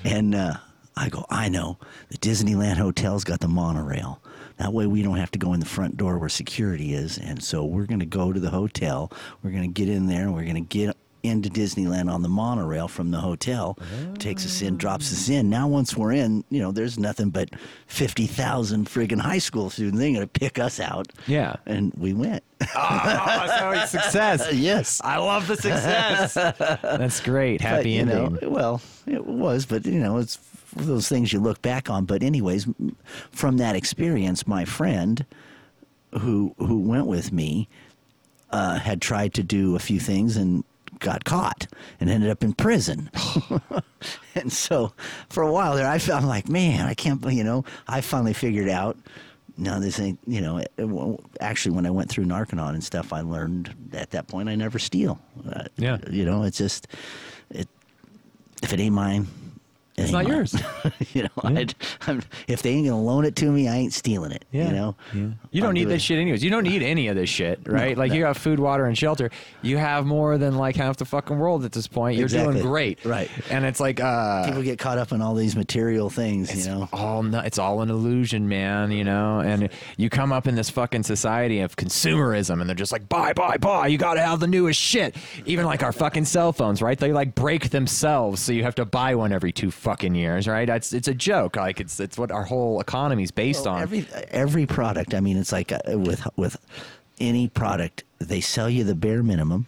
[0.05, 0.55] And uh,
[0.97, 1.79] I go, I know.
[2.11, 4.21] The Disneyland Hotel's got the monorail.
[4.59, 7.17] That way we don't have to go in the front door where security is.
[7.17, 9.11] And so we're going to go to the hotel.
[9.43, 12.29] We're going to get in there and we're going to get into Disneyland on the
[12.29, 13.79] monorail from the hotel.
[14.19, 15.51] Takes us in, drops us in.
[15.51, 17.51] Now, once we're in, you know, there's nothing but
[17.87, 19.99] 50,000 friggin' high school students.
[19.99, 21.09] They're going to pick us out.
[21.27, 21.57] Yeah.
[21.67, 22.45] And we went.
[22.75, 24.53] oh, so success.
[24.53, 25.01] yes.
[25.03, 26.35] I love the success.
[26.83, 27.61] That's great.
[27.61, 28.39] Happy but, you ending.
[28.43, 30.39] Know, well, it was, but you know, it's
[30.77, 32.05] those things you look back on.
[32.05, 32.67] But anyways,
[33.31, 35.25] from that experience, my friend
[36.21, 37.69] who who went with me
[38.51, 40.65] uh, had tried to do a few things and
[41.01, 41.67] got caught
[41.99, 43.11] and ended up in prison.
[44.35, 44.93] and so
[45.29, 48.69] for a while there, I felt like, man, I can't, you know, I finally figured
[48.69, 48.97] out.
[49.57, 53.13] No, this ain't, you know, it- it- actually, when I went through Narconon and stuff,
[53.13, 55.21] I learned at that point I never steal.
[55.51, 55.99] Uh, Yeah.
[56.09, 56.87] You know, it's just,
[57.51, 57.69] it,
[58.63, 59.27] if it ain't mine,
[60.03, 60.33] It's not mine.
[60.35, 60.55] yours.
[61.15, 61.75] you know, I'd,
[62.07, 64.45] I'm, if they ain't going to loan it to me, I ain't stealing it.
[64.51, 66.07] You know, You I'll don't need do this it.
[66.07, 66.43] shit anyways.
[66.45, 67.97] You don't need any of this shit, right?
[67.97, 68.27] like you no.
[68.29, 69.31] got food, water, and shelter.
[69.63, 72.17] You have more than like half the fucking world at this point.
[72.17, 72.55] You're Exactly.
[72.55, 73.31] doing great, Right.
[73.51, 76.73] And it's like uh, People get caught up in all these material things, it's you
[76.73, 76.89] know.
[76.93, 78.91] all no, it's all an illusion, man.
[78.91, 82.93] You know, and you come up in this fucking society of consumerism, and they're just
[82.93, 83.87] like, buy, buy, buy.
[83.89, 85.17] You got to have the newest shit.
[85.47, 86.99] Even like our fucking cell phones, right?
[86.99, 90.69] They like break themselves, so you have to buy one every two fucking years, right?
[90.69, 91.57] It's it's a joke.
[91.57, 93.83] Like it's it's what our whole economy is based Well, on.
[93.83, 95.15] every every product.
[95.15, 96.57] I mean, it's like uh, with with
[97.19, 99.67] any product, they sell you the bare minimum,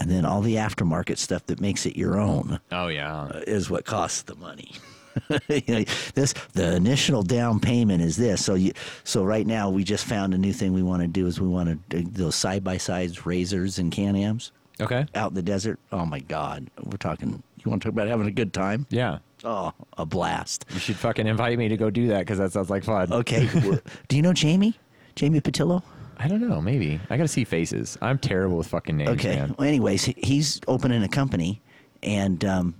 [0.00, 3.22] and then all the aftermarket stuff that makes it your own oh yeah.
[3.22, 4.72] uh, is what costs the money.
[5.48, 8.44] you know, this the initial down payment is this.
[8.44, 8.72] So you
[9.04, 11.48] so right now we just found a new thing we want to do is we
[11.48, 15.06] want to do those side by sides razors and Can-Ams Okay.
[15.14, 15.78] out in the desert.
[15.90, 17.42] Oh my God, we're talking.
[17.64, 18.86] You want to talk about having a good time?
[18.90, 19.18] Yeah.
[19.44, 20.64] Oh, a blast.
[20.72, 23.12] You should fucking invite me to go do that because that sounds like fun.
[23.12, 23.48] Okay,
[24.08, 24.74] do you know Jamie?
[25.14, 25.82] Jamie Patillo?
[26.18, 26.60] I don't know.
[26.62, 27.98] Maybe I got to see faces.
[28.00, 29.36] I'm terrible with fucking names, Okay.
[29.36, 29.54] man.
[29.58, 31.60] Well, anyways, he's opening a company,
[32.02, 32.74] and um,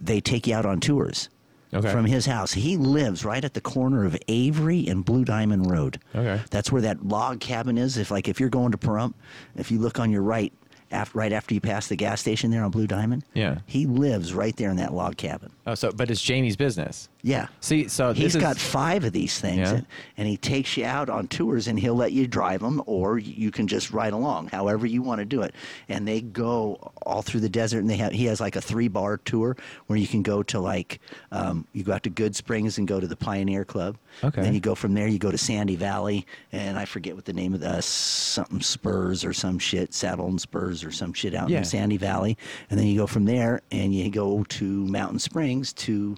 [0.00, 1.28] they take you out on tours
[1.74, 1.92] Okay.
[1.92, 2.52] from his house.
[2.54, 6.00] He lives right at the corner of Avery and Blue Diamond Road.
[6.14, 6.42] Okay.
[6.50, 7.98] That's where that log cabin is.
[7.98, 9.12] If like if you're going to Pahrump,
[9.56, 10.52] if you look on your right,
[10.90, 13.58] after, right after you pass the gas station there on Blue Diamond, Yeah.
[13.66, 15.50] he lives right there in that log cabin.
[15.66, 17.08] Oh, so but it's Jamie's business.
[17.22, 17.48] Yeah.
[17.60, 19.74] See, so He's is- got five of these things, Yeah.
[19.74, 19.86] and,
[20.16, 23.50] and he takes you out on tours, and he'll let you drive them, or you
[23.50, 25.54] can just ride along, however you want to do it.
[25.88, 28.88] And they go all through the desert, and they have he has like a three
[28.88, 29.56] bar tour
[29.86, 31.00] where you can go to like
[31.32, 33.96] um, you go out to Goodsprings and go to the Pioneer Club.
[34.24, 34.42] Okay.
[34.42, 37.32] Then you go from there, you go to Sandy Valley, and I forget what the
[37.32, 41.48] name of the something Spurs or some shit, Saddle and Spurs or some shit out
[41.50, 41.58] Yeah.
[41.58, 42.38] in Sandy Valley,
[42.70, 46.16] and then you go from there and you go to Mountain Springs to.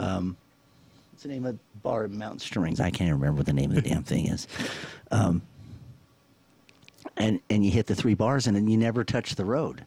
[0.00, 0.36] Um,
[1.12, 2.80] What's the name of the bar in Mountain Springs?
[2.80, 4.48] I can't remember what the name of the damn thing is.
[5.10, 5.42] Um,
[7.18, 9.84] and and you hit the three bars and then you never touch the road.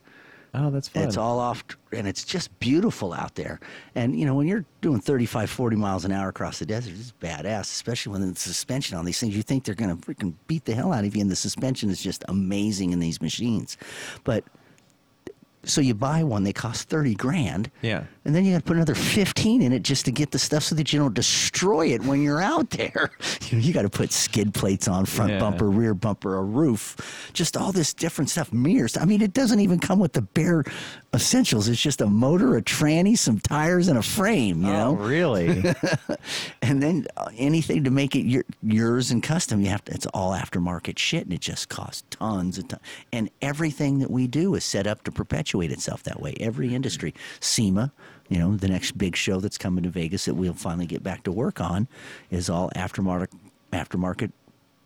[0.55, 1.03] Oh, that's fun.
[1.03, 3.59] It's all off, and it's just beautiful out there.
[3.95, 7.13] And you know when you're doing 35, 40 miles an hour across the desert, it's
[7.19, 7.61] badass.
[7.61, 10.75] Especially when the suspension on these things, you think they're going to freaking beat the
[10.75, 13.77] hell out of you, and the suspension is just amazing in these machines.
[14.23, 14.43] But
[15.63, 17.71] so you buy one, they cost thirty grand.
[17.81, 18.03] Yeah.
[18.25, 20.63] And then you got to put another 15 in it just to get the stuff
[20.63, 23.11] so that you don't destroy it when you're out there.
[23.49, 25.39] You, know, you got to put skid plates on, front Yeah.
[25.39, 28.95] bumper, rear bumper, a roof, just all this different stuff, mirrors.
[28.97, 30.63] I mean, it doesn't even come with the bare
[31.13, 31.67] essentials.
[31.67, 34.93] It's just a motor, a tranny, some tires, and a frame, you oh, know?
[34.95, 35.63] really?
[36.61, 40.05] And then uh, anything to make it your, yours and custom, you have to, it's
[40.07, 42.81] all aftermarket shit and it just costs tons and tons.
[43.11, 46.35] And everything that we do is set up to perpetuate itself that way.
[46.39, 47.91] Every industry, SEMA,
[48.33, 51.21] you know, the next big show that's coming to Vegas that we'll finally get back
[51.25, 51.87] to work on
[52.31, 53.27] is all aftermarket,
[53.71, 54.31] aftermarket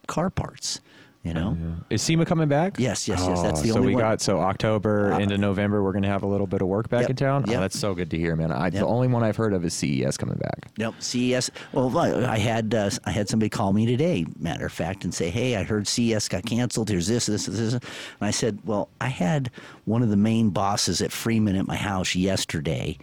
[0.05, 0.81] car parts,
[1.23, 1.57] you know?
[1.89, 2.77] Is SEMA coming back?
[2.77, 4.01] Yes, yes, yes, that's the so only So we one.
[4.03, 7.01] got so October Uh, into November, we're gonna have a little bit of work back
[7.03, 7.43] Yep, in town.
[7.47, 7.57] yep.
[7.57, 8.51] Oh, that's so good to hear, man.
[8.51, 10.67] I, The only one I've heard of is CES coming back.
[10.77, 10.95] Nope.
[10.99, 11.49] CES.
[11.71, 15.29] Well, I had uh, I had somebody call me today, matter of fact, and say,
[15.29, 16.89] "Hey, I heard CES got canceled.
[16.89, 17.83] Here's this, this, this." And
[18.19, 19.51] I said, "Well, I had
[19.85, 22.97] one of the main bosses at Freeman at my house yesterday,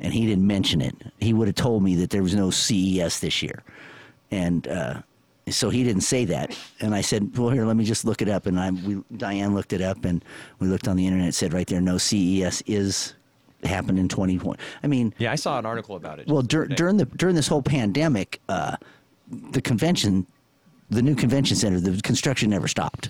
[0.00, 0.94] and he didn't mention it.
[1.20, 3.62] He would have told me that there was no CES this year,
[4.30, 5.02] and." Uh,
[5.48, 8.28] so he didn't say that, and I said, "Well, here, let me just look it
[8.28, 10.24] up." And I, we, Diane looked it up, and
[10.60, 11.28] we looked on the internet.
[11.28, 13.14] It said right there, "No CES is
[13.64, 16.28] happened in 2020." I mean, Yeah, I saw an article about it.
[16.28, 18.76] well, dur- during the during this whole pandemic, uh,
[19.50, 20.24] the convention,
[20.90, 23.08] the new convention center, the construction never stopped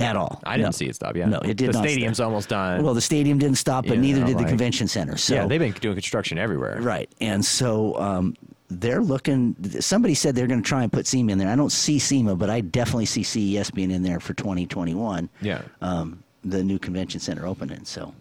[0.00, 0.40] at all.
[0.44, 0.70] I didn't No.
[0.72, 1.16] see it stop.
[1.16, 2.26] Yeah, No, it did The stadium's stop.
[2.26, 2.82] almost done.
[2.82, 5.16] Well, the stadium didn't stop, but Yeah, neither did the convention center.
[5.16, 6.78] So yeah, they've been doing construction everywhere.
[6.80, 8.34] right, and so um,
[8.68, 9.56] they're looking.
[9.80, 11.48] Somebody said they're going to try and put SEMA in there.
[11.48, 15.28] I don't see SEMA, but I definitely see CES being in there for 2021.
[15.40, 15.62] Yeah.
[15.80, 17.84] um, the new convention center opening.
[17.84, 18.14] So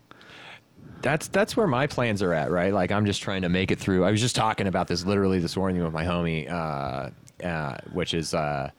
[1.01, 2.73] that's that's where my plans are at, right?
[2.73, 4.03] Like I'm just trying to make it through.
[4.05, 7.09] I was just talking about this literally this morning with my homie, uh,
[7.45, 8.71] uh, which is, uh,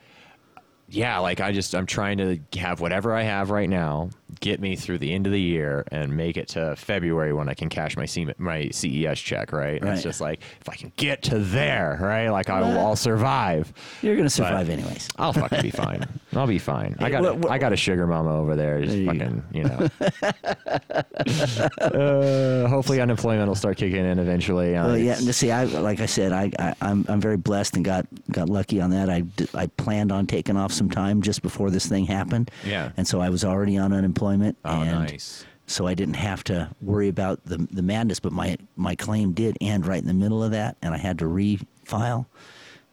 [0.89, 4.11] yeah, like I just I'm trying to have whatever I have right now
[4.41, 7.55] get me through the end of the year and make it to February when I
[7.55, 9.83] can cash my C- my CES check, right?
[9.83, 9.95] Right.
[9.95, 12.29] It's just like if I can get to there, right?
[12.29, 13.73] Like I will, I'll survive.
[14.03, 15.09] you're going to But survive anyways.
[15.17, 16.05] I'll fucking be fine.
[16.35, 16.97] I'll be fine.
[16.99, 18.81] I got what- what- a, I got a sugar mama over there.
[18.83, 19.89] Just There you fucking, you know.
[21.81, 24.73] uh, hopefully unemployment will start kicking in eventually.
[24.73, 25.13] Well, yeah.
[25.13, 28.07] it's- and See, I like I said, I, I I'm I'm very blessed and got
[28.31, 29.11] got lucky on that.
[29.11, 32.51] I I planned on taking off some time just before this thing happened.
[32.65, 32.93] Yeah.
[32.97, 34.26] And so I was already on unemployment.
[34.65, 35.45] Oh, and nice.
[35.67, 39.57] So I didn't have to worry about the the madness, but my my claim did
[39.61, 42.27] end right in the middle of that, and I had to refile.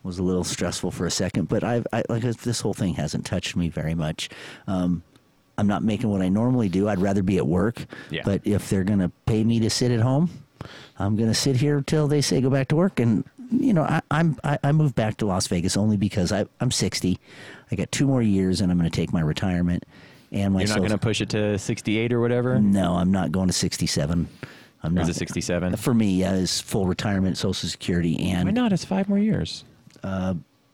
[0.03, 2.95] It was a little stressful for a second, but I've I, like this whole thing
[2.95, 4.29] hasn't touched me very much.
[4.67, 5.03] Um,
[5.57, 6.89] I'm not making what I normally do.
[6.89, 7.85] I'd rather be at work.
[8.09, 8.23] Yeah.
[8.25, 10.29] But if they're going to pay me to sit at home,
[10.97, 12.99] I'm going to sit here till they say go back to work.
[12.99, 16.45] And you know, I, I'm I, I moved back to Las Vegas only because I,
[16.59, 17.19] I'm 60.
[17.71, 19.85] I got two more years, and I'm going to take my retirement.
[20.33, 22.59] And my You're not going to push it to 68 or whatever?
[22.59, 24.27] no, I'm not going to 67.
[24.85, 25.03] I'm Or not.
[25.03, 25.75] is it 67?
[25.77, 28.45] For me, yeah, is full retirement, Social Security, and.
[28.45, 28.73] Why not?
[28.73, 29.63] It's five more years.
[30.03, 30.33] Uh,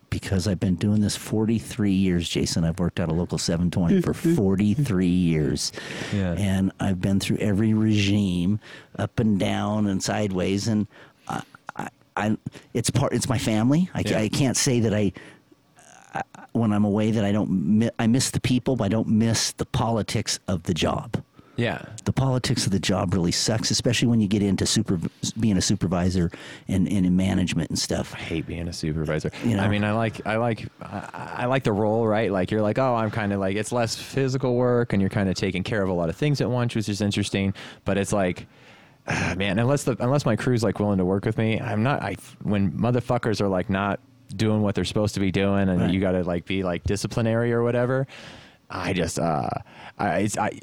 [0.09, 2.63] because I've been doing this 43 years, Jason.
[2.63, 5.71] I've worked at a local 720 for 43 years,
[6.11, 6.33] Yeah.
[6.33, 8.59] and I've been through every regime,
[8.97, 10.87] up and down and sideways, and
[11.27, 11.43] I,
[11.75, 12.37] I, I
[12.73, 13.13] it's part.
[13.13, 13.91] It's my family.
[13.93, 14.19] I, Yeah.
[14.19, 15.11] I can't say that I.
[16.53, 17.49] When I'm away, that I don't,
[17.79, 21.23] mi- I miss the people, but I don't miss the politics of the job.
[21.55, 21.83] Yeah.
[22.05, 24.97] the politics of the job really sucks, especially when you get into super
[25.37, 26.31] being a supervisor
[26.69, 28.15] and, and in management and stuff.
[28.15, 29.29] I hate being a supervisor.
[29.43, 29.63] You know?
[29.63, 32.31] I mean, I like, I like, I, I like the role, right?
[32.31, 35.27] Like you're like, oh, I'm kind of like, it's less physical work, and you're kind
[35.27, 37.53] of taking care of a lot of things at once, which is interesting.
[37.83, 38.47] But it's like,
[39.07, 42.01] ah, man, unless the unless my crew's like willing to work with me, I'm not.
[42.01, 43.99] I when motherfuckers are like not
[44.35, 45.91] doing what they're supposed to be doing, and Right.
[45.93, 48.07] you got to like be like disciplinary or whatever.
[48.69, 49.49] I just, uh,
[49.97, 50.59] I, it's, I.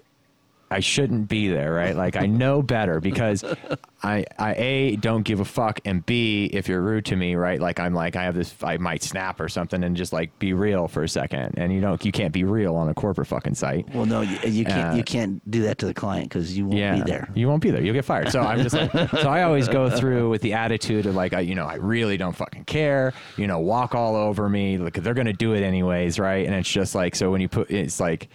[0.71, 1.95] I shouldn't be there, right?
[1.95, 3.45] Like I know better because
[4.03, 7.61] I, I a don't give a fuck, and b if you're rude to me, right?
[7.61, 10.53] Like I'm like I have this, I might snap or something, and just like be
[10.55, 13.55] real for a second, and you don't, you can't be real on a corporate fucking
[13.55, 13.89] site.
[13.95, 14.95] Well, no, you, you can't.
[14.95, 17.29] Uh, you can't do that to the client because you won't yeah, be there.
[17.35, 17.83] you won't be there.
[17.83, 18.33] You'll get fired.
[18.33, 21.41] So I'm just like, so I always go through with the attitude of like, I,
[21.41, 23.13] you know, I really don't fucking care.
[23.37, 24.79] You know, walk all over me.
[24.79, 26.45] Like they're gonna do it anyways, right?
[26.45, 28.29] And it's just like, so when you put, it's like.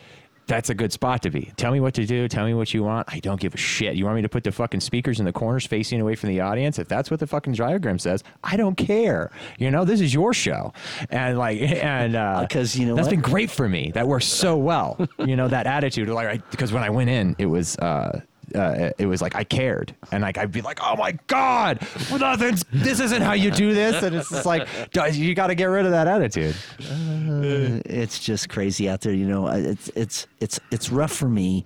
[0.47, 1.51] That's a good spot to be.
[1.55, 2.27] Tell me what to do.
[2.27, 3.07] Tell me what you want.
[3.11, 3.95] I don't give a shit.
[3.95, 6.41] You want me to put the fucking speakers in the corners facing away from the
[6.41, 6.77] audience?
[6.77, 9.31] If that's what the fucking diagram says, I don't care.
[9.59, 10.73] You know, this is your show,
[11.09, 13.11] and like, and uh, 'cause you know that's what?
[13.11, 13.91] been great for me.
[13.93, 14.97] That works so well.
[15.19, 16.09] you know, that attitude.
[16.09, 17.77] Like, I, because when I went in, it was.
[17.77, 18.21] Uh,
[18.55, 21.79] uh, it was like I cared, and like I'd be like, "Oh my god,
[22.11, 22.63] nothing's.
[22.71, 24.67] This isn't how you do this," and it's just like
[25.13, 26.55] you got to get rid of that attitude.
[26.79, 29.13] it's just crazy out there.
[29.13, 31.65] You know, it's it's it's it's rough for me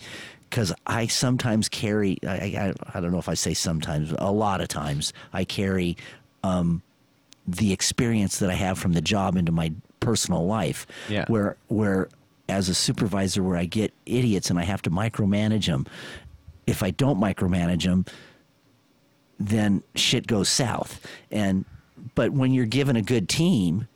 [0.50, 2.18] because I sometimes carry.
[2.26, 4.14] I, I I don't know if I say sometimes.
[4.18, 5.98] A lot of times I carry
[6.44, 6.82] um,
[7.48, 10.88] the experience that I have from the job into my personal life.
[11.10, 11.26] Yeah.
[11.28, 12.10] Where where
[12.48, 15.86] as a supervisor, where I get idiots and I have to micromanage them.
[16.68, 18.06] If I don't micromanage them,
[19.40, 21.06] then shit goes south.
[21.32, 21.66] And
[22.16, 23.88] but when you're given a good team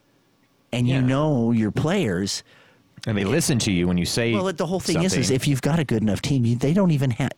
[0.72, 2.44] and you know your players,
[3.08, 4.34] And they listen to you when you say.
[4.34, 6.74] well, the whole thing is, is if you've got a good enough team, you, they
[6.74, 7.32] don't even have.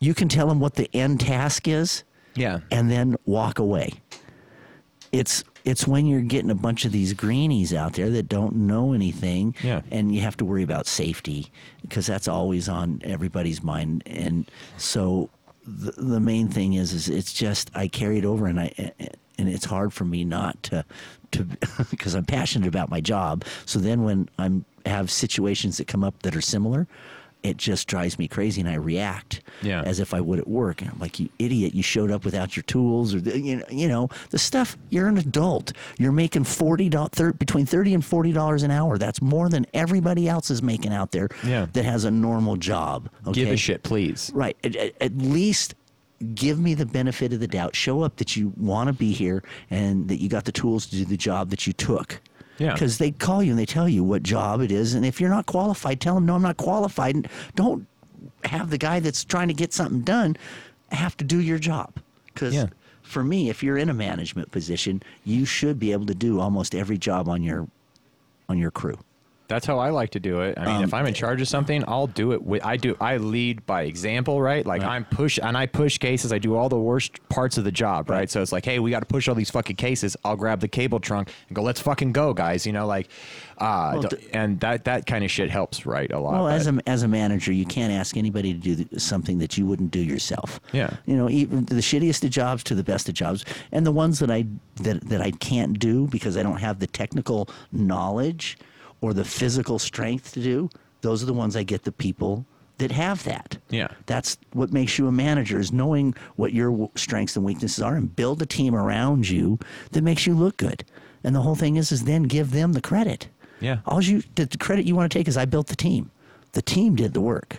[0.00, 2.04] You can tell them what the end task is,
[2.34, 3.94] yeah, and then walk away.
[5.10, 8.92] It's it's when you're getting a bunch of these greenies out there that don't know
[8.92, 9.82] anything, Yeah.
[9.90, 11.50] and you have to worry about safety
[11.82, 14.02] because that's always on everybody's mind.
[14.06, 15.30] And so
[15.66, 18.72] the, the main thing is, is it's just I carry it over, and I
[19.38, 20.84] and it's hard for me not to
[21.32, 21.44] to
[21.90, 23.44] because I'm passionate about my job.
[23.66, 26.86] So then when I'm have situations that come up that are similar.
[27.44, 29.82] It just drives me crazy, and I react Yeah.
[29.82, 30.82] as if I would at work.
[30.82, 33.64] And I'm like, you idiot, you showed up without your tools, or the, you know,
[33.70, 34.76] you know, the stuff.
[34.90, 35.72] You're an adult.
[35.98, 38.98] You're making forty dollars between thirty and forty dollars an hour.
[38.98, 41.28] That's more than everybody else is making out there.
[41.44, 41.66] Yeah.
[41.72, 43.08] that has a normal job.
[43.26, 43.40] Okay?
[43.44, 44.30] give a shit, please.
[44.34, 44.56] Right.
[44.64, 45.74] At, at, at least
[46.34, 47.76] give me the benefit of the doubt.
[47.76, 50.96] Show up that you want to be here and that you got the tools to
[50.96, 52.20] do the job that you took.
[52.58, 52.72] Yeah.
[52.72, 55.30] Because they call you and they tell you what job it is, and if you're
[55.30, 57.86] not qualified, tell them no, I'm not qualified, and don't
[58.44, 60.36] have the guy that's trying to get something done
[60.90, 61.92] have to do your job.
[62.34, 62.66] Because Yeah.
[63.02, 66.74] for me, if you're in a management position, you should be able to do almost
[66.74, 67.68] every job on your
[68.48, 68.98] on your crew.
[69.48, 70.58] That's how I like to do it.
[70.58, 72.42] I mean, Um, if I'm in charge of something, I'll do it.
[72.42, 72.96] With, I do.
[73.00, 74.64] I lead by example, right?
[74.64, 76.32] Like I'm push and I push cases.
[76.32, 78.18] I do all the worst parts of the job, right?
[78.18, 78.30] Right.
[78.30, 80.16] So it's like, hey, we got to push all these fucking cases.
[80.24, 82.66] I'll grab the cable trunk and go, let's fucking go, guys.
[82.66, 83.08] You know, like,
[83.58, 86.12] uh, Well, and that that kind of shit helps, right?
[86.12, 86.32] A lot.
[86.34, 89.56] Well, as a as a manager, you can't ask anybody to do th- something that
[89.56, 90.60] you wouldn't do yourself.
[90.72, 90.90] Yeah.
[91.06, 94.18] You know, even the shittiest of jobs to the best of jobs, and the ones
[94.18, 94.44] that I
[94.82, 98.58] that that I can't do because I don't have the technical knowledge,
[99.00, 100.70] or the physical strength to do,
[101.00, 102.44] those are the ones I get the people
[102.78, 103.58] that have that.
[103.70, 103.88] Yeah.
[104.06, 108.14] That's what makes you a manager is knowing what your strengths and weaknesses are and
[108.14, 109.58] build a team around you
[109.92, 110.84] that makes you look good.
[111.24, 113.28] And the whole thing is is then give them the credit.
[113.60, 113.78] Yeah.
[113.86, 116.10] All you the the credit you want to take is I built the team.
[116.52, 117.58] The team did the work.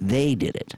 [0.00, 0.74] They did it.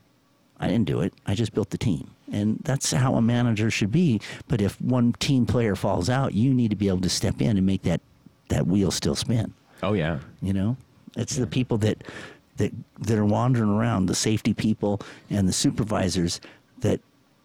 [0.59, 1.15] I didn't do it.
[1.27, 2.11] I just built the team.
[2.33, 4.21] And that's how a manager should be.
[4.49, 7.57] But if one team player falls out, you need to be able to step in
[7.57, 8.01] and make that
[8.49, 9.53] that wheel still spin.
[9.83, 10.19] Oh yeah.
[10.43, 10.77] You know,
[11.17, 12.05] it's the people that
[12.57, 15.01] that that are wandering around, the safety people
[15.31, 16.41] and the supervisors
[16.81, 17.01] that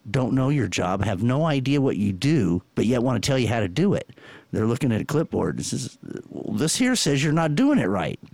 [0.10, 3.38] don't know your job, have no idea what you do, but yet want to tell
[3.38, 4.10] you how to do it.
[4.52, 5.58] They're looking at a clipboard.
[5.58, 5.98] This is
[6.30, 8.20] well, this here says you're not doing it right.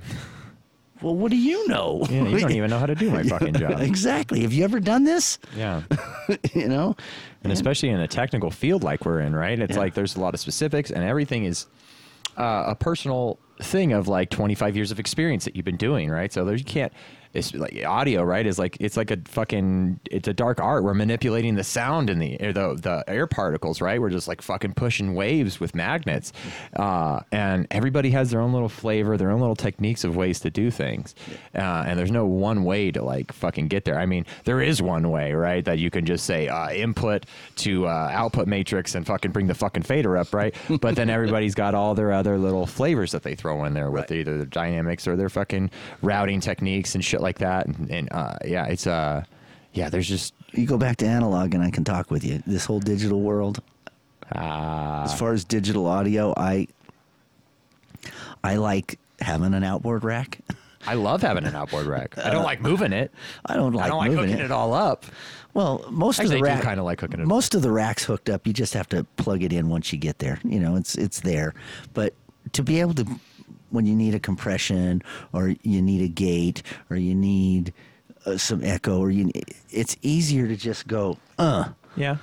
[0.99, 2.01] Well, what do you know?
[2.09, 3.81] Yeah, you don't even know how to do my fucking job.
[3.81, 4.41] exactly.
[4.41, 5.37] Have you ever done this?
[5.55, 5.83] Yeah.
[6.55, 6.95] you know,
[7.43, 9.59] and especially in a technical field like we're in, right?
[9.59, 9.77] It's Yeah.
[9.79, 11.67] like there's a lot of specifics, and everything is
[12.37, 16.31] uh, a personal thing of like 25 years of experience that you've been doing, right?
[16.31, 16.93] So there you can't.
[17.33, 18.45] It's like audio, right?
[18.45, 20.83] Is like it's like a fucking it's a dark art.
[20.83, 23.99] We're manipulating the sound in the air, the the air particles, right?
[24.01, 26.33] We're just like fucking pushing waves with magnets,
[26.75, 30.49] uh, and everybody has their own little flavor, their own little techniques of ways to
[30.49, 31.15] do things,
[31.55, 33.99] uh, and there's no one way to like fucking get there.
[33.99, 35.63] I mean, there is one way, right?
[35.63, 37.25] That you can just say uh, input
[37.57, 40.55] to uh, output matrix and fucking bring the fucking fader up, right?
[40.81, 43.97] But then everybody's got all their other little flavors that they throw in there with
[44.11, 44.19] Right.
[44.19, 45.71] either their dynamics or their fucking
[46.01, 47.65] routing techniques and shit like that.
[47.67, 49.23] And, and uh, yeah, it's uh,
[49.73, 52.41] yeah, there's just you go back to analog, and I can talk with you.
[52.47, 53.61] This whole digital world.
[54.35, 56.67] uh, As far as digital audio, I
[58.43, 60.39] I like having an outboard rack.
[60.85, 62.17] I love having an outboard rack.
[62.17, 63.11] I don't like moving it.
[63.45, 64.45] I don't like I don't like moving hooking it.
[64.45, 64.51] it.
[64.51, 65.05] all up.
[65.53, 67.27] Well, most Actually, of the rack kinda like hooking it up.
[67.27, 68.45] Most of the racks hooked up.
[68.47, 70.39] You just have to plug it in once you get there.
[70.43, 71.53] You know, it's it's there.
[71.93, 72.13] But
[72.53, 73.05] to be able to,
[73.69, 75.01] when you need a compression
[75.33, 77.73] or you need a gate or you need
[78.25, 79.31] uh, some echo or you,
[79.69, 82.17] it's easier to just go uh Yeah.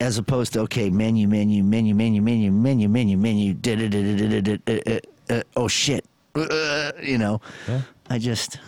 [0.00, 4.00] as opposed to okay menu menu menu menu menu menu menu menu da da da
[4.02, 6.04] da da da da oh shit
[6.34, 7.82] uh, you know Yeah.
[8.10, 8.58] I just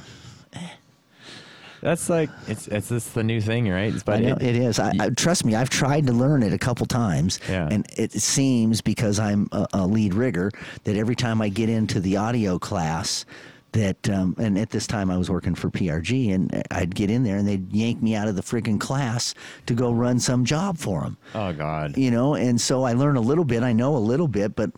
[1.86, 3.94] That's like it's it's just the new thing, right?
[3.94, 4.80] It's, but know it- it is.
[4.80, 7.68] I, I, trust me, I've tried to learn it a couple times, Yeah.
[7.70, 10.50] and it seems because I'm a, a lead rigger
[10.82, 13.24] that every time I get into the audio class,
[13.70, 17.22] that um, and at this time I was working for PRG, and I'd get in
[17.22, 19.32] there and they'd yank me out of the friggin' class
[19.66, 21.96] to go run some job for them, oh god.
[21.96, 22.34] you know.
[22.34, 23.62] And so I learn a little bit.
[23.62, 24.70] I know a little bit, but.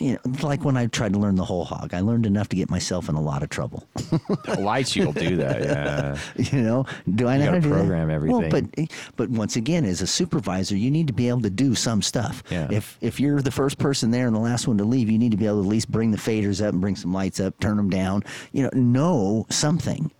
[0.00, 2.56] You know, like when I tried to learn the whole hog, I learned enough to
[2.56, 3.86] get myself in a lot of trouble.
[4.58, 5.58] Light shield will do that.
[5.68, 6.16] Yeah.
[6.36, 7.74] You know, do I know gotta how to do that?
[7.74, 8.70] program Well, everything.
[8.76, 12.00] but but once again, as a supervisor, you need to be able to do some
[12.02, 12.42] stuff.
[12.50, 12.68] Yeah.
[12.70, 15.32] If if you're the first person there and the last one to leave, you need
[15.32, 17.58] to be able to at least bring the faders up and bring some lights up,
[17.60, 18.22] turn them down.
[18.52, 20.10] You know, know something.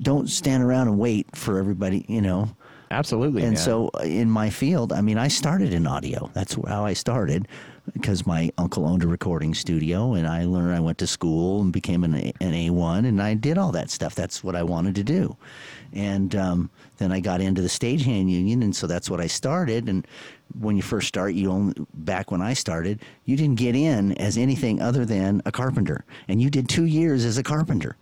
[0.00, 2.04] Don't stand around and wait for everybody.
[2.08, 2.56] You know.
[2.90, 3.42] Absolutely.
[3.42, 6.30] And so uh, in my field, I mean, I started in audio.
[6.32, 7.48] That's how I started
[7.92, 11.72] because my uncle owned a recording studio and I learned, I went to school and
[11.72, 14.14] became an, A- an A1 and I did all that stuff.
[14.14, 15.36] That's what I wanted to do.
[15.92, 18.62] And um, then I got into the stagehand union.
[18.62, 19.88] And so that's what I started.
[19.88, 20.06] And
[20.58, 24.38] when you first start, you only, back when I started, you didn't get in as
[24.38, 26.04] anything other than a carpenter.
[26.26, 27.96] And you did two years as a carpenter.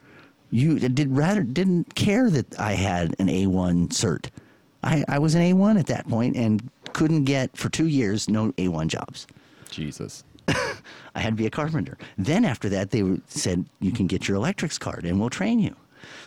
[0.51, 4.27] You did rather didn't care that I had an A1 cert.
[4.85, 8.53] I, I was an A1 at that point and couldn't get for two years no
[8.53, 9.27] A1 jobs.
[9.73, 10.23] Jesus.
[10.49, 11.99] I had to be a carpenter.
[12.17, 15.75] Then after that, they said you can get your electrics card and we'll train you.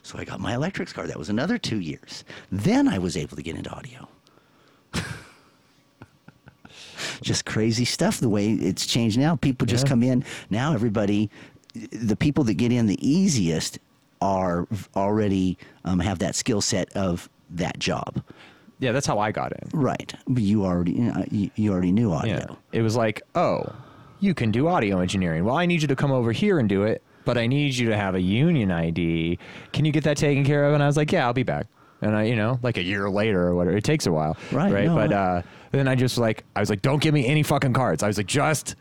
[0.03, 1.09] So I got my electrics card.
[1.09, 2.23] That was another two years.
[2.51, 4.07] Then I was able to get into audio.
[7.21, 9.35] just crazy stuff the way it's changed now.
[9.35, 9.89] People just Yeah.
[9.89, 10.23] come in.
[10.49, 11.29] Now everybody,
[11.73, 13.79] the people that get in the easiest
[14.21, 18.23] are already um, have that skill set of that job.
[18.79, 19.69] Yeah, that's how I got in.
[19.79, 20.13] Right.
[20.27, 22.35] But you already you, you already knew audio.
[22.37, 22.55] Yeah.
[22.73, 23.63] It was like, oh,
[24.19, 25.45] you can do audio engineering.
[25.45, 27.89] Well, I need you to come over here and do it, but I need you
[27.89, 29.39] to have a union ID.
[29.73, 30.73] Can you get that taken care of?
[30.73, 31.67] And I was like, yeah, I'll be back.
[32.01, 33.77] And I, you know, like a year later or whatever.
[33.77, 34.35] It takes a while.
[34.51, 34.85] Right, Right.
[34.85, 35.41] no, but I- uh,
[35.71, 38.03] then I just like, I was like, don't give me any fucking cards.
[38.03, 38.75] I was like, just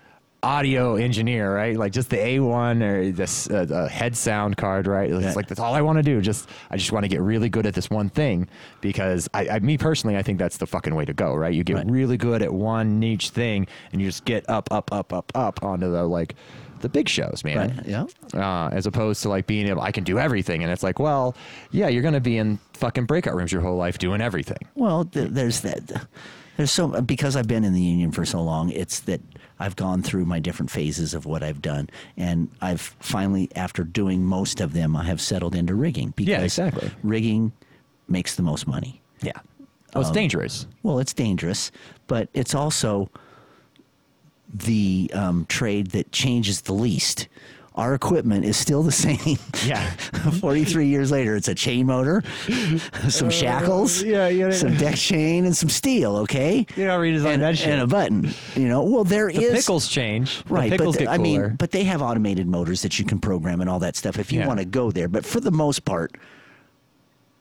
[0.44, 1.76] audio engineer, right?
[1.76, 5.10] Like just the A1 or this uh, head sound card, right?
[5.10, 5.32] It's Yeah.
[5.34, 6.20] like that's all I want to do.
[6.20, 8.48] Just I just want to get really good at this one thing
[8.80, 11.52] because I, I me personally I think that's the fucking way to go, right?
[11.54, 11.90] You get Right.
[11.90, 15.62] really good at one niche thing and you just get up up up up up
[15.64, 16.34] onto the like
[16.80, 17.56] the big shows, man.
[17.78, 17.86] Right.
[17.86, 18.04] Yeah.
[18.34, 21.34] Uh, as opposed to like being able I can do everything and it's like, well,
[21.70, 24.58] yeah, you're going to be in fucking breakout rooms your whole life doing everything.
[24.74, 26.06] Well, th- there's that.
[26.56, 29.20] There's so because I've been in the union for so long, it's that
[29.58, 34.24] I've gone through my different phases of what I've done, and I've finally, after doing
[34.24, 36.12] most of them, I have settled into rigging.
[36.16, 36.90] Because Yeah, exactly.
[37.02, 37.52] Rigging
[38.08, 39.02] makes the most money.
[39.20, 39.32] Yeah.
[39.94, 40.66] Oh, it's dangerous.
[40.82, 41.70] Well, it's dangerous,
[42.08, 43.10] but it's also
[44.52, 47.28] the um, trade that changes the least.
[47.76, 49.36] Our equipment is still the same.
[49.66, 49.90] Yeah.
[50.40, 52.22] 43 years later, it's a chain motor,
[53.08, 54.52] some shackles, Uh, yeah, yeah, yeah.
[54.52, 56.66] some deck chain, and some steel, okay?
[56.76, 57.68] You don't redesign and, that shit.
[57.68, 58.30] and a button.
[58.54, 60.42] You know, well, there is The pickles change.
[60.48, 63.18] Right, The pickles but get I mean, but they have automated motors that you can
[63.18, 64.46] program and all that stuff if you Yeah.
[64.46, 65.08] want to go there.
[65.08, 66.12] But for the most part,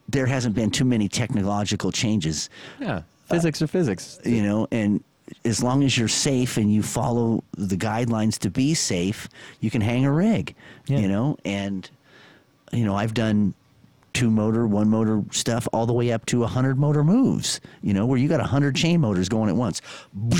[0.09, 2.49] there hasn't been too many technological changes
[2.79, 3.03] yeah.
[3.29, 4.19] Physics are physics.
[4.25, 5.01] you know and
[5.45, 9.27] as long as you're safe and you follow the guidelines to be safe
[9.59, 10.55] you can hang a rig
[10.87, 10.99] Yeah.
[10.99, 11.89] you know and
[12.71, 13.53] you know i've done
[14.13, 18.05] two motor one motor stuff all the way up to 100 motor moves you know
[18.05, 19.81] where you got 100 chain motors going at once
[20.13, 20.31] and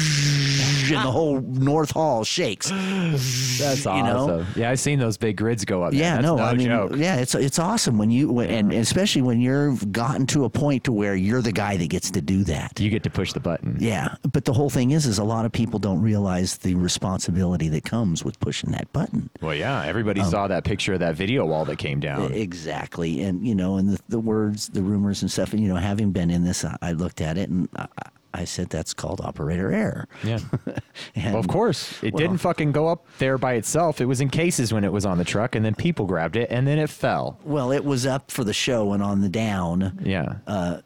[1.04, 4.28] the whole north hall shakes That's you awesome.
[4.28, 4.46] know?
[4.56, 5.94] Yeah, I've seen those big grids go up.
[5.94, 6.92] yeah, That's no, no I mean, joke.
[6.96, 10.84] yeah, it's it's awesome when you when, and especially when you're gotten to a point
[10.86, 12.80] to where you're the guy that gets to do that.
[12.80, 13.78] You get to push the button.
[13.80, 17.70] Yeah, but the whole thing is, is a lot of people don't realize the responsibility
[17.70, 19.30] that comes with pushing that button.
[19.42, 19.84] Well, yeah.
[19.86, 22.34] Everybody Um, saw that picture of that video wall that came down.
[22.34, 25.54] Exactly, and you know, and the, the words, the rumors, and stuff.
[25.54, 27.88] And you know, having been in this, I, I looked at it and I,
[28.36, 30.40] I said, "That's called operator error." yeah.
[31.16, 32.02] And, Well, of course.
[32.04, 34.02] It well- didn't fucking go up there by itself.
[34.02, 36.50] It was in cases when it was on the truck, and then people grabbed it,
[36.52, 37.40] and then it fell.
[37.44, 40.36] Well, it was up for the show, and on the down, Yeah.
[40.48, 40.82] Uh,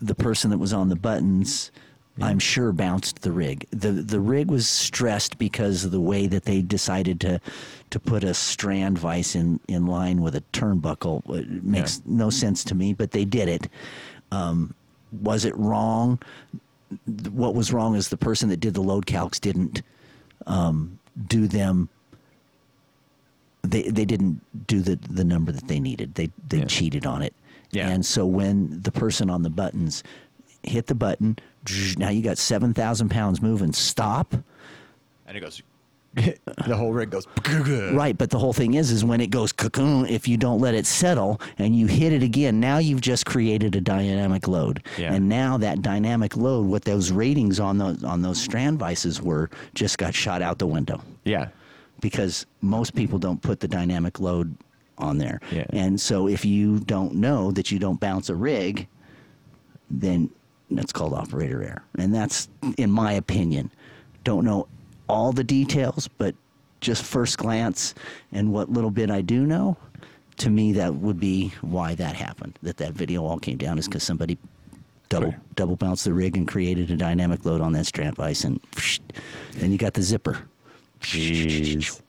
[0.00, 1.70] the person that was on the buttons,
[2.20, 3.66] I'm sure bounced the rig.
[3.70, 7.40] the The rig was stressed because of the way that they decided to
[7.90, 11.22] to put a strand vise in in line with a turnbuckle.
[11.38, 13.68] It makes no sense to me, but they did it.
[14.32, 14.74] Um,
[15.22, 16.18] was it wrong?
[17.32, 19.82] What was wrong is the person that did the load calcs didn't
[20.46, 20.98] um,
[21.28, 21.88] do them.
[23.62, 26.14] They they didn't do the the number that they needed.
[26.14, 26.64] They they Yeah.
[26.66, 27.34] cheated on it.
[27.72, 27.88] Yeah.
[27.88, 30.02] And so when the person on the buttons
[30.62, 31.36] hit the button,
[31.98, 33.72] now you got seven thousand pounds moving.
[33.72, 34.34] Stop.
[35.26, 35.62] and it goes.
[36.16, 37.26] the whole rig goes.
[37.92, 40.74] Right, but the whole thing is, is when it goes cocoon, if you don't let
[40.74, 44.82] it settle and you hit it again, now you've just created a dynamic load.
[44.96, 45.12] Yeah.
[45.12, 49.50] And now that dynamic load, what those ratings on those on those strand vices were,
[49.74, 51.48] just got shot out the window Yeah.
[52.00, 54.56] because most people don't put the dynamic load
[54.96, 55.38] on there.
[55.52, 55.66] Yeah.
[55.70, 58.88] And so if you don't know that you don't bounce a rig,
[59.90, 60.30] then
[60.70, 61.82] that's called operator error.
[61.98, 63.70] And that's, in my opinion,
[64.24, 64.66] don't know
[65.08, 66.34] all the details, but
[66.80, 67.94] just first glance
[68.32, 69.76] and what little bit I do know,
[70.38, 72.58] to me that would be why that happened.
[72.62, 74.36] That that video all came down is because somebody
[75.08, 78.60] double double bounced the rig and created a dynamic load on that strand vise, and
[79.52, 80.38] then you got the zipper.
[81.00, 82.00] Jeez.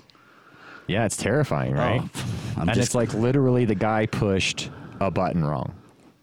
[0.88, 2.02] Yeah, it's terrifying, oh, right?
[2.04, 2.22] Oh,
[2.56, 4.70] I'm and just- it's like literally the guy pushed
[5.00, 5.74] a button wrong.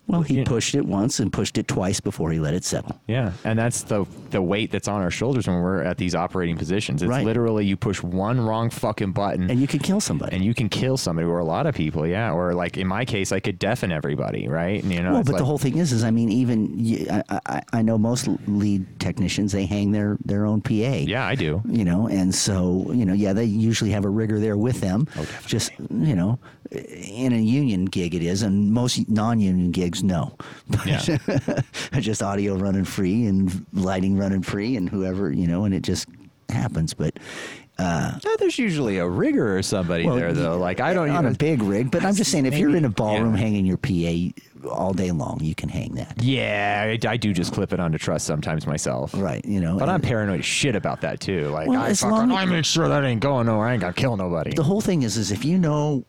[0.06, 3.00] Well, he pushed it once and pushed it twice before he let it settle.
[3.08, 6.56] Yeah, and that's the the weight that's on our shoulders when we're at these operating
[6.56, 7.02] positions.
[7.02, 7.24] It's Right.
[7.24, 10.34] literally you push one wrong fucking button And you can kill somebody.
[10.36, 12.32] and you can kill somebody or a lot of people, yeah.
[12.32, 14.82] Or like in my case, I could deafen everybody, right?
[14.82, 17.82] And, you know, well, but the whole thing is, is I mean, even I I
[17.82, 20.72] know most lead technicians they hang their their own PA.
[21.06, 21.62] yeah, I do.
[21.68, 25.06] You know, and so you know, yeah, they usually have a rigger there with them.
[25.16, 25.26] Oh.
[25.46, 26.38] Just you know,
[26.70, 30.36] in a union gig it is, and most non-union gigs no.
[30.86, 31.00] Yeah.
[32.00, 36.08] just audio running free and lighting running free, and whoever you know, and it just
[36.48, 36.94] happens.
[36.94, 37.18] But
[37.78, 40.58] uh, Yeah, there's usually a rigger or somebody Well, there though.
[40.58, 42.84] Like I don't on even a big rig, but I'm just saying, if you're in
[42.84, 43.40] a ballroom yeah.
[43.40, 46.22] hanging your PA all day long, you can hang that.
[46.22, 49.12] Yeah, I, I do just clip it onto truss sometimes myself.
[49.14, 49.78] Right, you know.
[49.78, 51.48] But I'm paranoid as shit about that too.
[51.48, 53.68] Like Well, I long- I make sure that ain't going nowhere.
[53.68, 54.54] I ain't gonna kill nobody.
[54.54, 56.04] the whole thing is, is if you know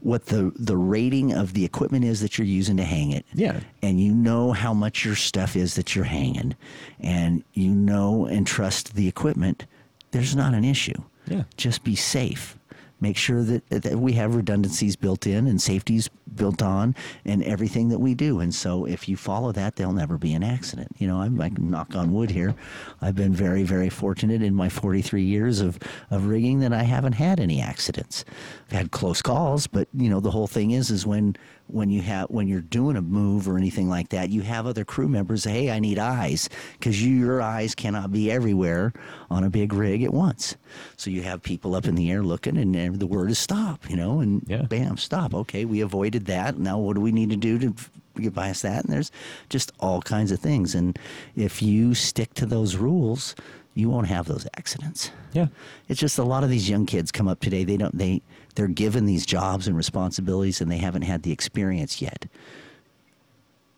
[0.00, 3.60] what the the rating of the equipment is that you're using to hang it, Yeah.
[3.82, 6.54] and you know how much your stuff is that you're hanging,
[7.00, 9.66] and you know and trust the equipment,
[10.12, 11.00] there's not an issue.
[11.28, 11.44] Yeah.
[11.56, 12.55] Just be safe.
[13.00, 16.94] Make sure that, that we have redundancies built in and safeties built on
[17.24, 18.40] and everything that we do.
[18.40, 20.88] And so if you follow that, there'll never be an accident.
[20.98, 22.54] You know, I'm, can knock on wood here.
[23.00, 25.78] I've been very, very fortunate in my 43 years of,
[26.10, 28.24] of rigging that I haven't had any accidents.
[28.66, 31.36] I've had close calls, but you know, the whole thing is, is when,
[31.68, 34.84] when you have, when you're doing a move or anything like that, you have other
[34.84, 36.48] crew members say, Hey, I need eyes
[36.78, 38.92] because you, your eyes cannot be everywhere
[39.30, 40.56] on a big rig at once.
[40.96, 43.96] So you have people up in the air looking and the word is stop, you
[43.96, 44.62] know, and Yeah.
[44.62, 45.34] bam, stop.
[45.34, 45.64] Okay.
[45.64, 46.58] We avoided that.
[46.58, 47.74] Now what do we need to do to
[48.20, 49.12] get past that, and there's
[49.50, 50.74] just all kinds of things.
[50.74, 50.98] And
[51.34, 53.34] if you stick to those rules,
[53.74, 55.10] you won't have those accidents.
[55.34, 55.48] Yeah.
[55.88, 57.62] It's just a lot of these young kids come up today.
[57.64, 57.96] They don't.
[57.98, 58.22] They
[58.56, 62.26] they're given these jobs and responsibilities, and they haven't had the experience yet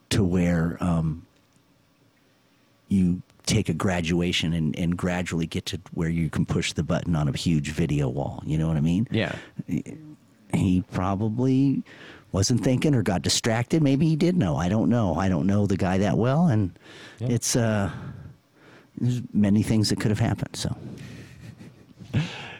[0.09, 1.25] to where um,
[2.87, 7.15] you take a graduation and, and gradually get to where you can push the button
[7.15, 8.41] on a huge video wall.
[8.45, 9.07] You know what I mean?
[9.11, 9.35] Yeah.
[10.53, 11.83] He probably
[12.31, 13.81] wasn't thinking or got distracted.
[13.83, 14.55] Maybe he did know.
[14.55, 15.15] I don't know.
[15.15, 16.71] I don't know the guy that well, and
[17.19, 17.27] Yeah.
[17.29, 17.91] it's uh,
[18.99, 20.55] there's many things that could have happened.
[20.55, 20.75] So.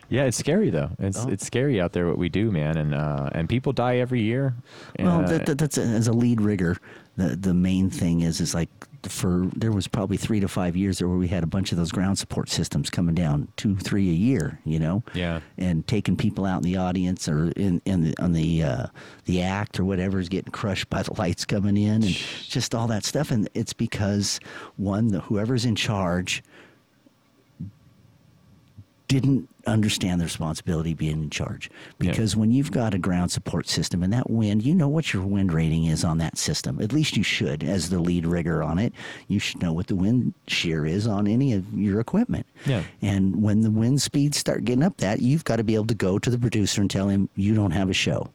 [0.10, 0.90] Yeah, it's scary though.
[1.00, 1.30] It's Oh.
[1.30, 4.56] it's scary out there what we do, man, and uh, and people die every year.
[5.00, 6.78] Well, Uh, that, that, that's as a lead rigger.
[7.16, 8.70] The the main thing is is like
[9.04, 11.78] for there was probably three to five years there where we had a bunch of
[11.78, 15.40] those ground support systems coming down two three a year, you know, Yeah.
[15.58, 18.86] and taking people out in the audience or in in the, on the uh,
[19.26, 22.16] the act or whatever is getting crushed by the lights coming in and
[22.48, 23.32] just all that stuff.
[23.32, 24.40] And it's because
[24.78, 26.42] one, the whoever's in charge
[29.10, 31.70] didn't understand the responsibility being in charge.
[32.00, 32.12] Yeah.
[32.12, 35.24] Because when you've got a ground support system and that wind, you know what your
[35.24, 36.80] wind rating is on that system.
[36.80, 38.94] At least you should, as the lead rigger on it.
[39.28, 42.46] You should know what the wind shear is on any of your equipment.
[42.68, 42.84] Yeah.
[43.02, 45.96] And when the wind speeds start getting up that, you've got to be able to
[45.96, 48.30] go to the producer and tell him, you don't have a show.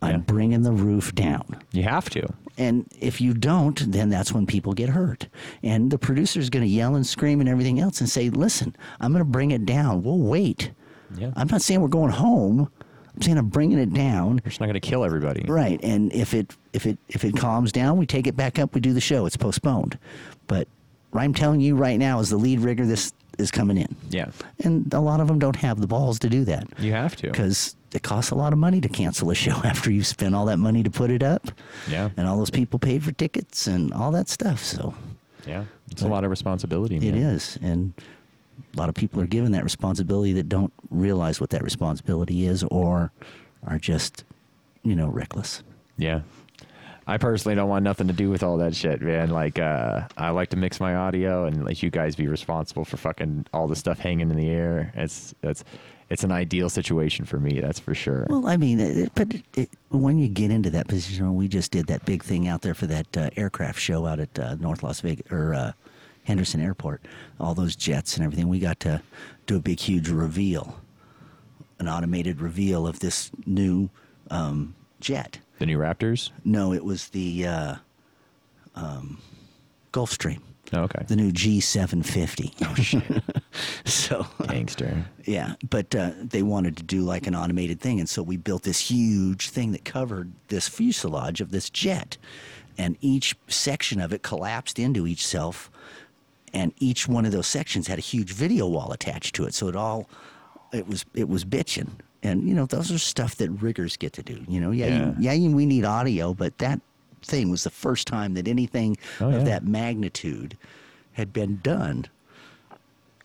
[0.00, 0.16] I'm Yeah.
[0.18, 1.44] bringing the roof down.
[1.70, 2.32] you have to.
[2.62, 5.28] And if you don't, then that's when people get hurt.
[5.62, 8.74] And the producer is going to yell and scream and everything else and say, listen,
[9.00, 10.02] I'm going to bring it down.
[10.02, 10.70] We'll wait.
[11.16, 11.32] Yeah.
[11.36, 12.70] I'm not saying we're going home.
[13.14, 14.40] I'm saying I'm bringing it down.
[14.44, 15.44] We're not going to kill everybody.
[15.46, 15.78] Right.
[15.82, 18.74] And if it if it if it calms down, we take it back up.
[18.74, 19.26] We do the show.
[19.26, 19.98] It's postponed.
[20.46, 20.66] But
[21.12, 23.94] I'm telling you right now, as the lead rigger, this is coming in.
[24.10, 24.30] Yeah.
[24.64, 27.30] And a lot of them don't have the balls to do that You have to.
[27.30, 30.46] because it costs a lot of money to cancel a show after you've spent all
[30.46, 31.50] that money to put it up.
[31.90, 32.10] Yeah.
[32.16, 34.62] And all those people paid for tickets and all that stuff.
[34.64, 34.94] So
[35.46, 35.64] Yeah.
[35.90, 36.96] It's a lot of responsibility.
[36.96, 37.16] it man.
[37.16, 37.58] is.
[37.62, 37.92] And
[38.74, 42.62] a lot of people are given that responsibility that don't realize what that responsibility is
[42.64, 43.12] or
[43.66, 44.24] are just,
[44.82, 45.62] you know, reckless.
[45.98, 46.22] Yeah.
[47.06, 49.30] I personally don't want nothing to do with all that shit, man.
[49.30, 52.96] Like, uh, I like to mix my audio and let you guys be responsible for
[52.96, 54.92] fucking all the stuff hanging in the air.
[54.94, 55.64] It's it's
[56.12, 58.26] it's an ideal situation for me, that's for sure.
[58.28, 61.70] Well, I mean, it, but it, when you get into that position, when we just
[61.72, 64.82] did that big thing out there for that uh, aircraft show out at uh, North
[64.82, 65.72] Las Vegas or uh,
[66.24, 67.00] Henderson Airport.
[67.40, 68.48] All those jets and everything.
[68.48, 69.00] We got to
[69.46, 70.78] do a big, huge reveal,
[71.78, 73.88] an automated reveal of this new
[74.30, 75.38] um, jet.
[75.58, 76.30] the new Raptors.
[76.44, 77.74] No, it was the uh,
[78.74, 79.18] um,
[79.92, 80.42] Gulfstream,
[80.74, 81.04] okay.
[81.06, 82.54] the new G750.
[82.68, 83.02] oh shit,
[83.84, 85.04] so gangster.
[85.24, 88.62] Yeah, but uh, they wanted to do like an automated thing, and so we built
[88.62, 92.16] this huge thing that covered this fuselage of this jet,
[92.78, 95.70] and each section of it collapsed into itself,
[96.52, 99.68] and each one of those sections had a huge video wall attached to it, so
[99.68, 100.08] it all
[100.72, 101.90] it was it was bitching,
[102.22, 104.44] and you know those are stuff that riggers get to do.
[104.48, 105.06] You know, yeah, Yeah.
[105.06, 106.80] You, yeah, you, we need audio, but that
[107.24, 110.56] thing was the first time that anything Oh, of that magnitude
[111.12, 112.06] had been done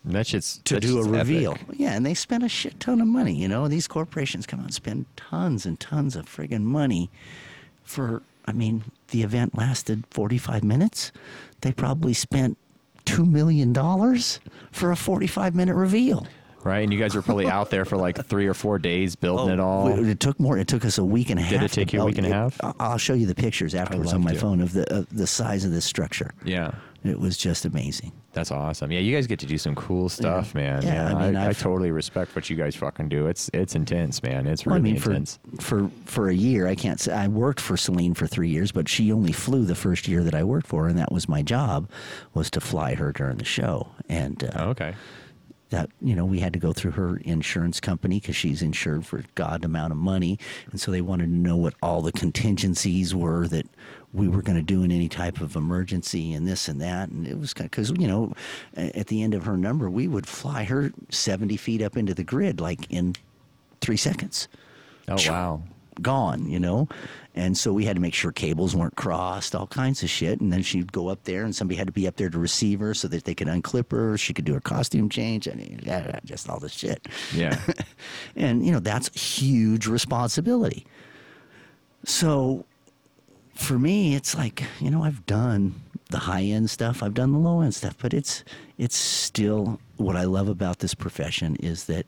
[0.06, 1.20] And that shit's to that do a shit's epic.
[1.28, 1.58] reveal.
[1.74, 3.34] Yeah, and they spent a shit ton of money.
[3.36, 7.10] You know, these corporations come out and spend tons and tons of friggin' money
[7.84, 8.22] for.
[8.50, 11.12] I mean, the event lasted 45 minutes.
[11.62, 12.58] They probably spent
[13.04, 14.40] two million dollars
[14.72, 16.26] for a 45 minute reveal.
[16.64, 16.80] Right?
[16.80, 19.60] And you guys were probably out there for like three or four days building it
[19.60, 19.88] all.
[19.88, 20.58] It, took more.
[20.58, 21.72] It took us a week and a Did half.
[21.72, 22.60] it take you a oh, week and a half?
[22.80, 24.40] I'll show you the pictures afterwards on my to.
[24.40, 26.34] phone of the of the size of this structure.
[26.44, 26.72] yeah,
[27.04, 28.12] It was just amazing.
[28.34, 28.92] that's awesome.
[28.92, 30.82] Yeah, you guys get to do some cool stuff, man.
[30.84, 33.28] Yeah, Yeah, I mean, I, I totally respect what you guys fucking do.
[33.28, 34.46] It's it's intense, man.
[34.48, 35.40] It's really I mean, for, intense.
[35.60, 38.88] for for a year, I can't say I worked for Celine for three years, but
[38.90, 41.42] she only flew the first year that I worked for her, and that was my
[41.42, 41.90] job,
[42.34, 43.88] was to fly her during the show.
[44.10, 44.94] And uh, Oh, okay.
[45.70, 49.24] That you know we had to go through her insurance company because she's insured for
[49.36, 50.40] god amount of money,
[50.72, 53.66] and so they wanted to know what all the contingencies were that
[54.14, 57.28] we were going to do in any type of emergency and this and that, and
[57.28, 58.34] it was because you know
[58.76, 62.24] at the end of her number we would fly her seventy feet up into the
[62.24, 63.16] grid like in
[63.82, 64.48] three seconds.
[65.08, 65.64] Oh wow.
[66.02, 66.88] Gone, you know?
[67.36, 70.42] And so we had to make sure cables weren't crossed, all kinds of shit.
[70.42, 72.80] And then she'd go up there and somebody had to be up there to receive
[72.80, 74.18] her so that they could unclip her.
[74.18, 75.84] She could do her costume change and
[76.26, 77.08] just all this shit.
[77.34, 77.60] Yeah.
[78.36, 79.10] and, you know, that's
[79.40, 80.86] huge responsibility.
[82.06, 82.66] So
[83.54, 85.76] for me, it's like, you know, I've done
[86.10, 88.44] the high end stuff, I've done the low end stuff, but it's
[88.78, 92.06] it's still what I love about this profession is that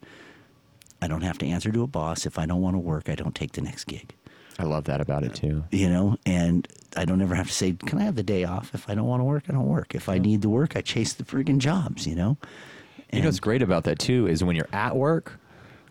[1.02, 2.26] I don't have to answer to a boss.
[2.26, 4.14] If I don't want to work, I don't take the next gig
[4.58, 5.64] I love that about it too.
[5.70, 8.74] you know and I don't ever have to say, "Can I have the day off?"
[8.74, 9.94] If I don't want to work, I don't work.
[9.94, 12.06] If I need to work, I chase the friggin' jobs.
[12.06, 12.36] You know.
[13.12, 15.38] You know what's great about that too is when you're at work,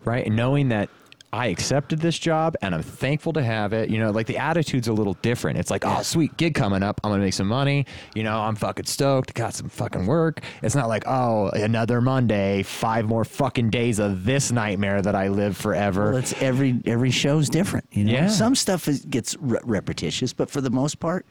[0.04, 0.88] right, and knowing that
[1.32, 3.88] I accepted this job and I'm thankful to have it.
[3.88, 5.58] You know, like the attitude's a little different.
[5.58, 7.00] It's like, oh, sweet gig coming up.
[7.04, 7.86] I'm gonna make some money.
[8.16, 9.32] You know, I'm fucking stoked.
[9.34, 10.40] Got some fucking work.
[10.62, 15.28] It's not like, oh, another Monday, five more fucking days of this nightmare that I
[15.28, 16.10] live forever.
[16.10, 17.86] Well, it's every every show's different.
[17.92, 18.28] You know, Yeah.
[18.28, 21.26] some stuff is, gets re- repetitious, but for the most part,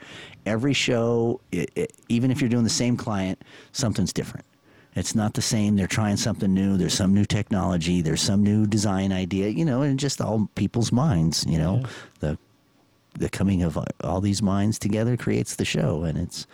[0.45, 3.41] every show, i i even if you're doing the same client,
[3.73, 4.45] something's different.
[4.95, 5.75] It's not the same.
[5.75, 6.77] They're trying something new.
[6.77, 8.01] There's some new technology.
[8.01, 9.49] There's some new design idea.
[9.49, 11.45] You know, and just all people's minds.
[11.47, 11.83] You know,
[12.19, 12.37] the
[13.17, 16.47] the coming of all these minds together creates the show, and it's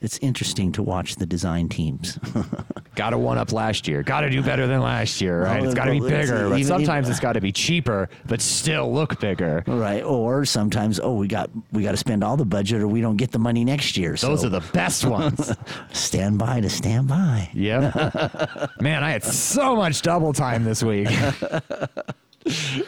[0.00, 2.18] it's interesting to watch the design teams.
[2.96, 4.02] got to one up last year.
[4.02, 5.60] Got to do better than last year, right?
[5.60, 7.50] Well, it's got to be well, it's- bigger, but sometimes even- it's got to be
[7.52, 9.64] cheaper, but still look bigger.
[9.66, 13.00] Right, or sometimes, oh, we got we got to spend all the budget, or we
[13.00, 14.10] don't get the money next year.
[14.16, 15.52] Those so are the best ones.
[15.92, 17.50] stand by to stand by.
[17.54, 18.70] Yep.
[18.80, 21.08] Man, I had so much double time this week.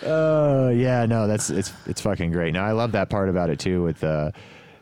[0.04, 2.52] Oh yeah, no, that's it's it's fucking great.
[2.52, 4.32] Now I love that part about it too with the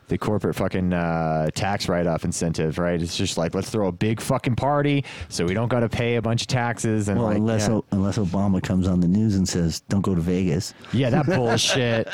[0.08, 3.00] the corporate fucking uh, tax write off incentive, right?
[3.00, 6.16] It's just like let's throw a big fucking party so we don't got to pay
[6.16, 7.74] a bunch of taxes and Well, like unless yeah.
[7.74, 11.26] O- unless Obama comes on the news and says, "Don't go to Vegas." yeah, that
[11.36, 12.08] bullshit.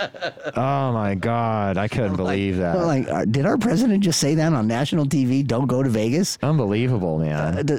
[0.56, 2.76] oh my god, I couldn't believe that.
[2.76, 5.46] Well, like, uh, did our president just say that on national TV?
[5.46, 6.38] Don't go to Vegas.
[6.42, 7.70] Unbelievable, man.
[7.70, 7.78] Uh,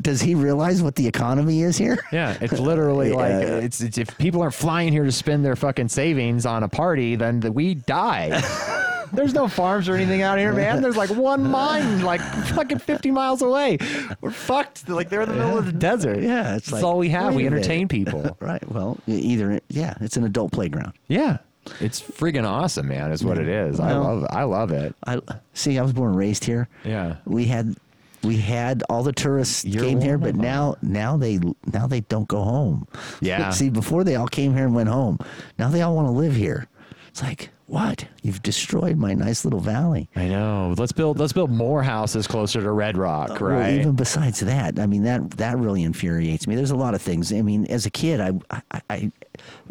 [0.00, 1.98] does he realize what the economy is here?
[2.12, 3.14] Yeah, it's literally Yeah.
[3.16, 3.32] like
[3.64, 7.16] it's, it's if people aren't flying here to spend their fucking savings on a party,
[7.16, 8.40] then the, we die.
[9.12, 10.80] There's no farms or anything out here, man.
[10.80, 13.76] There's like one mine, like fucking 50 miles away.
[14.22, 14.88] We're fucked.
[14.88, 16.20] Like they're in the middle of the desert.
[16.22, 17.34] Yeah, it's That's like, all we have.
[17.34, 18.36] We entertain people.
[18.40, 18.66] Right.
[18.70, 20.94] Well, either yeah, it's an adult playground.
[21.08, 21.38] Yeah,
[21.80, 23.12] it's friggin' awesome, man.
[23.12, 23.78] Is what it is.
[23.80, 24.26] I love.
[24.30, 24.94] I love it.
[25.06, 25.20] I
[25.52, 25.78] see.
[25.78, 26.68] I was born and raised here.
[26.84, 27.16] Yeah.
[27.26, 27.76] We had
[28.22, 31.38] we had all the tourists You're came here, but now now they
[31.72, 32.86] now they don't go home.
[33.20, 33.50] Yeah.
[33.58, 35.18] See, before they all came here and went home.
[35.58, 36.66] Now they all want to live here.
[37.08, 38.06] It's like what?
[38.22, 40.08] You've destroyed my nice little valley.
[40.14, 40.74] I know.
[40.76, 41.18] Let's build.
[41.18, 43.74] Let's build more houses closer to Red Rock, uh, Well, right?
[43.74, 46.54] even besides that, I mean that that really infuriates me.
[46.54, 47.32] There's a lot of things.
[47.32, 49.12] I mean, as a kid, I, I, I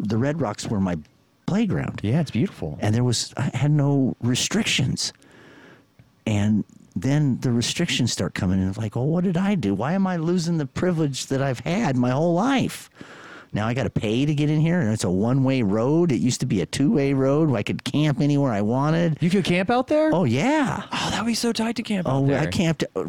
[0.00, 0.96] the Red Rocks were my
[1.46, 2.00] playground.
[2.02, 2.78] yeah, it's beautiful.
[2.80, 5.12] and there was I had no restrictions.
[6.26, 6.64] And
[6.94, 8.68] then the restrictions start coming in.
[8.68, 9.74] It's like, oh, what did I do?
[9.74, 12.90] Why am I losing the privilege that I've had my whole life?
[13.54, 16.10] Now I got to pay to get in here, and it's a one-way road.
[16.10, 19.18] It used to be a two-way road where I could camp anywhere I wanted.
[19.20, 20.10] you could camp out there.
[20.12, 20.84] Oh yeah.
[20.90, 22.34] Oh, that would be so tight to camp oh, out Oh.
[22.34, 23.04] I camped uh,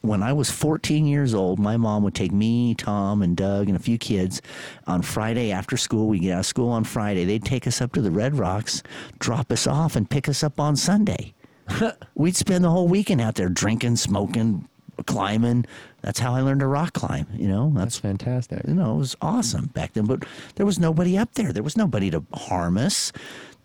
[0.00, 1.60] when I was 14 years old.
[1.60, 4.42] My mom would take me, Tom, and Doug, and a few kids
[4.88, 6.08] on Friday after school.
[6.08, 7.24] We get out of school on Friday.
[7.24, 8.82] They'd take us up to the Red Rocks,
[9.20, 11.32] drop us off, and pick us up on Sunday.
[12.14, 14.68] We'd spend the whole weekend out there drinking, smoking,
[15.06, 15.66] climbing.
[16.02, 17.26] That's how I learned to rock climb.
[17.34, 18.62] You know, That's that's fantastic.
[18.66, 20.06] you know, it was awesome back then.
[20.06, 20.24] But
[20.54, 21.52] there was nobody up there.
[21.52, 23.12] There was nobody to harm us.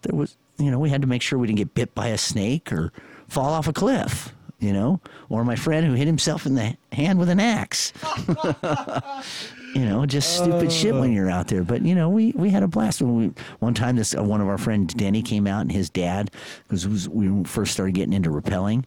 [0.02, 2.18] There was, you know, we had to make sure we didn't get bit by a
[2.18, 2.91] snake or
[3.28, 4.34] fall off a cliff.
[4.60, 4.99] You know,
[5.30, 7.94] or my friend who hit himself in the hand with an axe.
[9.73, 11.64] you know, just stupid shit when you're out there.
[11.64, 14.41] But you know, we we had a blast when we one time this uh, one
[14.41, 16.31] of our friends Denny came out and his dad
[16.68, 18.85] because we first started getting into rappelling,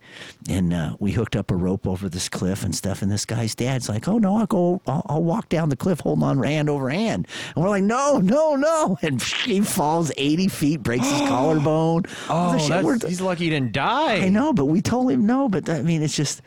[0.49, 3.03] and uh, we hooked up a rope over this cliff and stuff.
[3.03, 6.01] And this guy's dad's like, "Oh no, I'll go, I'll, I'll walk down the cliff
[6.01, 10.49] holding on hand over hand." And we're like, "No, no, no!" And he falls eighty
[10.49, 12.05] feet, breaks his collarbone.
[12.29, 14.17] Oh, shit that's—he's lucky he didn't die.
[14.17, 15.49] I know, but we told him no.
[15.49, 16.43] But I mean, it's just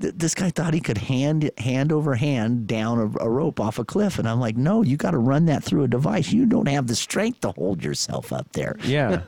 [0.00, 3.78] th- this guy thought he could hand hand over hand down a, a rope off
[3.78, 6.30] a cliff, and I'm like, no, you got to run that through a device.
[6.32, 8.76] You don't have the strength to hold yourself up there.
[8.84, 9.22] Yeah.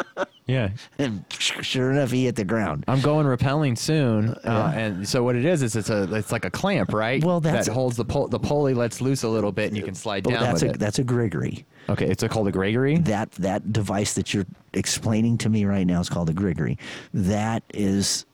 [0.46, 0.70] yeah.
[0.98, 2.84] And sure enough, he hit the ground.
[2.88, 6.44] I'm going rappelling soon, uh, and so what it is is it's a it's like
[6.44, 7.22] a clamp, right?
[7.22, 9.82] Well, that's- that holds the pol- the pulley lets loose a little bit, and you
[9.84, 10.78] can slide down that's a it.
[10.78, 11.64] that's a Gregory.
[11.88, 12.98] okay, it's a, called a Gregory.
[12.98, 16.78] That that device that you're explaining to me right now is called a Gregory.
[17.14, 18.24] That is,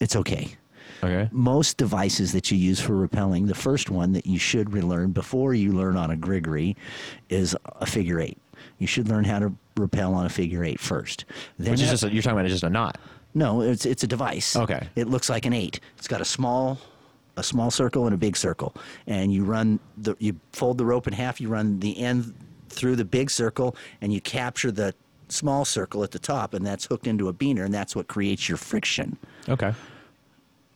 [0.00, 0.56] it's okay.
[1.02, 1.30] Okay.
[1.32, 5.54] most devices that you use for rappelling, the first one that you should relearn before
[5.54, 6.76] you learn on a Grigori
[7.30, 8.36] is a figure eight.
[8.78, 11.24] You should learn how to rappel on a figure eight first.
[11.58, 12.98] Then Which is just a, you're talking about just a knot.
[13.32, 14.56] no, it's it's a device.
[14.56, 14.88] Okay.
[14.94, 15.80] It looks like an eight.
[15.96, 16.78] It's got a small
[17.38, 18.74] a small circle and a big circle,
[19.06, 21.40] and you run the you fold the rope in half.
[21.40, 22.34] You run the end
[22.68, 24.94] through the big circle, and you capture the
[25.28, 28.48] small circle at the top, and that's hooked into a biner, and that's what creates
[28.48, 29.16] your friction
[29.48, 29.72] Okay.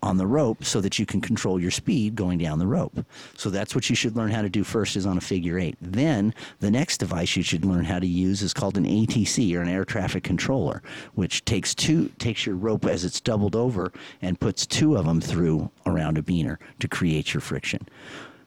[0.04, 3.06] On the rope so that you can control your speed going down the rope.
[3.38, 5.78] So that's what you should learn how to do first is on a figure eight.
[5.80, 9.62] Then the next device you should learn how to use is called an ATC or
[9.62, 10.82] an air traffic controller,
[11.14, 15.22] which takes two takes your rope as it's doubled over and puts two of them
[15.22, 17.88] through around a biner to create your friction.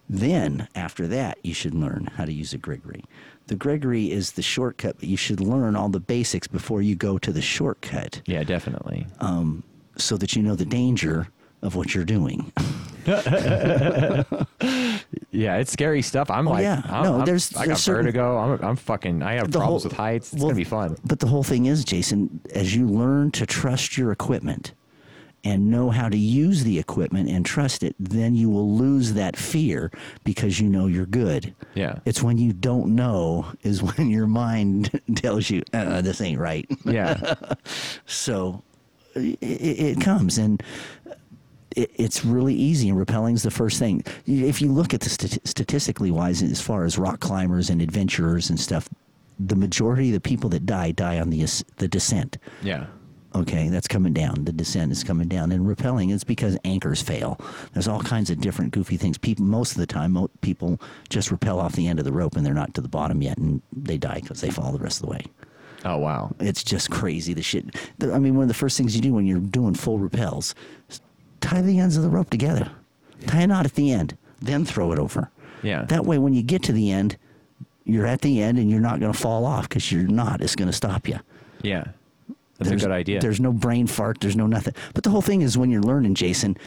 [0.08, 3.04] Then, after that, you should learn how to use a Gregory.
[3.48, 7.18] The Gregory is the shortcut, but you should learn all the basics before you go
[7.18, 9.08] to the shortcut Yeah, definitely.
[9.20, 9.64] Um,
[9.98, 11.28] so that you know the danger
[11.62, 12.52] of what you're doing.
[15.32, 16.32] Yeah, it's scary stuff.
[16.32, 16.82] I'm Oh, like, yeah.
[16.86, 18.38] I'm, No, I'm- there's- I got certain- vertigo.
[18.38, 19.22] I'm, I'm fucking.
[19.22, 20.34] I have problems whole- with heights.
[20.34, 20.96] It's well, gonna be fun.
[21.06, 24.74] But the whole thing is, Jason, as you learn to trust your equipment
[25.44, 29.36] and know how to use the equipment and trust it, then you will lose that
[29.38, 29.92] fear
[30.24, 31.54] because you know you're good.
[31.76, 32.00] Yeah.
[32.06, 36.66] It's when you don't know is when your mind tells you uh, this ain't right.
[36.84, 37.36] Yeah,
[38.06, 38.64] So
[39.14, 40.64] it, it comes and
[41.78, 44.04] it, it's really easy and rappelling's the first thing.
[44.26, 48.50] If you look at the stati- statistically wise, as far as rock climbers and adventurers
[48.50, 48.90] and stuff,
[49.40, 51.46] the majority of the people that die die on the
[51.78, 52.38] the descent.
[52.64, 52.88] yeah,
[53.36, 54.46] Okay, that's coming down.
[54.46, 57.40] The descent is coming down, and rappelling is because anchors fail.
[57.74, 59.18] There's all kinds of different goofy things.
[59.20, 62.36] People, most of the time, mo- people just rappel off the end of the rope
[62.36, 65.02] and they're not to the bottom yet, and they die because they fall the rest
[65.02, 65.22] of the way.
[65.86, 66.34] Oh wow.
[66.40, 67.36] It's just crazy.
[67.36, 67.76] The shit.
[68.02, 70.56] I mean, one of the first things you do when you're doing full rappels,
[70.90, 71.00] is
[71.42, 72.70] tie the ends of the rope together,
[73.26, 75.30] tie a knot at the end, then throw it over.
[75.64, 75.84] Yeah.
[75.86, 77.18] That way, when you get to the end,
[77.86, 80.56] you're at the end and you're not going to fall off because your knot is
[80.56, 81.20] going to stop you.
[81.62, 81.86] Yeah.
[82.58, 83.20] That's There's- a good idea.
[83.22, 84.20] There's no brain fart.
[84.20, 84.74] There's no nothing.
[84.94, 86.58] But the whole thing is when you're learning, Jason.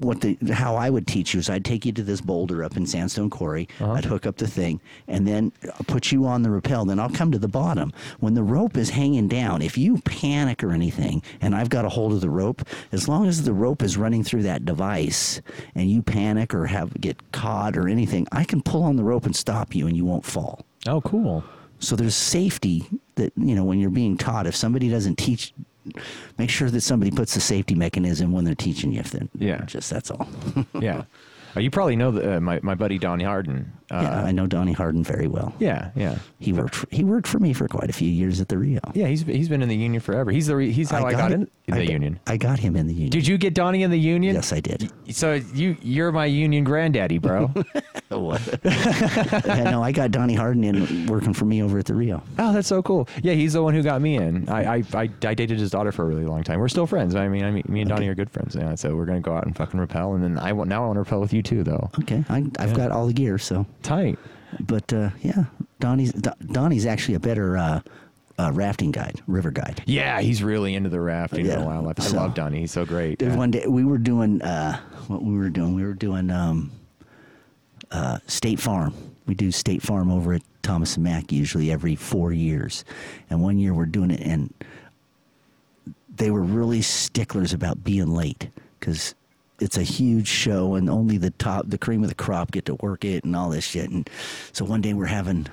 [0.00, 2.76] What the how I would teach you is I'd take you to this boulder up
[2.76, 3.68] in Sandstone Quarry.
[3.80, 3.92] Uh-huh.
[3.92, 6.86] I'd hook up the thing and then I'll put you on the rappel.
[6.86, 7.92] Then I'll come to the bottom.
[8.18, 11.90] When the rope is hanging down, if you panic or anything, and I've got a
[11.90, 12.62] hold of the rope,
[12.92, 15.40] as long as the rope is running through that device,
[15.74, 19.26] and you panic or have get caught or anything, I can pull on the rope
[19.26, 20.64] and stop you, and you won't fall.
[20.86, 21.44] oh, cool.
[21.82, 24.46] So there's safety that you know when you're being taught.
[24.46, 25.54] If somebody doesn't teach,
[26.38, 29.00] make sure that somebody puts the safety mechanism when they're teaching you.
[29.00, 29.64] If then Yeah.
[29.64, 30.28] just that's all.
[30.80, 31.04] Yeah.
[31.56, 33.72] Uh, you probably know the, uh, my my buddy Donnie Harden.
[33.90, 35.52] Uh, yeah, I know Donnie Harden very well.
[35.58, 36.16] yeah, yeah.
[36.38, 38.80] He worked for, he worked for me for quite a few years at the Rio.
[38.94, 40.30] Yeah, he's he's been in the union forever.
[40.30, 42.20] He's the re- he's how I, got, him- in, the I got- union.
[42.26, 43.10] I got him in the union.
[43.10, 44.34] Did you get Donnie in the union?
[44.34, 44.90] Yes, I did.
[45.10, 47.52] So you you're my union granddaddy, bro.
[48.10, 52.22] yeah, no, I got Donnie Harden in working for me over at the Rio.
[52.38, 53.08] oh, that's so cool.
[53.22, 54.48] Yeah, he's the one who got me in.
[54.48, 56.58] I, I I I dated his daughter for a really long time.
[56.60, 57.14] We're still friends.
[57.14, 58.54] I mean, I mean, me and Donnie are good friends.
[58.54, 60.86] Yeah, so we're gonna go out and fucking rappel, and then I want now I
[60.86, 61.90] want to rappel with you too, though.
[62.00, 63.66] Okay, I, I've got all the gear, so.
[63.82, 64.18] Tight.
[64.60, 65.44] But uh, yeah,
[65.78, 67.80] Donnie's Do- Donnie's actually a better uh,
[68.38, 69.82] uh, rafting guide, river guide.
[69.86, 72.00] Yeah, he's really into the rafting Yeah, and wildlife.
[72.00, 72.60] I so- love Donnie.
[72.60, 73.20] He's so great.
[73.22, 73.36] Yeah.
[73.36, 74.78] one day we were doing uh,
[75.08, 75.74] what we were doing.
[75.74, 76.72] We were doing um,
[77.90, 78.92] uh, State Farm.
[79.26, 82.84] We do State Farm over at Thomas and Mack usually every four years,
[83.30, 84.52] and one year we're doing it, and
[86.14, 88.48] they were really sticklers about being late
[88.78, 89.14] because
[89.60, 92.74] it's a huge show, and only the top, the cream of the crop, get to
[92.76, 93.90] work it and all this shit.
[93.90, 94.08] And
[94.52, 95.46] so one day we're having,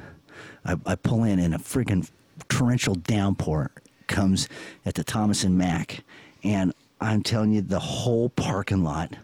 [0.65, 2.09] I, I pull in, and a freaking
[2.49, 3.71] torrential downpour
[4.07, 4.47] comes
[4.85, 6.03] at the Thomas and Mack,
[6.43, 9.15] and I'm telling you, the whole parking lot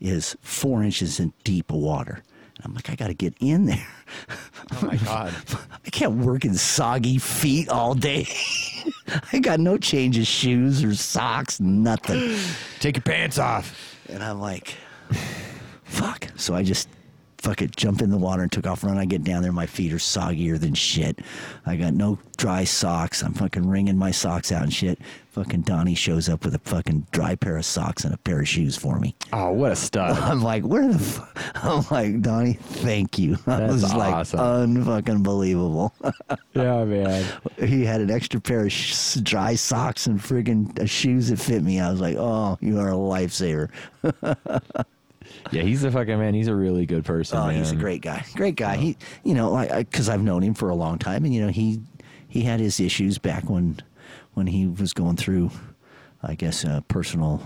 [0.00, 2.22] is four inches in deep of water.
[2.56, 3.86] And I'm like, I got to get in there.
[4.70, 5.34] Oh my god.
[5.86, 8.26] I can't work in soggy feet all day.
[9.32, 12.38] I got no change of shoes or socks, nothing.
[12.78, 13.97] Take your pants off.
[14.08, 14.74] And I'm like,
[15.84, 16.28] fuck.
[16.36, 16.88] So I just
[17.38, 18.98] fuck it, jump in the water and took off running.
[18.98, 21.20] I get down there, my feet are soggier than shit.
[21.66, 23.22] I got no dry socks.
[23.22, 24.98] I'm fucking wringing my socks out and shit.
[25.30, 28.48] Fucking Donnie shows up with a fucking dry pair of socks and a pair of
[28.48, 29.14] shoes for me.
[29.32, 30.18] Oh, what a stud.
[30.22, 31.64] I'm like, where the fuck?
[31.64, 33.34] I'm like, Donnie, thank you.
[33.46, 34.38] I That's was awesome.
[34.38, 35.94] like, unfucking believable.
[36.54, 37.24] yeah, man.
[37.58, 41.62] he had an extra pair of sh- dry socks and friggin' uh, shoes that fit
[41.62, 41.78] me.
[41.80, 43.68] I was like, oh, you are a lifesaver.
[45.52, 46.34] Yeah, he's a fucking man.
[46.34, 47.38] He's a really good person.
[47.38, 48.24] Oh, he's a great guy.
[48.34, 48.76] Great guy.
[48.76, 51.48] He, you know, I because I've known him for a long time, and you know,
[51.50, 51.80] he
[52.28, 53.80] he had his issues back when
[54.34, 55.50] when he was going through,
[56.22, 57.42] I guess, uh, personal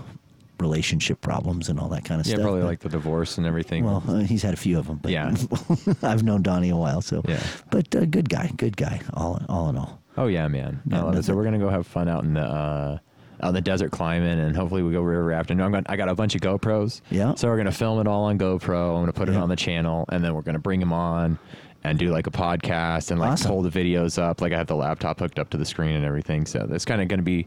[0.59, 2.39] relationship problems and all that kind of Yeah, stuff.
[2.39, 3.83] Yeah, probably But- like the divorce and everything.
[3.83, 5.33] Well, uh, he's had a few of them, but Yeah.
[6.03, 7.39] I've known Donnie a while, so Yeah.
[7.71, 9.99] But uh, good guy, good guy, all all in all.
[10.17, 10.81] oh yeah, man.
[10.91, 11.25] I Yeah, love it.
[11.25, 13.01] So we're gonna go have fun out in the
[13.43, 15.61] uh, the desert climbing, and hopefully we go river rafting.
[15.61, 17.01] I'm going I got a bunch of GoPros.
[17.11, 17.35] Yeah.
[17.35, 18.95] So we're gonna film it all on GoPro.
[18.95, 21.37] I'm gonna put it on the channel, and then we're gonna bring them on.
[21.85, 23.51] And do like a podcast and like Awesome.
[23.51, 24.39] pull the videos up.
[24.39, 26.45] Like I have the laptop hooked up to the screen and everything.
[26.45, 27.45] So that's kind of going to be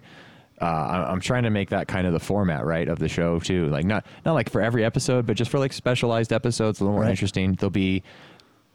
[0.61, 0.65] uh,
[1.09, 3.69] I'm trying to make that kind of the format, right, of the show too.
[3.69, 6.93] Like not not like for every episode, but just for like specialized episodes, a little
[6.97, 7.11] more Right.
[7.13, 7.55] interesting.
[7.55, 8.03] There'll be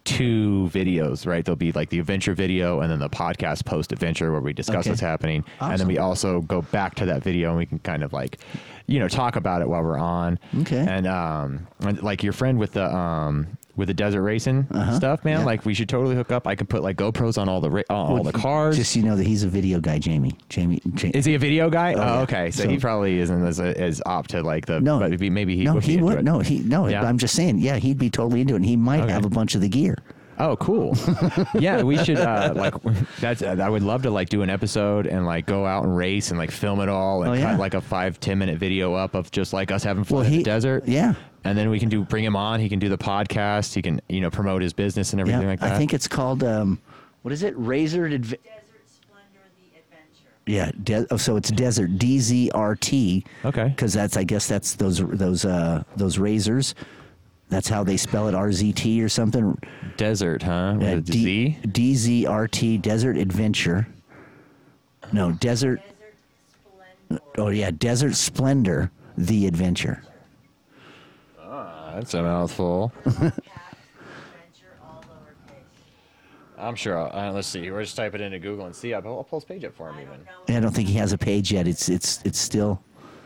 [0.03, 1.45] two videos, right?
[1.45, 4.78] There'll be like the adventure video and then the podcast post adventure where we discuss
[4.86, 4.90] Okay.
[4.90, 8.03] what's happening, and then we also go back to that video and we can kind
[8.03, 8.40] of like,
[8.88, 10.40] you know, talk about it while we're on.
[10.62, 10.86] Okay.
[10.88, 14.94] And um, and, like your friend with the um with the desert racing Uh-huh.
[14.95, 15.40] stuff, man.
[15.40, 15.45] Yeah.
[15.45, 16.45] Like we should totally hook up.
[16.45, 18.76] I can put like GoPros on all the ra- on all the cars.
[18.76, 20.36] Just so you know that he's a video guy, Jamie.
[20.49, 20.82] Jamie.
[20.98, 21.94] Ja- Is he a video guy?
[21.94, 22.20] Oh, yeah.
[22.22, 22.52] okay.
[22.52, 24.82] So, So- he probably isn't as as op to like the.
[24.82, 25.82] No, but maybe, he no, would.
[25.82, 26.18] be he into would.
[26.20, 26.24] it.
[26.24, 26.88] No, he no.
[26.88, 27.03] Yeah?
[27.03, 27.60] I'm just saying.
[27.60, 28.58] Yeah, he'd be totally into it.
[28.58, 29.98] and He might have a bunch of the gear.
[30.44, 30.96] Oh, cool.
[31.54, 32.74] yeah, we should uh, like
[33.20, 33.44] that's.
[33.44, 36.38] I would love to like do an episode and like go out and race and
[36.40, 39.30] like film it all and Oh, cut like a five ten minute video up of
[39.32, 40.88] just like us having fun Well, in he- the desert.
[40.88, 41.14] yeah.
[41.44, 42.60] And then we can do bring him on.
[42.60, 43.74] He can do the podcast.
[43.74, 45.74] He can you know promote his business and everything Yeah, like that.
[45.74, 46.44] I think it's called.
[46.44, 46.80] Um,
[47.24, 47.54] what is it?
[47.58, 48.42] Razor Adv- Desert
[48.88, 50.32] Splendor, the adventure.
[50.48, 53.24] Yeah, de- oh, so it's Desert D Z R T.
[53.46, 53.68] Okay.
[53.70, 56.74] Because that's I guess that's those those uh those razors.
[57.52, 59.56] That's how they spell it R Z T or something.
[59.98, 60.76] desert, huh?
[60.80, 62.23] With Uh, a D- Z?
[62.26, 63.88] DZRT Desert Adventure.
[65.11, 65.82] No, Desert.
[67.10, 70.02] Desert Oh yeah, Desert Splendor, the adventure.
[71.41, 72.94] Ah, that's a mouthful.
[73.06, 73.34] Adventure,
[74.82, 76.57] all lowercase.
[76.57, 76.98] I'm sure.
[76.98, 77.69] I'll, uh, let's see.
[77.69, 78.94] We'll just type it into Google and see.
[78.94, 80.56] I'll, I'll pull his page up for him even.
[80.56, 81.68] I don't think he has a page yet.
[81.68, 82.82] It's it's it's still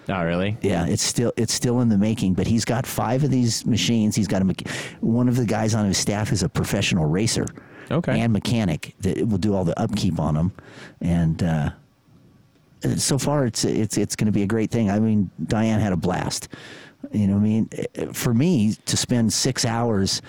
[0.07, 0.57] Oh, really?
[0.61, 2.33] yeah, it's still it's still in the making.
[2.33, 4.15] But he's got five of these machines.
[4.15, 4.55] He's got a
[5.01, 7.45] one of the guys on his staff is a professional racer.
[7.91, 8.19] Okay.
[8.19, 10.51] And mechanic that will do all the upkeep on them,
[11.01, 11.41] and.
[11.43, 11.69] uh
[12.97, 14.91] so far it's it's it's going to be a great thing.
[14.91, 16.49] I mean, Diane had a blast.
[17.11, 17.69] You know, what I mean,
[18.13, 20.21] for me to spend six hours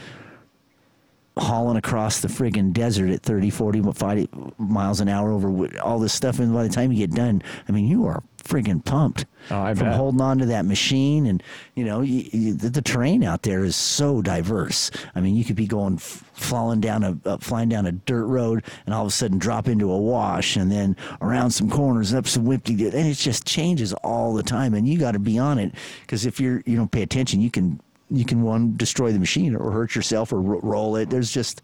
[1.39, 4.28] hauling across the friggin' desert at 30, 40, 50
[4.59, 7.73] miles an hour over all this stuff, and by the time you get done, I
[7.73, 9.97] mean, you are friggin' pumped Oh, I from bet.
[9.97, 11.43] holding on to that machine, and
[11.74, 14.90] you know, you, you, the, the terrain out there is so diverse.
[15.14, 18.27] I mean, you could be going f- falling down a uh, flying down a dirt
[18.27, 22.12] road, and all of a sudden drop into a wash, and then around some corners,
[22.12, 25.39] up some whippy, and it just changes all the time, and you got to be
[25.39, 29.12] on it because if you're you don't pay attention, you can you can one destroy
[29.12, 31.10] the machine or hurt yourself or ro- roll it.
[31.10, 31.62] There's just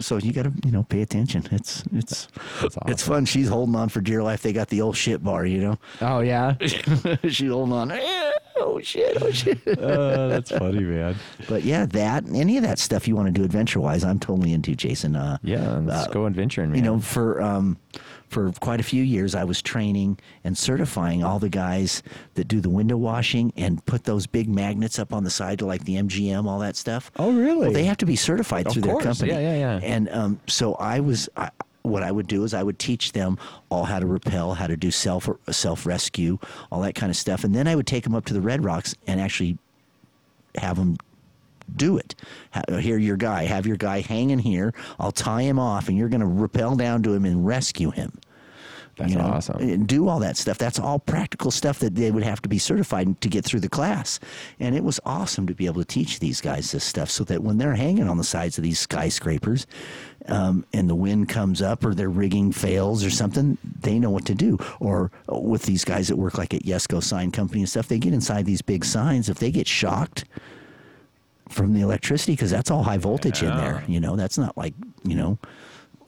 [0.00, 1.46] so you got to you know pay attention.
[1.50, 2.28] It's it's
[2.60, 3.24] That's it's fun.
[3.24, 4.42] She's holding on for dear life.
[4.42, 5.78] They got the old shit bar, you know.
[6.00, 6.54] Oh, yeah.
[7.28, 7.92] She's holding on.
[8.56, 9.20] Oh shit!
[9.20, 9.58] Oh shit!
[9.66, 11.16] uh, that's funny, man.
[11.48, 14.52] but yeah, that any of that stuff you want to do adventure wise, I'm totally
[14.52, 15.16] into, Jason.
[15.16, 16.76] Uh, Yeah, let's uh, go adventuring, man.
[16.78, 17.76] you know, for um,
[18.28, 22.02] for quite a few years, I was training and certifying all the guys
[22.34, 25.66] that do the window washing and put those big magnets up on the side to
[25.66, 27.10] like the MGM, all that stuff.
[27.16, 27.60] Oh, really?
[27.66, 29.04] Well, they have to be certified Of through course.
[29.04, 29.32] their company.
[29.32, 29.80] Yeah, yeah, yeah.
[29.82, 31.28] And um, so I was.
[31.36, 31.50] I,
[31.82, 33.36] what I would do is I would teach them
[33.68, 36.38] all how to rappel, how to do self self rescue,
[36.72, 38.64] all that kind of stuff, and then I would take them up to the Red
[38.64, 39.58] Rocks and actually
[40.56, 40.96] have them
[41.74, 42.14] do it.
[42.52, 44.72] Ha- Here, your guy, have your guy hanging here.
[44.98, 48.18] I'll tie him off, and you're going to rappel down to him and rescue him.
[48.96, 49.56] That's you know, awesome.
[49.56, 50.58] And do all that stuff.
[50.58, 53.68] That's all practical stuff that they would have to be certified to get through the
[53.68, 54.20] class.
[54.60, 57.42] And it was awesome to be able to teach these guys this stuff so that
[57.42, 59.66] when they're hanging on the sides of these skyscrapers
[60.26, 64.26] um, and the wind comes up or their rigging fails or something, they know what
[64.26, 64.58] to do.
[64.78, 67.98] Or uh, with these guys that work like at Yesco Sign Company and stuff, they
[67.98, 69.28] get inside these big signs.
[69.28, 70.24] If they get shocked,
[71.48, 73.84] from the electricity because that's all high voltage in there.
[73.86, 75.38] You know, that's not like you know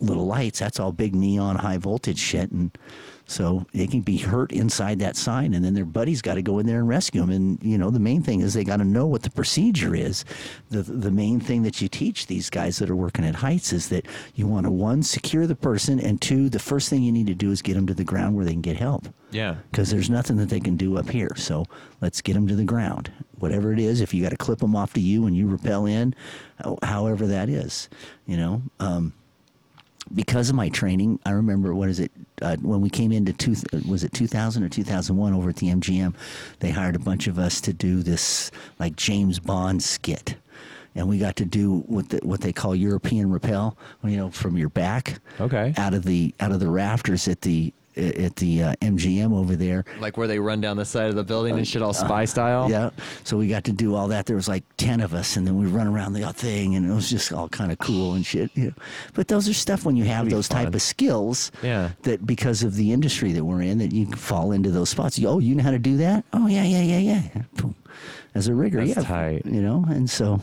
[0.01, 0.59] little lights.
[0.59, 2.77] That's all big neon high voltage shit, and
[3.27, 6.59] so they can be hurt inside that sign, and then their buddies got to go
[6.59, 7.31] in there and rescue them.
[7.31, 10.25] And you know, the main thing is they got to know what the procedure is.
[10.71, 13.89] The the main thing that you teach these guys that are working at heights is
[13.89, 17.27] that you want to one secure the person, and two, the first thing you need
[17.27, 19.57] to do is get them to the ground where they can get help yeah.
[19.71, 21.33] because there's nothing that they can do up here.
[21.37, 21.65] So
[22.01, 23.11] let's get them to the ground.
[23.39, 25.87] Whatever it is, if you got to clip them off to you and you rappel
[25.87, 26.15] in,
[26.83, 27.89] however that is,
[28.27, 28.63] you know.
[28.81, 29.13] Um,
[30.15, 32.13] because of my training, I remember what is it
[32.43, 33.55] uh, when we came into two
[33.89, 36.15] was it 2000 or 2001 over at the MGM,
[36.61, 40.37] they hired a bunch of us to do this like James Bond skit.
[40.95, 44.57] And we got to do what the, what they call European rappel, you know, from
[44.57, 45.75] your back, Okay.
[45.77, 49.85] out of the out of the rafters at the at the uh, MGM over there,
[49.99, 52.71] Like where they run down the side of the building and shit all spy style.
[52.71, 52.91] yeah.
[53.25, 54.27] So we got to do all that.
[54.27, 56.93] There was like 10 of us, and then we run around the thing, and it
[56.95, 58.51] was just all kind of cool and shit.
[59.15, 61.91] But those are stuff when you have those type of skills Yeah.
[62.03, 65.19] that because of the industry that we're in, that you can fall into those spots.
[65.19, 66.25] You, oh, you know how to do that?
[66.33, 67.43] Oh, yeah, yeah, yeah, yeah.
[67.57, 67.75] Boom.
[68.35, 69.03] As a rigger, That's yeah.
[69.05, 69.47] tight.
[69.47, 70.41] You know, and so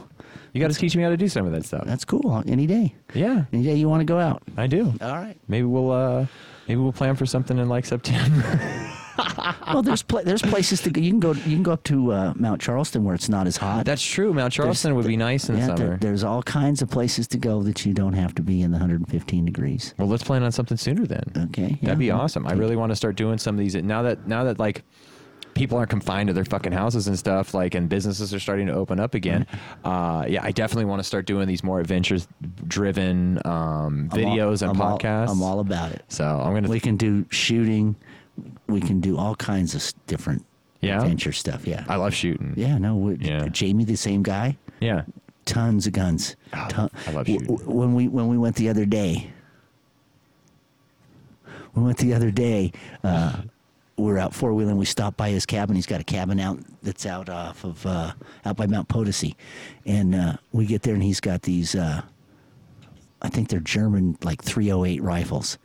[0.54, 1.84] You got to teach me how to do some of that stuff.
[1.86, 2.44] that's cool.
[2.48, 2.96] Any day.
[3.14, 4.42] Yeah, Any day you want to go out.
[4.58, 4.94] I do.
[5.02, 5.38] All right.
[5.48, 6.26] Maybe we'll uh
[6.68, 8.90] maybe we'll plan for something in like September.
[9.68, 11.00] well, there's pla- there's places to go.
[11.02, 13.58] You can go you can go up to uh, Mount Charleston where it's not as
[13.58, 13.86] hot.
[13.86, 14.28] That's true.
[14.34, 15.98] Mount There's- Charleston would be nice in yeah, there- summer.
[15.98, 18.76] there's all kinds of places to go that you don't have to be in the
[18.78, 19.94] 115 degrees.
[19.98, 21.24] well, let's plan on something sooner then.
[21.50, 22.48] Okay, yeah, That'd be well, awesome.
[22.48, 24.84] I really want to start doing some of these now that now that like
[25.54, 28.74] people aren't confined to their fucking houses and stuff like and businesses are starting to
[28.74, 29.46] open up again.
[29.84, 32.28] Uh, yeah, I definitely want to start doing these more adventures
[32.68, 35.30] driven um, I'm all- videos and I'm all- podcasts.
[35.30, 36.04] I'm all about it.
[36.08, 37.96] so I'm gonna We can do shooting.
[38.68, 40.46] We can do all kinds of different
[40.82, 40.98] Yeah?
[41.02, 41.68] adventure stuff.
[41.68, 41.86] Yeah.
[41.88, 42.54] I love shooting.
[42.58, 42.78] yeah.
[42.78, 43.10] No.
[43.20, 43.48] Yeah.
[43.50, 44.58] Jamie, the same guy.
[44.80, 45.04] Yeah.
[45.46, 46.36] Tons of guns.
[46.54, 47.48] Oh, Ton- I love shooting.
[47.66, 49.30] When we when we went the other day,
[51.76, 52.72] we went the other day.
[53.04, 53.42] Uh,
[53.98, 54.78] were out four wheeling.
[54.78, 55.76] We stopped by his cabin.
[55.76, 58.14] He's got a cabin out that's out off of uh,
[58.46, 59.36] out by Mount Potosi,
[59.86, 61.76] and uh, we get there and he's got these.
[61.76, 62.02] Uh,
[63.22, 65.58] I think they're German like 308 rifles,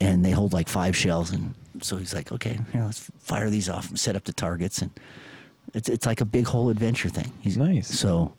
[0.00, 1.30] and they hold like five shells.
[1.32, 4.82] And so he's like, "Okay, here, let's fire these off and set up the targets."
[4.82, 4.90] And
[5.74, 7.32] it's it's like a big whole adventure thing.
[7.40, 7.88] He's Nice.
[7.88, 8.34] So,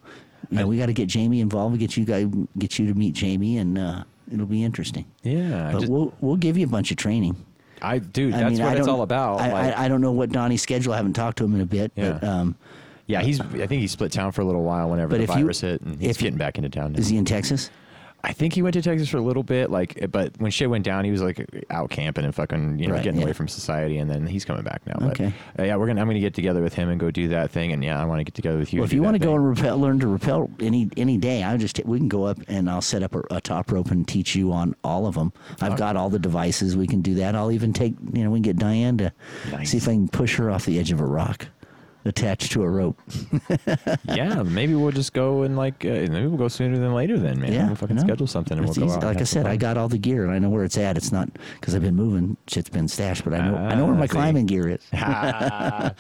[0.52, 1.74] you know, we got to get Jamie involved.
[1.74, 2.28] We get you guys
[2.58, 5.06] get you to meet Jamie, and uh, it'll be interesting.
[5.24, 5.72] Yeah.
[5.72, 7.36] But just- we'll we'll give you a bunch of training.
[7.82, 9.41] I dude, I that's mean, what I it's all about.
[9.41, 10.94] I, like- I, I don't know what Donnie's schedule.
[10.94, 11.91] I haven't talked to him in a bit.
[11.95, 12.14] Yeah.
[12.20, 12.56] But um,
[13.06, 13.40] yeah, he's.
[13.40, 15.82] I think he split town for a little while whenever the if you- virus hit,
[15.82, 16.94] and he's if- getting back into town.
[16.94, 16.99] Now.
[16.99, 17.70] is he in Texas?
[18.28, 20.84] I think he went to Texas for a little bit, like, but when shit went
[20.84, 23.26] down, he was like out camping and fucking, you know, Right, getting yeah.
[23.28, 24.98] away from society, and then he's coming back now.
[25.12, 25.32] Okay.
[25.56, 26.02] But uh, yeah, we're gonna.
[26.02, 28.20] I'm gonna get together with him and go do that thing, and yeah, I want
[28.20, 28.82] to get together with you.
[28.82, 31.56] Well, if you want to go and rappel, learn to rappel any any day, I
[31.56, 34.36] just we can go up and I'll set up a, a top rope and teach
[34.36, 35.32] you on all of them.
[35.62, 36.76] I've got all the devices.
[36.76, 37.34] We can do that.
[37.34, 39.14] I'll even take you know we can get Diane to
[39.52, 39.72] Nice.
[39.72, 41.48] see if I can push her off the edge of a rock,
[42.08, 43.00] attached to a rope.
[44.06, 47.18] yeah, maybe we'll just go and like, uh, maybe we'll go sooner than later.
[47.20, 48.02] Then, man, Yeah, we'll fucking no.
[48.04, 48.96] schedule something and we'll go easy.
[48.96, 49.04] out.
[49.04, 50.98] Like I said, I got all the gear and I know where it's at.
[50.98, 51.30] It's not
[51.60, 52.38] because I've been moving.
[52.48, 54.12] Shit's been stashed, but I know I know where Ah, my see.
[54.14, 54.82] climbing gear is.
[54.94, 55.92] uh,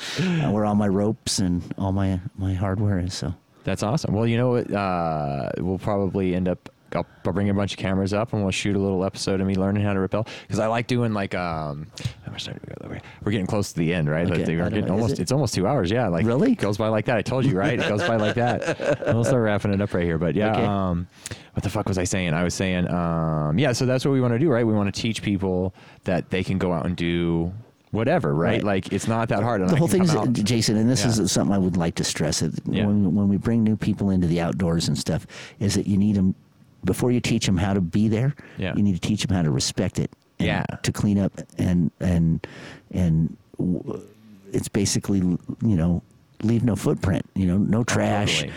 [0.51, 3.13] where all my ropes and all my my hardware is.
[3.13, 4.13] So That's awesome.
[4.13, 4.71] Well, you know what?
[4.71, 6.69] Uh, we'll probably end up.
[6.95, 9.47] I'll, I'll bring a bunch of cameras up and we'll shoot a little episode of
[9.47, 11.87] me learning how to rappel because I like doing like um.
[12.25, 12.99] how much time do we go?
[13.23, 14.25] We're- getting close to the end, right?
[14.29, 15.13] Okay, Like, getting almost.
[15.13, 15.19] it?
[15.19, 15.91] It's almost two hours.
[15.91, 16.53] Yeah, like Really?
[16.53, 17.17] it goes by like that.
[17.17, 17.77] I told you, right?
[17.79, 19.05] It goes by like that.
[19.13, 20.51] We'll start wrapping it up right here, but yeah.
[20.53, 20.63] Okay.
[20.65, 21.07] Um,
[21.53, 22.33] what the fuck was I saying?
[22.33, 23.71] I was saying, um, yeah.
[23.73, 24.65] So that's what we want to do, right?
[24.65, 25.73] We want to teach people
[26.03, 27.51] that they can go out and do
[27.91, 28.55] whatever, right?
[28.55, 28.63] Right.
[28.63, 29.61] Like it's not that hard.
[29.61, 31.23] and the whole thing is, out- Jason, and this Yeah.
[31.23, 32.41] is something I would like to stress.
[32.41, 32.85] It Yeah.
[32.85, 35.25] when when we bring new people into the outdoors and stuff,
[35.59, 36.35] is that you need them
[36.87, 38.33] before you teach them how to be there.
[38.57, 38.73] Yeah.
[38.75, 40.09] You need to teach them how to respect it.
[40.39, 40.63] and Yeah.
[40.81, 42.47] To clean up and and
[42.91, 43.37] and
[44.51, 46.01] it's basically you know
[46.41, 47.25] leave no footprint.
[47.35, 48.39] You know, no trash.
[48.41, 48.53] totally.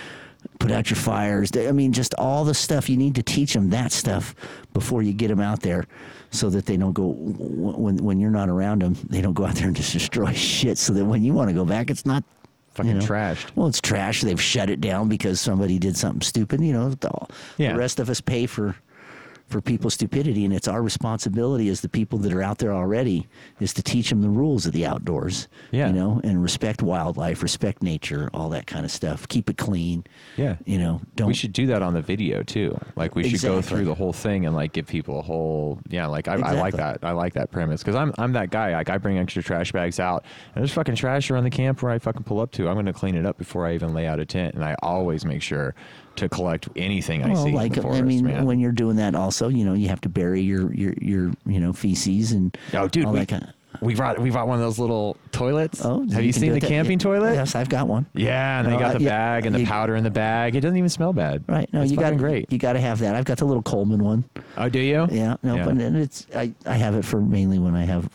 [0.58, 1.50] Put out your fires.
[1.54, 4.34] I mean, just all the stuff you need to teach them that stuff
[4.72, 5.84] before you get them out there,
[6.30, 8.96] so that they don't go when when you're not around them.
[9.08, 10.78] They don't go out there and just destroy shit.
[10.78, 12.24] So that when you want to go back, it's not
[12.74, 13.46] Fucking you know, trashed.
[13.56, 14.20] Well, it's trash.
[14.22, 16.60] They've shut it down because somebody did something stupid.
[16.60, 17.10] You know, the,
[17.58, 17.72] Yeah.
[17.72, 18.76] the rest of us pay for
[19.50, 23.28] for people's stupidity, and it's our responsibility as the people that are out there already
[23.58, 25.48] is to teach them the rules of the outdoors.
[25.70, 25.88] Yeah.
[25.88, 29.28] you know, and respect wildlife, respect nature, all that kind of stuff.
[29.28, 30.04] Keep it clean.
[30.36, 30.56] Yeah.
[30.64, 31.28] you know, don't.
[31.28, 32.78] we should do that on the video too.
[32.96, 36.06] Like we should go through the whole thing and like give people a whole yeah.
[36.06, 36.98] Like I, I like that.
[37.02, 38.72] I like that premise because I'm I'm that guy.
[38.72, 40.24] Like I bring extra trash bags out
[40.54, 42.68] and there's fucking trash around the camp where I fucking pull up to.
[42.68, 45.24] I'm gonna clean it up before I even lay out a tent, and I always
[45.24, 45.74] make sure
[46.16, 47.52] to collect anything I well, see.
[47.52, 48.44] like forest, I mean, man.
[48.44, 51.60] when you're doing that, also, you know, you have to bury your your your you
[51.60, 53.80] know feces and oh dude, we, that kind of.
[53.82, 55.84] we brought we brought one of those little toilets.
[55.84, 57.34] Oh, have you, can seen the that- camping toilet?
[57.34, 58.06] Yes, I've got one.
[58.14, 60.10] Yeah, and they No, got I- the yeah, bag and the you- powder in the
[60.10, 60.56] bag.
[60.56, 61.44] It doesn't even smell bad.
[61.48, 61.72] Right.
[61.72, 62.52] No, it's you got great.
[62.52, 63.14] You got to have that.
[63.14, 64.24] I've got the little Coleman one.
[64.58, 65.06] oh, do you?
[65.10, 65.36] Yeah.
[65.42, 65.64] No, Yeah.
[65.64, 68.10] but it's I, I have it for mainly when I have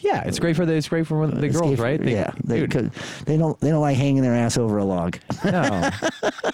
[0.00, 2.02] Yeah, it's great for the it's great for the girls, escape- right?
[2.02, 2.32] They- yeah.
[2.44, 5.18] They, they don't they don't like hanging their ass over a log.
[5.44, 5.62] No,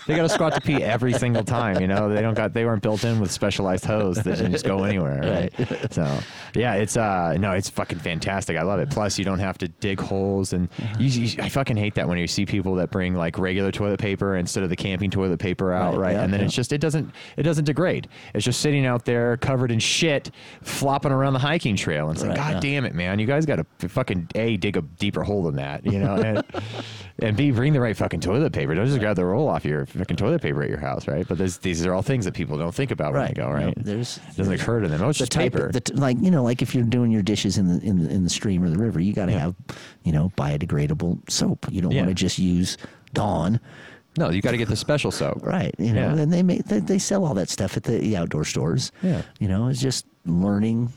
[0.06, 1.80] they got to squat to pee every single time.
[1.80, 4.64] You know, they don't got they weren't built in with specialized hose that can just
[4.64, 5.50] go anywhere.
[5.58, 5.92] Right.
[5.92, 6.18] So
[6.54, 8.56] yeah, it's uh no, it's fucking fantastic.
[8.56, 8.90] I love it.
[8.90, 10.68] Plus, you don't have to dig holes, and
[10.98, 14.00] you, you- I fucking hate that when you see people that bring like regular toilet
[14.00, 16.12] paper instead of the camping toilet paper out, Right, right?
[16.14, 16.46] yeah, and then yeah.
[16.46, 18.08] it's just it doesn't it doesn't degrade.
[18.34, 20.30] It's just sitting out there covered in shit,
[20.62, 22.08] flopping around the hiking trail.
[22.08, 22.60] And it's like, God yeah.
[22.60, 23.18] damn it, man!
[23.18, 26.14] You guys got to fucking a dig a deeper hole than that, you know.
[26.16, 26.42] And,
[27.20, 28.74] and B, bring the right fucking toilet paper.
[28.74, 31.26] Don't just grab the roll off your fucking toilet paper at your house, right?
[31.28, 33.74] But these are all things that people don't think about when they go, No, right?
[33.76, 35.02] there's it doesn't occur to them.
[35.02, 35.70] Oh, it's the just type paper.
[35.70, 38.10] the t- like you know like if you're doing your dishes in the in the
[38.10, 39.38] in the stream or the river, you got to Yeah.
[39.40, 39.54] have
[40.04, 41.66] you know biodegradable soap.
[41.70, 42.00] You don't Yeah.
[42.02, 42.76] want to just use
[43.12, 43.60] Dawn.
[44.18, 45.44] no, you got to get the special soap.
[45.44, 45.74] Right.
[45.78, 46.22] You know, Yeah.
[46.22, 48.92] and they make they, they sell all that stuff at the outdoor stores.
[49.02, 49.22] Yeah.
[49.38, 50.90] You know, it's just learning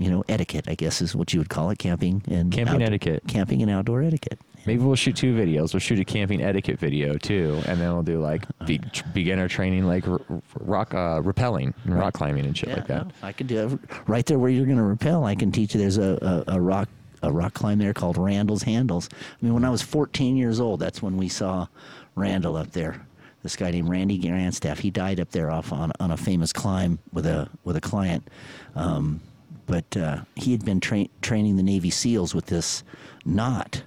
[0.00, 0.64] you know, etiquette.
[0.66, 3.22] I guess is what you would call it, camping and Camping etiquette.
[3.28, 4.40] camping and outdoor etiquette.
[4.66, 5.72] Maybe we'll shoot two videos.
[5.72, 9.48] We'll shoot a camping etiquette video too, and then we'll do like be, tr- beginner
[9.48, 13.06] training, like r- r- rock uh, rappelling and rock climbing and shit Yeah, like that.
[13.06, 15.24] no, I could do it right there where you're going to rappel.
[15.24, 15.80] I can teach you.
[15.80, 16.88] There's a, a, a rock
[17.22, 19.08] a rock climb there called Randall's Handles.
[19.12, 21.66] I mean, when I was 14 years old, that's when we saw
[22.14, 23.06] Randall up there.
[23.42, 24.78] This guy named Randy Grandstaff.
[24.78, 28.28] He died up there off on, on a famous climb with a with a client.
[28.74, 29.20] Um,
[29.66, 32.82] but uh, he had been tra- training the Navy SEALs with this
[33.24, 33.82] knot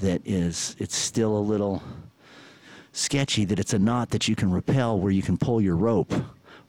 [0.00, 1.82] that is it's still a little
[2.92, 6.12] sketchy that it's a knot that you can rappel where you can pull your rope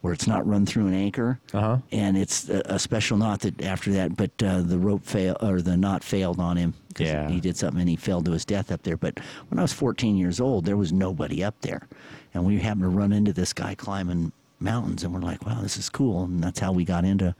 [0.02, 1.78] where it's not run through an anchor Uh-huh.
[1.92, 5.62] and it's a, a special knot that after that but uh, the rope fail or
[5.62, 7.28] the knot failed on him 'cause Yeah.
[7.30, 9.74] he did something and he fell to his death up there but when i was
[9.74, 11.88] 14 years old there was nobody up there
[12.34, 14.32] and we happened to run into this guy climbing
[14.62, 17.34] mountains and we're like wow this is cool and that's how we got into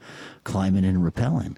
[0.44, 1.56] climbing and rappelling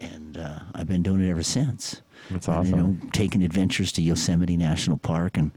[0.00, 2.00] and uh, i've been doing it ever since
[2.30, 3.10] That's And, You know, awesome.
[3.12, 5.50] taking adventures to Yosemite National Park, and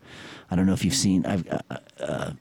[0.51, 1.25] I don't know if you've seen.
[1.25, 1.59] I've uh,
[1.99, 2.31] uh,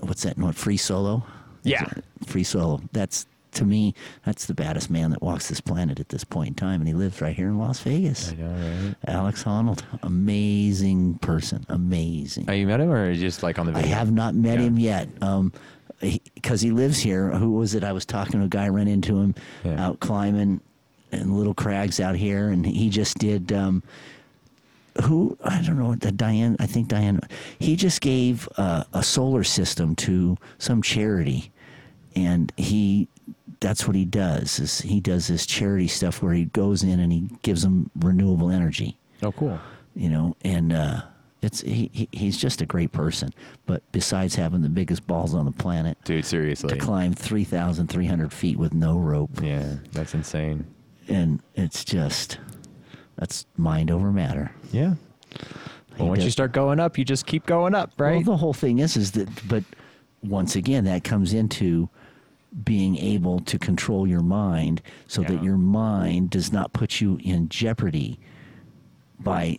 [0.00, 0.36] what's that?
[0.36, 1.22] What free solo?
[1.62, 1.86] Yeah.
[2.26, 2.80] free solo.
[2.92, 3.94] That's to me,
[4.26, 6.94] that's the baddest man that walks this planet at this point in time, and he
[6.94, 8.30] lives right here in Las Vegas.
[8.32, 8.94] I know, right?
[9.08, 12.44] Alex Honnold, amazing person, amazing.
[12.48, 13.90] Oh, you met him or just like on the Video?
[13.90, 14.66] I have not met Yeah.
[14.66, 15.08] him yet.
[15.22, 15.52] Um,
[16.00, 17.30] because he, lives here.
[17.30, 17.84] Who was it?
[17.84, 19.84] I was talking to a guy, ran into him Yeah.
[19.86, 20.60] out climbing
[21.12, 23.52] and Little Crags out here, and he just did.
[23.52, 23.82] Um,
[25.04, 25.94] who I don't know.
[25.94, 27.20] The Diane, I think Diane.
[27.58, 31.50] He just gave uh, a solar system to some charity,
[32.16, 33.08] and he.
[33.60, 34.58] That's what he does.
[34.58, 38.50] Is he does this charity stuff where he goes in and he gives them renewable
[38.50, 39.60] energy Oh, cool.
[39.94, 41.02] you know, and uh,
[41.42, 43.30] it's he, he he's just a great person.
[43.66, 47.88] But besides having the biggest balls on the planet, Dude, seriously, to climb three thousand
[47.88, 50.66] three hundred feet with no rope, Yeah, that's insane.
[51.08, 52.38] and it's just
[53.16, 54.52] that's mind over matter.
[54.72, 54.94] Yeah.
[55.98, 58.16] Well, once you start going up, you just keep going up, right?
[58.16, 59.64] Well, the whole thing is is that, but
[60.22, 61.88] once again, that comes into
[62.64, 65.28] being able to control your mind so Yeah.
[65.28, 68.18] that your mind does not put you in jeopardy
[69.20, 69.58] by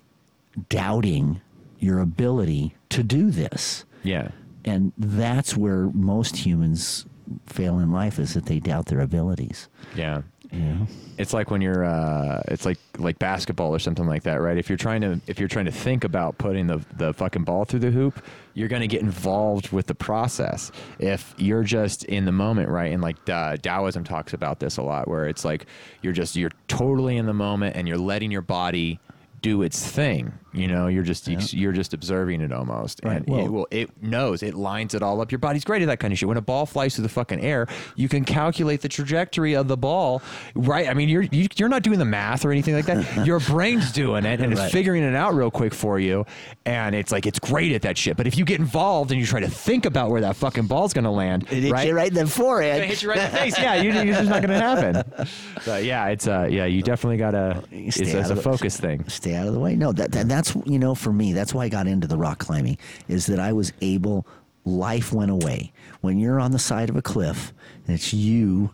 [0.70, 1.41] doubting
[1.82, 3.84] your ability to do this.
[4.03, 4.30] yeah.
[4.64, 7.06] and that's where most humans
[7.48, 10.22] fail in life is that they doubt their abilities Yeah.
[10.52, 10.88] know
[11.18, 14.58] It's like when you're, uh, it's like like basketball or something like that, right?
[14.58, 17.64] If you're trying to if you're trying to think about putting the the fucking ball
[17.66, 18.16] through the hoop,
[18.53, 20.72] you're gonna get involved with the process.
[20.99, 22.91] If you're just in the moment, right?
[22.91, 25.68] And like uh, Taoism talks about this a lot, where it's like
[26.02, 28.99] you're just you're totally in the moment and you're letting your body
[29.41, 30.34] do its thing.
[30.53, 31.40] You know, you're just Yeah.
[31.52, 35.02] you're just observing it almost, Right, and well- it will it knows it lines it
[35.02, 35.32] all up.
[35.32, 36.28] Your body's great at that kind of shit.
[36.28, 39.78] When a ball flies through the fucking air, you can calculate the trajectory of the
[39.78, 40.22] ball,
[40.56, 40.90] right?
[40.90, 43.26] I mean, you're you, you're not doing the math or anything like that.
[43.26, 46.26] Your brain's doing it and it's figuring it out real quick for you,
[46.65, 48.18] and it's like it's great at that shit.
[48.18, 50.94] But if you get involved and you try to think about where that fucking ball's
[50.94, 51.88] gonna land, it hits right?
[51.88, 53.57] you right in the forehead hit you right in the face.
[53.57, 55.28] Yeah, you, it's just not gonna happen.
[55.65, 57.64] But yeah, it's uh, yeah, you definitely gotta.
[57.72, 59.06] You It's, it's a of the- focus thing.
[59.07, 61.66] stay out of the way no that, that that's you know for me that's why
[61.66, 62.78] i got into the rock climbing
[63.08, 64.26] is that i was able
[64.66, 65.72] life went away.
[66.02, 67.54] When you're on the side of a cliff
[67.88, 68.74] and it's you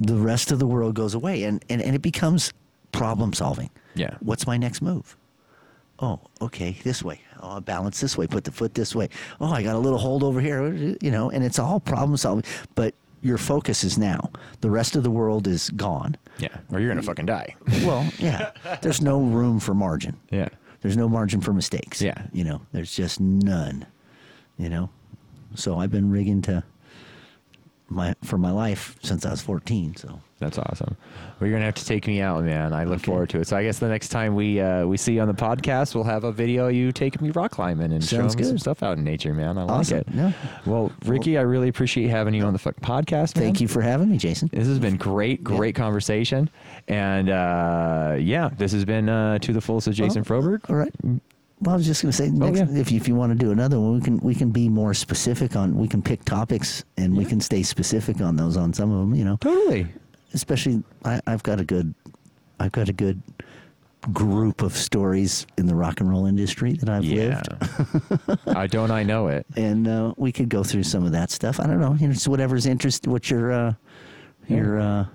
[0.00, 2.52] the rest of the world goes away and and, and it becomes
[2.92, 3.70] problem solving.
[3.94, 4.16] Yeah.
[4.20, 5.16] what's my next move?
[6.00, 7.20] Oh okay this way.
[7.40, 9.08] Oh I'll balance this way put the foot this way.
[9.40, 12.44] Oh i got a little hold over here you know and it's all problem solving
[12.74, 14.30] but your focus is now.
[14.60, 16.16] The rest of the world is gone.
[16.38, 17.54] Yeah, or you're gonna fucking die.
[17.84, 18.50] well yeah
[18.82, 20.16] there's no room for margin.
[20.30, 20.48] Yeah.
[20.84, 22.02] There's no margin for mistakes.
[22.02, 22.26] Yeah.
[22.34, 23.86] You know, there's just none.
[24.58, 24.90] You know?
[25.54, 26.62] So I've been rigging to
[27.88, 30.96] my for my life since I was 14, so That's awesome.
[31.38, 32.72] Well, you're gonna have to take me out, man.
[32.72, 33.04] I look Okay.
[33.06, 33.46] forward to it.
[33.46, 36.04] So I guess the next time we uh, we see you on the podcast, we'll
[36.04, 38.82] have a video of you taking me rock climbing and Sounds showing me some stuff
[38.82, 39.58] out in nature, man.
[39.58, 39.98] I Awesome.
[39.98, 40.14] like it.
[40.14, 40.32] Yeah.
[40.66, 43.36] Well, Ricky, I really appreciate having you on the podcast.
[43.36, 43.44] Man.
[43.44, 44.48] thank you for having me, Jason.
[44.52, 46.48] This has been great, great conversation,
[46.88, 50.70] and uh, yeah, this has been uh, to the fullest of Jason Well, Froberg.
[50.70, 50.92] All right.
[51.64, 52.80] Well, I was just going to say, next, Oh, yeah.
[52.80, 54.92] if you, if you want to do another one, we can we can be more
[54.94, 55.74] specific on.
[55.76, 59.14] We can pick topics and we can stay specific on those on some of them.
[59.14, 59.86] You know, Totally.
[60.34, 61.94] especially I, I've got a good,
[62.60, 63.22] I've got a good
[64.12, 67.40] group of stories in the rock and roll industry that I've Yeah.
[67.48, 68.48] lived.
[68.48, 68.90] I don't.
[68.90, 69.46] I know it.
[69.56, 71.58] and uh, we could go through some of that stuff.
[71.58, 73.72] I don't know, you know, it's whatever's interest, what your uh,
[74.46, 75.06] your uh,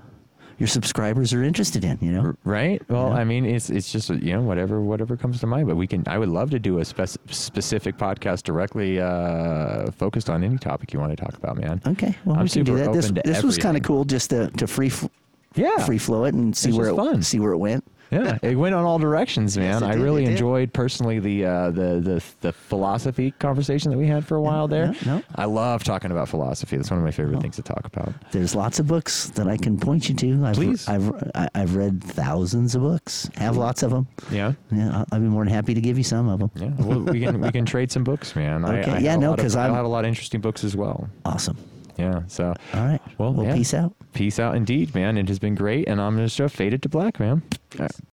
[0.60, 1.98] your subscribers are interested in.
[2.02, 2.82] You know, Right.
[2.90, 3.16] Well, Yeah.
[3.16, 5.68] I mean, it's it's just you know whatever whatever comes to mind.
[5.68, 6.04] But we can.
[6.08, 10.94] I would love to do a spec- specific podcast directly uh, focused on any topic
[10.94, 11.82] you want to talk about, man.
[11.88, 12.16] okay.
[12.26, 12.94] Well, I'm we can do super that.
[12.94, 14.88] This to this was kind of cool, just to to free.
[14.88, 15.08] f-
[15.56, 15.78] Yeah.
[15.86, 17.24] free flow it and see where it fun.
[17.24, 17.84] see where it went.
[18.12, 19.74] Yeah, it went on all directions, man.
[19.74, 24.08] Yes, I did, really enjoyed personally the, uh, the the the philosophy conversation that we
[24.08, 24.88] had for a while there.
[25.06, 25.24] no, no.
[25.36, 26.76] I love talking about philosophy.
[26.78, 27.42] That's one of my favorite Oh.
[27.42, 28.14] things to talk about.
[28.32, 30.46] There's lots of books that I can point you to.
[30.46, 30.88] I've, Please.
[30.88, 33.30] I've I- I've read thousands of books.
[33.36, 34.08] Have lots of them.
[34.32, 34.54] Yeah.
[34.72, 36.52] Yeah, I- I'd be more than happy to give you some of them.
[36.56, 38.66] Yeah, well, we can we can trade some books, man.
[38.66, 38.92] I, Okay.
[38.92, 41.10] I Yeah, no, 'cause I have a lot of interesting books as well.
[41.26, 41.58] Awesome.
[41.98, 43.02] Yeah, so All right.
[43.18, 43.56] Well, well yeah.
[43.56, 43.94] peace out.
[44.14, 45.18] Peace out indeed, man.
[45.18, 47.42] It has been great, and I'm gonna show uh, faded to black, man.
[47.78, 47.92] Right.